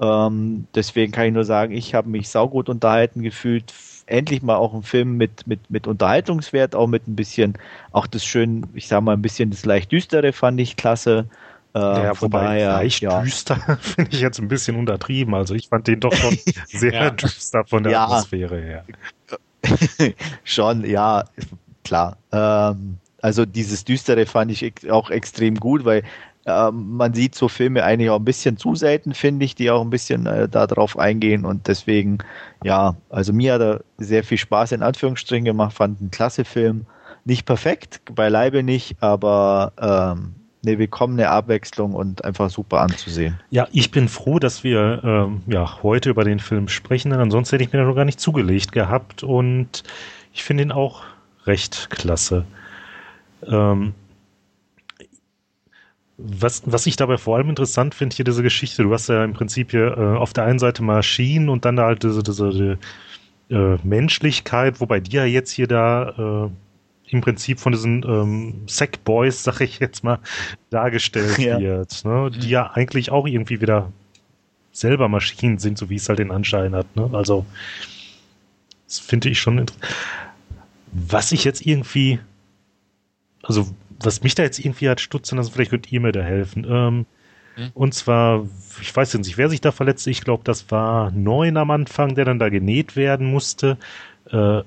[0.00, 3.72] Ähm, deswegen kann ich nur sagen, ich habe mich saugut unterhalten gefühlt.
[4.06, 7.54] Endlich mal auch ein Film mit, mit, mit Unterhaltungswert, auch mit ein bisschen,
[7.92, 11.26] auch das schön, ich sag mal, ein bisschen das leicht düstere fand ich klasse.
[11.74, 13.22] Äh, ja, wobei daher, leicht ja.
[13.22, 15.34] düster finde ich jetzt ein bisschen untertrieben.
[15.34, 16.36] Also ich fand den doch schon
[16.66, 17.10] sehr ja.
[17.10, 18.00] düster von der.
[18.00, 18.84] Atmosphäre her.
[20.44, 21.24] schon, ja,
[21.84, 22.16] klar.
[22.32, 26.02] Ähm, also dieses Düstere fand ich auch extrem gut, weil
[26.44, 29.80] ähm, man sieht so Filme eigentlich auch ein bisschen zu selten, finde ich, die auch
[29.80, 32.18] ein bisschen äh, darauf eingehen und deswegen,
[32.64, 36.86] ja, also mir hat er sehr viel Spaß in Anführungsstrichen gemacht, fand einen klasse Film.
[37.24, 40.34] Nicht perfekt, beileibe nicht, aber ähm,
[40.66, 43.38] eine willkommene Abwechslung und einfach super anzusehen.
[43.50, 47.54] Ja, ich bin froh, dass wir ähm, ja, heute über den Film sprechen, denn ansonsten
[47.54, 49.84] hätte ich mir da noch gar nicht zugelegt gehabt und
[50.32, 51.02] ich finde ihn auch
[51.46, 52.44] recht klasse.
[53.46, 53.94] Ähm,
[56.18, 59.32] was, was ich dabei vor allem interessant finde, hier diese Geschichte, du hast ja im
[59.32, 62.78] Prinzip hier äh, auf der einen Seite Maschinen und dann da halt diese, diese
[63.48, 66.50] die, äh, Menschlichkeit, wobei die ja jetzt hier da äh,
[67.12, 70.18] im Prinzip von diesen ähm, Sackboys, sag ich jetzt mal,
[70.70, 71.58] dargestellt ja.
[71.58, 72.30] wird, ne?
[72.30, 73.92] die ja eigentlich auch irgendwie wieder
[74.72, 76.96] selber Maschinen sind, so wie es halt den Anschein hat.
[76.96, 77.10] Ne?
[77.12, 77.44] Also,
[78.86, 79.94] das finde ich schon interessant.
[80.92, 82.18] Was ich jetzt irgendwie
[83.42, 83.66] also
[84.00, 86.66] was mich da jetzt irgendwie hat stutzen lassen, vielleicht könnt ihr mir da helfen.
[86.68, 87.06] Ähm,
[87.54, 87.70] hm?
[87.74, 88.46] Und zwar,
[88.80, 90.10] ich weiß jetzt nicht, wer sich da verletzte.
[90.10, 93.76] Ich glaube, das war Neun am Anfang, der dann da genäht werden musste.
[94.26, 94.62] Äh,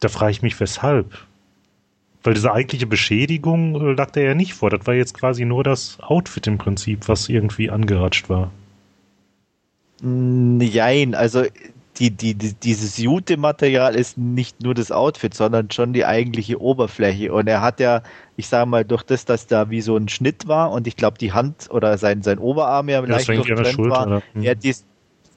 [0.00, 1.26] da frage ich mich, weshalb.
[2.22, 4.70] Weil diese eigentliche Beschädigung äh, lag da ja nicht vor.
[4.70, 8.50] Das war jetzt quasi nur das Outfit im Prinzip, was irgendwie angeratscht war.
[10.02, 11.44] Nein, also
[11.98, 17.32] die, die, die, dieses Jute-Material ist nicht nur das Outfit, sondern schon die eigentliche Oberfläche.
[17.32, 18.02] Und er hat ja,
[18.36, 21.18] ich sage mal, durch das, dass da wie so ein Schnitt war und ich glaube
[21.18, 24.42] die Hand oder sein, sein Oberarm ja, ja leicht durchtrennt war, hm.
[24.42, 24.84] er dies,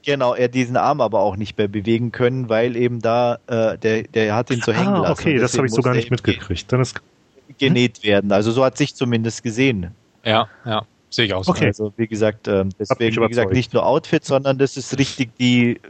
[0.04, 4.02] genau, er diesen Arm aber auch nicht mehr bewegen können, weil eben da, äh, der,
[4.02, 5.12] der hat ihn so hängen ah, lassen.
[5.12, 6.70] okay, das habe ich so gar nicht mitgekriegt.
[6.72, 7.00] Dann ist
[7.58, 8.04] genäht hm?
[8.04, 8.32] werden.
[8.32, 9.92] Also so hat sich zumindest gesehen.
[10.24, 10.82] Ja, ja.
[11.08, 11.50] Sehe ich auch so.
[11.50, 11.66] Okay.
[11.66, 15.80] Also wie gesagt, äh, deswegen wie gesagt nicht nur Outfit, sondern das ist richtig die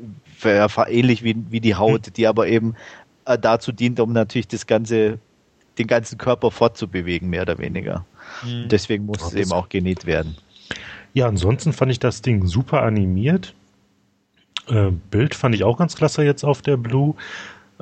[0.45, 2.75] ähnlich wie, wie die Haut, die aber eben
[3.25, 5.19] äh, dazu dient, um natürlich das ganze,
[5.79, 8.05] den ganzen Körper fortzubewegen, mehr oder weniger.
[8.45, 8.69] Mhm.
[8.69, 10.37] Deswegen muss es eben auch genäht werden.
[11.12, 13.55] Ja, ansonsten fand ich das Ding super animiert.
[14.69, 17.15] Äh, Bild fand ich auch ganz klasse jetzt auf der Blue.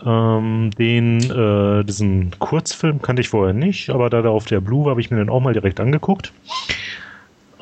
[0.04, 4.84] Ähm, den, äh, diesen Kurzfilm kannte ich vorher nicht, aber da der auf der Blue
[4.84, 6.32] war, habe ich mir den auch mal direkt angeguckt.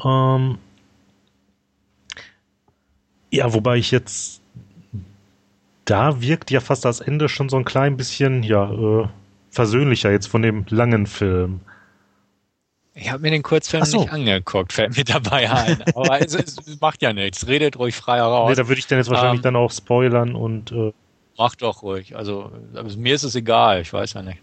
[0.05, 0.59] Ähm,
[3.31, 4.41] ja, wobei ich jetzt
[5.87, 9.09] da wirkt ja fast das Ende schon so ein klein bisschen, ja, äh,
[9.51, 11.61] versöhnlicher jetzt von dem langen Film.
[12.95, 14.01] Ich habe mir den Kurzfilm so.
[14.01, 15.83] nicht angeguckt, fällt mir dabei ein.
[15.95, 17.47] Aber es, es, macht ja nichts.
[17.47, 18.51] Redet ruhig frei raus.
[18.51, 20.73] Nee, da würde ich dann jetzt wahrscheinlich um, ähm, dann auch spoilern und.
[20.73, 20.93] Äh
[21.39, 22.17] mach doch ruhig.
[22.17, 24.39] Also, also, mir ist es egal, ich weiß ja nicht.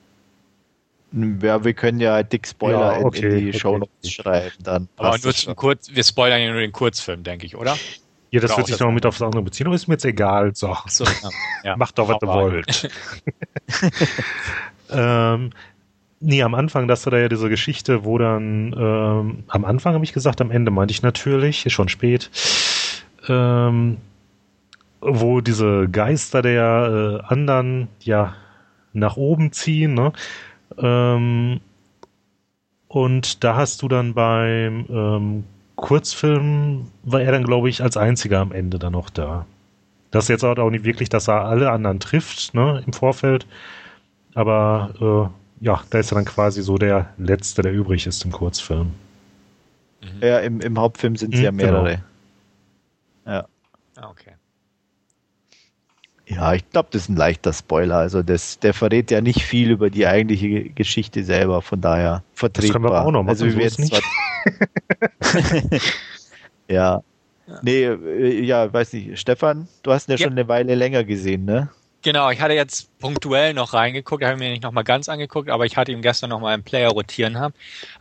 [1.42, 3.60] Ja, wir können ja dick Spoiler ja, okay, in, in, die okay.
[3.60, 4.56] Show Notes schreiben.
[4.64, 7.78] Dann Aber nur zum Kurz, wir spoilern ja nur den Kurzfilm, denke ich, oder?
[8.34, 10.56] Ja, das wird sich noch mit aufs andere beziehen, aber ist mir jetzt egal.
[10.56, 10.76] So.
[10.88, 11.06] so
[11.64, 11.78] ja.
[11.78, 12.90] Macht doch, was ihr wollt.
[14.90, 15.52] ähm,
[16.20, 20.04] nee, am Anfang, dass du da ja diese Geschichte, wo dann, ähm, am Anfang habe
[20.04, 22.32] ich gesagt, am Ende meinte ich natürlich, ist schon spät,
[23.28, 23.98] ähm,
[25.00, 28.34] wo diese Geister der äh, anderen ja
[28.94, 30.12] nach oben ziehen, ne?
[30.80, 31.60] Ähm,
[32.88, 35.44] und da hast du dann beim ähm,
[35.84, 39.46] Kurzfilm war er dann, glaube ich, als einziger am Ende dann noch da.
[40.12, 43.46] Das ist jetzt auch nicht wirklich, dass er alle anderen trifft, ne, im Vorfeld.
[44.34, 48.32] Aber äh, ja, da ist er dann quasi so der Letzte, der übrig ist im
[48.32, 48.94] Kurzfilm.
[50.02, 50.22] Mhm.
[50.22, 51.84] Ja, im, im Hauptfilm sind es mhm, ja mehrere.
[53.26, 53.36] Genau.
[53.38, 53.48] Ja.
[53.98, 54.32] Ah, okay.
[56.28, 57.98] Ja, ich glaube, das ist ein leichter Spoiler.
[57.98, 62.62] Also das, der verrät ja nicht viel über die eigentliche Geschichte selber, von daher vertretbar.
[62.62, 64.02] Das können wir auch noch machen, also wir so nicht.
[66.68, 67.02] ja.
[67.48, 67.60] ja.
[67.62, 69.20] Nee, äh, ja, weiß nicht.
[69.20, 71.70] Stefan, du hast ihn ja, ja, schon eine Weile länger gesehen, ne?
[72.04, 75.78] Genau, ich hatte jetzt punktuell noch reingeguckt, habe mir nicht nochmal ganz angeguckt, aber ich
[75.78, 77.54] hatte ihn gestern nochmal im Player rotieren haben.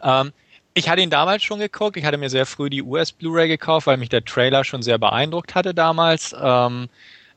[0.03, 0.33] Ähm,
[0.75, 3.87] ich hatte ihn damals schon geguckt, ich hatte mir sehr früh die US Blu-ray gekauft,
[3.87, 6.35] weil mich der Trailer schon sehr beeindruckt hatte damals.
[6.41, 6.89] Ähm,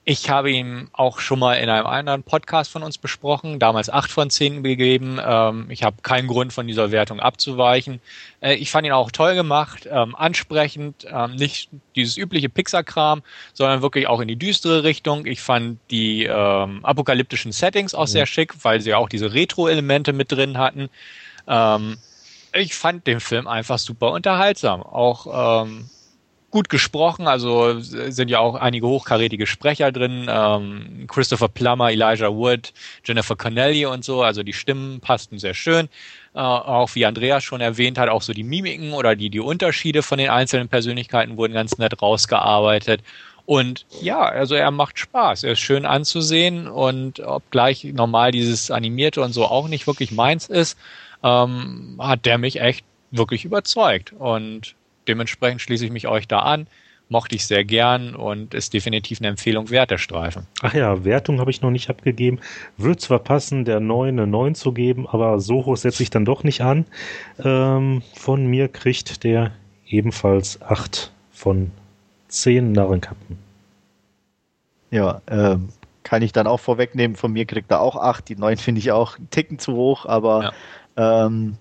[0.07, 4.11] ich habe ihn auch schon mal in einem anderen Podcast von uns besprochen, damals acht
[4.11, 5.19] von zehn gegeben.
[5.25, 7.99] Ähm, ich habe keinen Grund von dieser Wertung abzuweichen.
[8.39, 13.23] Äh, ich fand ihn auch toll gemacht, ähm, ansprechend, ähm, nicht dieses übliche Pixar-Kram,
[13.53, 15.25] sondern wirklich auch in die düstere Richtung.
[15.25, 18.11] Ich fand die apokalyptischen Settings auch mhm.
[18.11, 20.89] sehr schick, weil sie auch diese Retro-Elemente mit drin hatten.
[22.53, 24.83] Ich fand den Film einfach super unterhaltsam.
[24.83, 25.65] Auch
[26.55, 32.71] gut gesprochen, also sind ja auch einige hochkarätige Sprecher drin, ähm, Christopher Plummer, Elijah Wood,
[33.03, 35.89] Jennifer Connelly und so, also die Stimmen passten sehr schön.
[36.33, 40.01] Äh, auch wie Andreas schon erwähnt hat, auch so die Mimiken oder die, die Unterschiede
[40.01, 43.01] von den einzelnen Persönlichkeiten wurden ganz nett rausgearbeitet.
[43.45, 45.43] Und ja, also er macht Spaß.
[45.43, 50.47] Er ist schön anzusehen und obgleich normal dieses Animierte und so auch nicht wirklich meins
[50.47, 50.77] ist,
[51.21, 54.13] ähm, hat der mich echt wirklich überzeugt.
[54.13, 54.73] Und
[55.07, 56.67] dementsprechend schließe ich mich euch da an.
[57.07, 60.47] Mochte ich sehr gern und ist definitiv eine Empfehlung wert, der Streifen.
[60.61, 62.39] Ach ja, Wertung habe ich noch nicht abgegeben.
[62.77, 66.25] Wird zwar passen, der 9 eine 9 zu geben, aber so hoch setze ich dann
[66.25, 66.85] doch nicht an.
[67.43, 69.51] Ähm, von mir kriegt der
[69.87, 71.71] ebenfalls 8 von
[72.29, 73.37] 10 Narrenkappen.
[74.89, 75.69] Ja, ähm,
[76.03, 77.15] kann ich dann auch vorwegnehmen.
[77.15, 78.29] Von mir kriegt er auch 8.
[78.29, 80.53] Die 9 finde ich auch einen Ticken zu hoch, aber
[80.97, 81.25] ja.
[81.25, 81.57] ähm,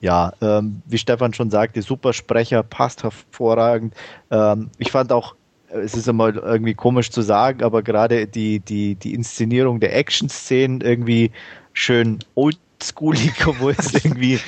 [0.00, 3.94] ja, ähm, wie Stefan schon sagte, super Sprecher, passt hervorragend.
[4.30, 5.34] Ähm, ich fand auch,
[5.68, 10.80] es ist immer irgendwie komisch zu sagen, aber gerade die, die, die Inszenierung der Action-Szenen
[10.80, 11.32] irgendwie
[11.72, 14.38] schön old schoolig, obwohl es irgendwie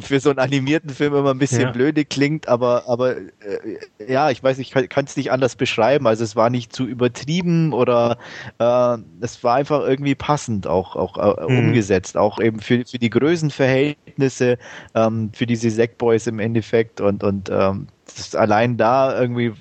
[0.00, 1.70] für so einen animierten Film immer ein bisschen ja.
[1.70, 6.06] blöde klingt, aber, aber äh, ja, ich weiß, ich kann es nicht anders beschreiben.
[6.06, 8.18] Also es war nicht zu übertrieben oder
[8.58, 11.58] äh, es war einfach irgendwie passend auch, auch äh, mhm.
[11.58, 14.58] umgesetzt, auch eben für, für die Größenverhältnisse,
[14.94, 17.88] ähm, für diese Sackboys im Endeffekt und, und ähm,
[18.34, 19.52] allein da irgendwie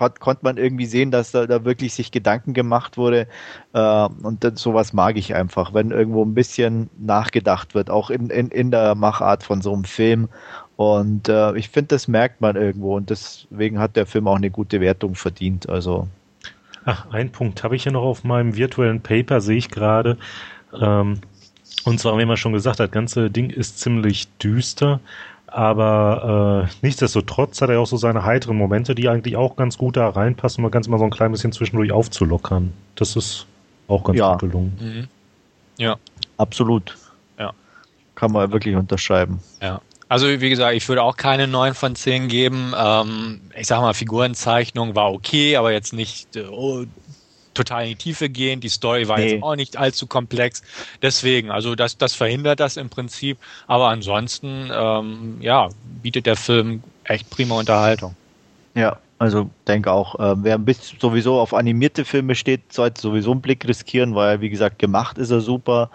[0.00, 3.26] hat, konnte man irgendwie sehen, dass da, da wirklich sich Gedanken gemacht wurde.
[3.72, 8.30] Äh, und das, sowas mag ich einfach, wenn irgendwo ein bisschen nachgedacht wird, auch in,
[8.30, 10.28] in, in der Machart von so einem Film.
[10.76, 14.50] Und äh, ich finde, das merkt man irgendwo und deswegen hat der Film auch eine
[14.50, 15.68] gute Wertung verdient.
[15.68, 16.08] Also.
[16.84, 20.18] Ach, ein Punkt habe ich ja noch auf meinem virtuellen Paper, sehe ich gerade.
[20.78, 21.20] Ähm,
[21.84, 25.00] und zwar, wie man schon gesagt hat, das ganze Ding ist ziemlich düster.
[25.56, 29.96] Aber äh, nichtsdestotrotz hat er auch so seine heiteren Momente, die eigentlich auch ganz gut
[29.96, 32.74] da reinpassen, um ganz mal so ein klein bisschen zwischendurch aufzulockern.
[32.94, 33.46] Das ist
[33.88, 34.32] auch ganz ja.
[34.32, 34.76] gut gelungen.
[34.78, 35.08] Mhm.
[35.78, 35.96] Ja.
[36.36, 36.98] Absolut.
[37.38, 37.54] Ja.
[38.16, 39.40] Kann man wirklich unterschreiben.
[39.62, 39.80] Ja.
[40.10, 42.74] Also wie gesagt, ich würde auch keine 9 von 10 geben.
[42.76, 46.84] Ähm, ich sag mal, Figurenzeichnung war okay, aber jetzt nicht oh,
[47.56, 48.60] total in die Tiefe gehen.
[48.60, 49.34] Die Story war nee.
[49.34, 50.62] jetzt auch nicht allzu komplex.
[51.02, 53.38] Deswegen, also das, das verhindert das im Prinzip.
[53.66, 55.68] Aber ansonsten, ähm, ja,
[56.02, 58.14] bietet der Film echt prima Unterhaltung.
[58.74, 63.32] Ja, also denke auch, äh, wer ein bisschen sowieso auf animierte Filme steht, sollte sowieso
[63.32, 65.90] einen Blick riskieren, weil wie gesagt, gemacht ist er super.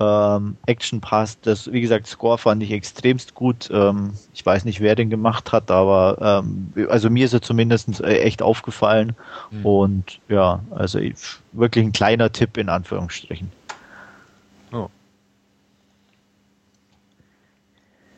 [0.00, 1.46] Ähm, Action passt.
[1.46, 3.68] Das, wie gesagt, Score fand ich extremst gut.
[3.70, 8.00] Ähm, ich weiß nicht, wer den gemacht hat, aber ähm, also mir ist er zumindest
[8.00, 9.14] äh, echt aufgefallen.
[9.50, 9.66] Mhm.
[9.66, 10.98] Und ja, also
[11.52, 13.52] wirklich ein kleiner Tipp in Anführungsstrichen.
[14.72, 14.88] Oh.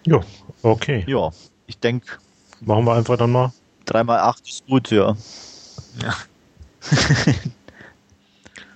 [0.06, 0.20] Ja,
[0.62, 1.04] okay.
[1.08, 1.30] Ja,
[1.66, 2.06] ich denke.
[2.60, 3.52] Machen wir einfach dann mal.
[3.86, 5.16] 3 mal 8 ist gut, ja.
[6.00, 6.14] Ja.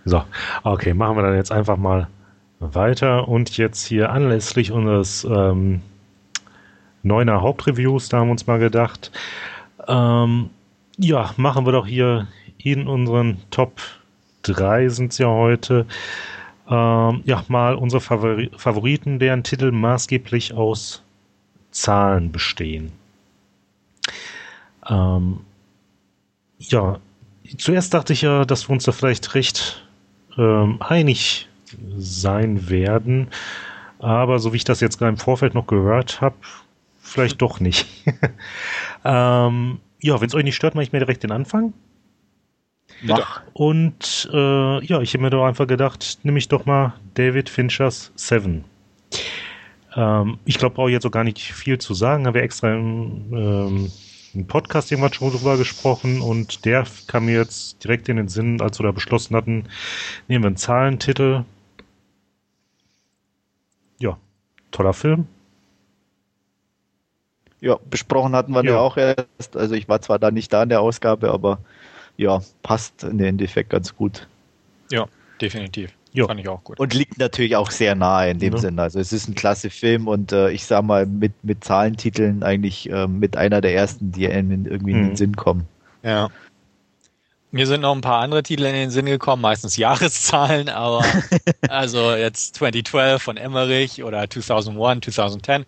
[0.08, 0.22] So,
[0.62, 2.06] okay, machen wir dann jetzt einfach mal
[2.74, 5.82] weiter und jetzt hier anlässlich unseres ähm,
[7.02, 9.10] neuner Hauptreviews, da haben wir uns mal gedacht,
[9.86, 10.50] ähm,
[10.98, 12.26] ja, machen wir doch hier
[12.58, 13.80] in unseren Top
[14.42, 15.86] 3 sind es ja heute,
[16.68, 21.02] ähm, ja, mal unsere Favori Favoriten, deren Titel maßgeblich aus
[21.70, 22.92] Zahlen bestehen.
[24.88, 25.40] Ähm,
[26.58, 26.98] ja,
[27.58, 29.86] zuerst dachte ich ja, dass wir uns da vielleicht recht
[30.38, 31.48] ähm, einig
[31.96, 33.28] sein werden.
[33.98, 36.36] Aber so wie ich das jetzt gerade im Vorfeld noch gehört habe,
[37.00, 37.86] vielleicht doch nicht.
[39.04, 41.72] ähm, ja, wenn es euch nicht stört, mache ich mir direkt den Anfang.
[43.02, 43.42] Mach.
[43.52, 48.12] Und äh, ja, ich habe mir doch einfach gedacht, nehme ich doch mal David Finchers
[48.16, 48.64] Seven.
[49.94, 52.26] Ähm, ich glaube, brauche ich jetzt auch gar nicht viel zu sagen.
[52.26, 53.92] Haben wir extra im, ähm,
[54.34, 58.60] im Podcast irgendwann schon drüber gesprochen und der kam mir jetzt direkt in den Sinn,
[58.60, 59.64] als wir da beschlossen hatten,
[60.28, 61.44] nehmen wir einen Zahlentitel.
[63.98, 64.18] Ja,
[64.76, 65.26] toller Film.
[67.60, 68.72] Ja, besprochen hatten wir ja.
[68.72, 69.56] ja auch erst.
[69.56, 71.58] Also ich war zwar da nicht da in der Ausgabe, aber
[72.16, 74.28] ja, passt in den Endeffekt ganz gut.
[74.90, 75.06] Ja,
[75.40, 75.92] definitiv.
[76.12, 76.26] Jo.
[76.26, 76.80] Fand ich auch gut.
[76.80, 78.58] Und liegt natürlich auch sehr nahe in dem ja.
[78.58, 78.82] Sinne.
[78.82, 82.88] Also es ist ein klasse Film und äh, ich sag mal mit, mit Zahlentiteln eigentlich
[82.90, 84.98] äh, mit einer der ersten, die einem irgendwie hm.
[84.98, 85.16] in den mhm.
[85.16, 85.68] Sinn kommen.
[86.02, 86.30] Ja.
[87.52, 91.04] Mir sind noch ein paar andere Titel in den Sinn gekommen, meistens Jahreszahlen, aber
[91.68, 95.64] also jetzt 2012 von Emmerich oder 2001, 2010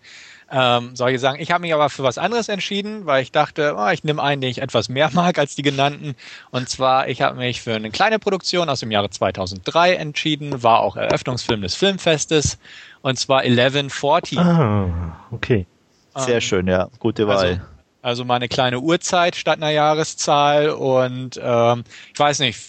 [0.51, 1.39] ähm, solche Sachen.
[1.39, 4.41] Ich habe mich aber für was anderes entschieden, weil ich dachte, oh, ich nehme einen,
[4.41, 6.15] den ich etwas mehr mag als die genannten.
[6.51, 10.79] Und zwar, ich habe mich für eine kleine Produktion aus dem Jahre 2003 entschieden, war
[10.79, 12.57] auch Eröffnungsfilm des Filmfestes,
[13.01, 14.39] und zwar 1140.
[14.39, 15.65] Ah, okay.
[16.15, 16.89] Sehr ähm, schön, ja.
[16.99, 17.37] Gute Wahl.
[17.37, 17.61] Also,
[18.01, 22.59] also mal eine kleine Uhrzeit statt einer Jahreszahl und ähm, ich weiß nicht,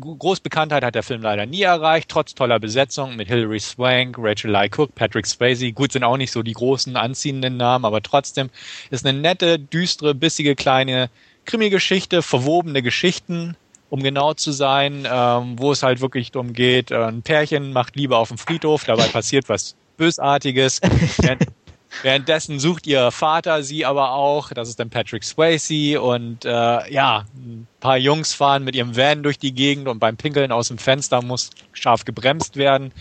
[0.00, 4.70] Großbekanntheit hat der Film leider nie erreicht, trotz toller Besetzung mit Hilary Swank, Rachel Leigh
[4.76, 5.72] Cook, Patrick Swayze.
[5.72, 8.50] Gut, sind auch nicht so die großen anziehenden Namen, aber trotzdem
[8.90, 11.10] ist eine nette, düstere, bissige kleine
[11.44, 13.56] Krimi-Geschichte, verwobene Geschichten,
[13.90, 17.96] um genau zu sein, ähm, wo es halt wirklich darum geht, äh, ein Pärchen macht
[17.96, 20.80] Liebe auf dem Friedhof, dabei passiert was Bösartiges.
[22.02, 26.48] Währenddessen sucht ihr Vater sie aber auch, das ist dann Patrick Swayze und äh,
[26.92, 30.68] ja, ein paar Jungs fahren mit ihrem Van durch die Gegend und beim Pinkeln aus
[30.68, 32.92] dem Fenster muss scharf gebremst werden,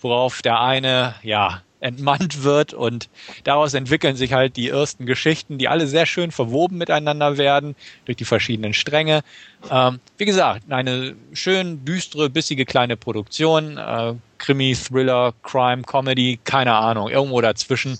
[0.00, 3.08] worauf der eine, ja, entmannt wird und
[3.44, 7.74] daraus entwickeln sich halt die ersten Geschichten, die alle sehr schön verwoben miteinander werden
[8.04, 9.22] durch die verschiedenen Stränge.
[9.70, 16.74] Ähm, wie gesagt, eine schön düstere, bissige kleine Produktion, äh, Krimi, Thriller, Crime, Comedy, keine
[16.74, 17.98] Ahnung, irgendwo dazwischen.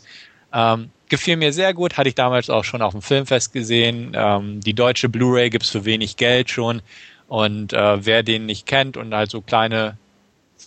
[0.53, 4.13] Ähm, gefiel mir sehr gut, hatte ich damals auch schon auf dem Filmfest gesehen.
[4.15, 6.83] Ähm, die deutsche Blu-ray gibt's für wenig Geld schon.
[7.29, 9.97] Und äh, wer den nicht kennt und halt so kleine,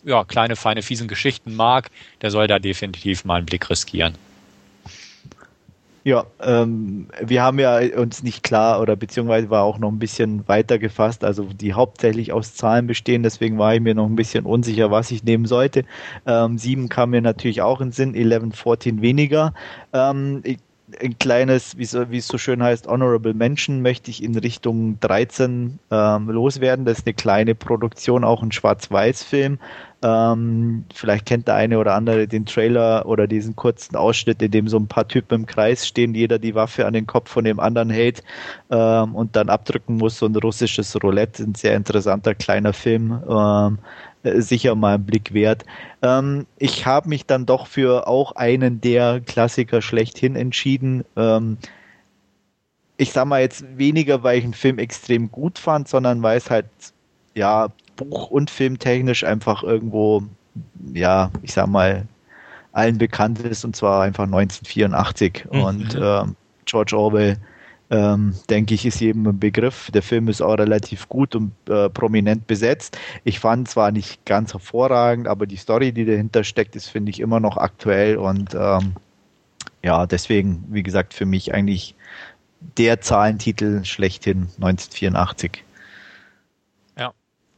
[0.05, 1.89] ja, kleine, feine, fiesen Geschichten mag,
[2.21, 4.15] der soll da definitiv mal einen Blick riskieren.
[6.05, 10.45] Ja, ähm, wir haben ja uns nicht klar oder beziehungsweise war auch noch ein bisschen
[10.49, 14.45] weiter gefasst, also die hauptsächlich aus Zahlen bestehen, deswegen war ich mir noch ein bisschen
[14.45, 15.85] unsicher, was ich nehmen sollte.
[16.25, 19.53] Ähm, 7 kam mir natürlich auch in Sinn, 11, 14 weniger.
[19.93, 20.57] Ähm, ich,
[21.01, 25.79] ein kleines, wie, so, es so schön heißt, Honorable Mention möchte ich in Richtung 13
[25.91, 26.85] ähm, loswerden.
[26.85, 29.59] Das ist eine kleine Produktion, auch ein Schwarz-Weiß-Film.
[30.03, 34.67] Ähm, vielleicht kennt der eine oder andere den Trailer oder diesen kurzen Ausschnitt, in dem
[34.67, 37.59] so ein paar Typen im Kreis stehen, jeder die Waffe an den Kopf von dem
[37.59, 38.21] anderen hält
[38.69, 40.17] ähm, und dann abdrücken muss.
[40.17, 43.23] So ein russisches Roulette, ein sehr interessanter kleiner Film.
[43.29, 45.65] Ähm, äh, sicher mal einen Blick wert.
[46.01, 51.03] Ähm, ich habe mich dann doch für auch einen der Klassiker schlechthin entschieden.
[51.15, 51.57] Ähm,
[52.97, 56.49] ich sag mal jetzt weniger, weil ich einen Film extrem gut fand, sondern weil es
[56.49, 56.67] halt
[57.35, 60.23] ja Buch- und Filmtechnisch einfach irgendwo,
[60.93, 62.07] ja, ich sag mal,
[62.71, 65.45] allen bekannt ist, und zwar einfach 1984.
[65.51, 65.61] Mhm.
[65.61, 66.23] Und äh,
[66.65, 67.37] George Orwell,
[67.89, 69.91] ähm, denke ich, ist jedem ein Begriff.
[69.91, 72.97] Der Film ist auch relativ gut und äh, prominent besetzt.
[73.23, 77.19] Ich fand zwar nicht ganz hervorragend, aber die Story, die dahinter steckt, ist, finde ich,
[77.19, 78.93] immer noch aktuell und ähm,
[79.83, 81.95] ja, deswegen, wie gesagt, für mich eigentlich
[82.77, 85.63] der Zahlentitel schlechthin 1984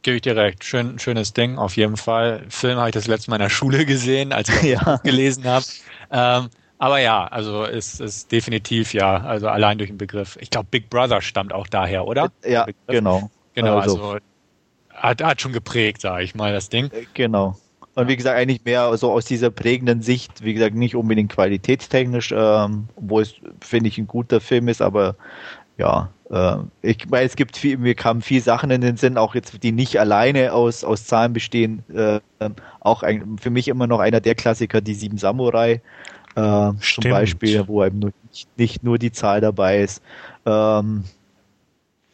[0.06, 0.64] gebe ich dir recht.
[0.64, 2.44] Schön, schönes Ding, auf jeden Fall.
[2.48, 4.98] Film habe ich das letzte Mal in der Schule gesehen, als ich ja.
[5.02, 5.66] gelesen habe.
[6.12, 6.48] Ähm,
[6.78, 10.36] aber ja, also ist, ist definitiv ja, also allein durch den Begriff.
[10.40, 12.30] Ich glaube, Big Brother stammt auch daher, oder?
[12.44, 13.30] Ja, genau.
[13.54, 14.18] Genau, also, also
[14.90, 16.90] hat, hat schon geprägt, sage ich mal, das Ding.
[16.92, 17.56] Äh, genau.
[17.94, 22.34] Und wie gesagt, eigentlich mehr so aus dieser prägenden Sicht, wie gesagt, nicht unbedingt qualitätstechnisch,
[22.36, 25.16] ähm, wo es, finde ich, ein guter Film ist, aber
[25.78, 29.34] ja, äh, ich meine, es gibt viel, mir kamen viele Sachen in den Sinn, auch
[29.34, 31.84] jetzt, die nicht alleine aus, aus Zahlen bestehen.
[31.94, 32.20] Äh,
[32.80, 35.80] auch ein, für mich immer noch einer der Klassiker, die Sieben Samurai.
[36.36, 40.02] Äh, zum Beispiel, wo eben nur, nicht, nicht, nur die Zahl dabei ist.
[40.44, 41.04] Ähm,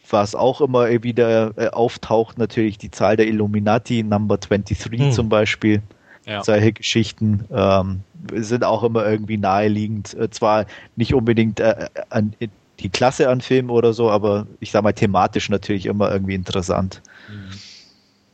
[0.09, 5.12] was auch immer wieder äh, auftaucht, natürlich die Zahl der Illuminati, Number 23 hm.
[5.12, 5.82] zum Beispiel.
[6.27, 6.44] Ja.
[6.44, 8.01] Solche Geschichten ähm,
[8.35, 10.15] sind auch immer irgendwie naheliegend.
[10.15, 12.35] Äh, zwar nicht unbedingt äh, an,
[12.78, 17.03] die Klasse an Filmen oder so, aber ich sag mal thematisch natürlich immer irgendwie interessant.
[17.28, 17.59] Mhm.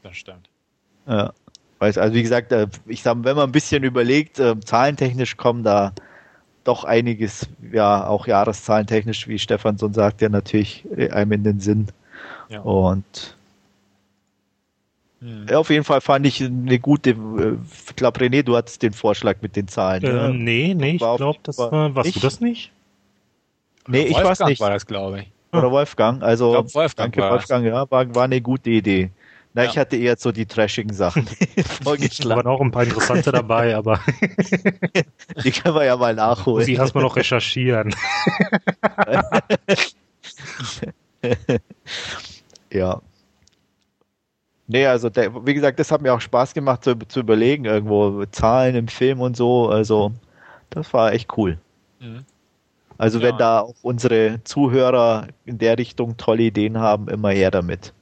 [0.03, 0.51] Das stimmt.
[1.07, 1.33] Ja.
[1.79, 5.93] Also wie gesagt, äh, ich sag, wenn man ein bisschen überlegt, äh, zahlentechnisch kommen da
[6.65, 11.61] doch einiges, ja, auch jahreszahlentechnisch, wie Stefan so sagt, ja natürlich äh, einem in den
[11.61, 11.87] Sinn.
[12.49, 12.61] Ja.
[12.61, 13.37] Und
[15.21, 15.47] hm.
[15.49, 19.37] ja, auf jeden Fall fand ich eine gute, ich glaube René, du hattest den Vorschlag
[19.41, 20.03] mit den Zahlen.
[20.03, 20.29] Äh, ja.
[20.29, 22.15] Nee, nee, ich glaube, das war, warst ich?
[22.15, 22.73] du das nicht?
[23.87, 24.61] Nee, ich weiß nicht.
[24.61, 25.33] war das, glaube ich.
[25.53, 26.23] Oder Wolfgang.
[26.23, 27.73] Also, ich glaub, Wolfgang danke, Wolfgang, das.
[27.73, 29.11] ja, war, war eine gute Idee.
[29.55, 29.71] Na, ja.
[29.71, 31.27] ich hatte eher so die trashigen Sachen
[31.83, 32.31] vorgeschlagen.
[32.31, 34.01] Da waren auch ein paar interessante dabei, aber.
[35.45, 36.65] die können wir ja mal nachholen.
[36.67, 37.95] Sie erstmal noch recherchieren.
[42.73, 43.01] ja.
[44.67, 48.27] Nee, also der, wie gesagt, das hat mir auch Spaß gemacht zu, zu überlegen, irgendwo
[48.27, 49.71] Zahlen im Film und so.
[49.71, 50.13] Also,
[50.69, 51.59] das war echt cool.
[52.01, 52.27] Mhm.
[52.99, 53.29] Also ja.
[53.29, 57.95] wenn da auch unsere Zuhörer in der Richtung tolle Ideen haben, immer her damit.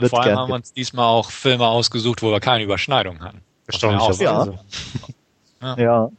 [0.00, 0.08] Ja.
[0.08, 3.42] Vor allem haben wir uns diesmal auch Filme ausgesucht, wo wir keine Überschneidung hatten.
[3.66, 4.24] Erstaunlicherweise.
[4.24, 5.76] Ja.
[5.76, 5.78] ja.
[5.78, 6.10] ja.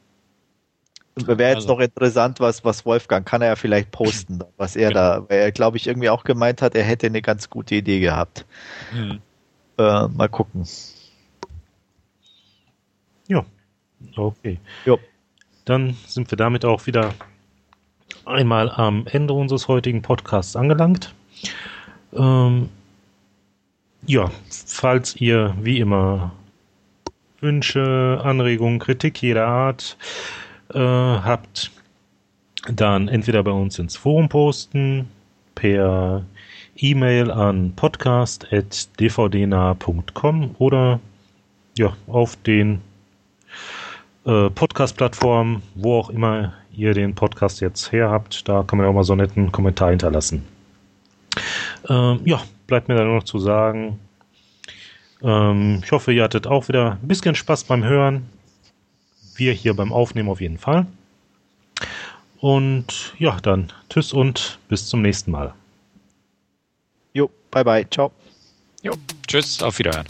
[1.15, 1.73] Wäre jetzt also.
[1.73, 4.99] noch interessant, was, was Wolfgang kann er ja vielleicht posten, was er genau.
[4.99, 7.99] da, weil er glaube ich irgendwie auch gemeint hat, er hätte eine ganz gute Idee
[7.99, 8.45] gehabt.
[8.93, 9.19] Mhm.
[9.77, 10.65] Äh, mal gucken.
[13.27, 13.45] Ja,
[14.15, 14.59] okay.
[14.85, 14.99] Jo.
[15.65, 17.13] Dann sind wir damit auch wieder
[18.25, 21.13] einmal am Ende unseres heutigen Podcasts angelangt.
[22.13, 22.69] Ähm,
[24.05, 26.31] ja, falls ihr wie immer
[27.39, 29.97] Wünsche, Anregungen, Kritik jeder Art
[30.73, 31.71] äh, habt,
[32.71, 35.07] dann entweder bei uns ins Forum posten,
[35.55, 36.23] per
[36.77, 40.99] E-Mail an podcast.dvdnah.com oder
[41.77, 42.81] ja, auf den
[44.25, 48.47] äh, Podcast-Plattformen, wo auch immer ihr den Podcast jetzt her habt.
[48.47, 50.43] Da kann man ja auch mal so einen netten Kommentar hinterlassen.
[51.89, 52.41] Ähm, ja,
[52.71, 53.99] bleibt mir dann nur noch zu sagen,
[55.21, 58.29] ähm, ich hoffe, ihr hattet auch wieder ein bisschen Spaß beim Hören.
[59.35, 60.85] Wir hier beim Aufnehmen auf jeden Fall.
[62.39, 65.53] Und ja, dann tschüss und bis zum nächsten Mal.
[67.11, 68.13] Jo, bye bye, ciao.
[68.83, 68.93] Jo,
[69.27, 70.07] tschüss, auf Wiederhören.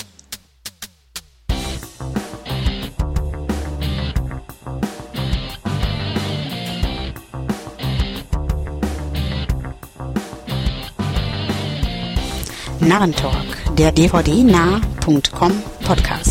[12.82, 15.52] Narrentalk, der dvd-nah.com
[15.86, 16.31] Podcast.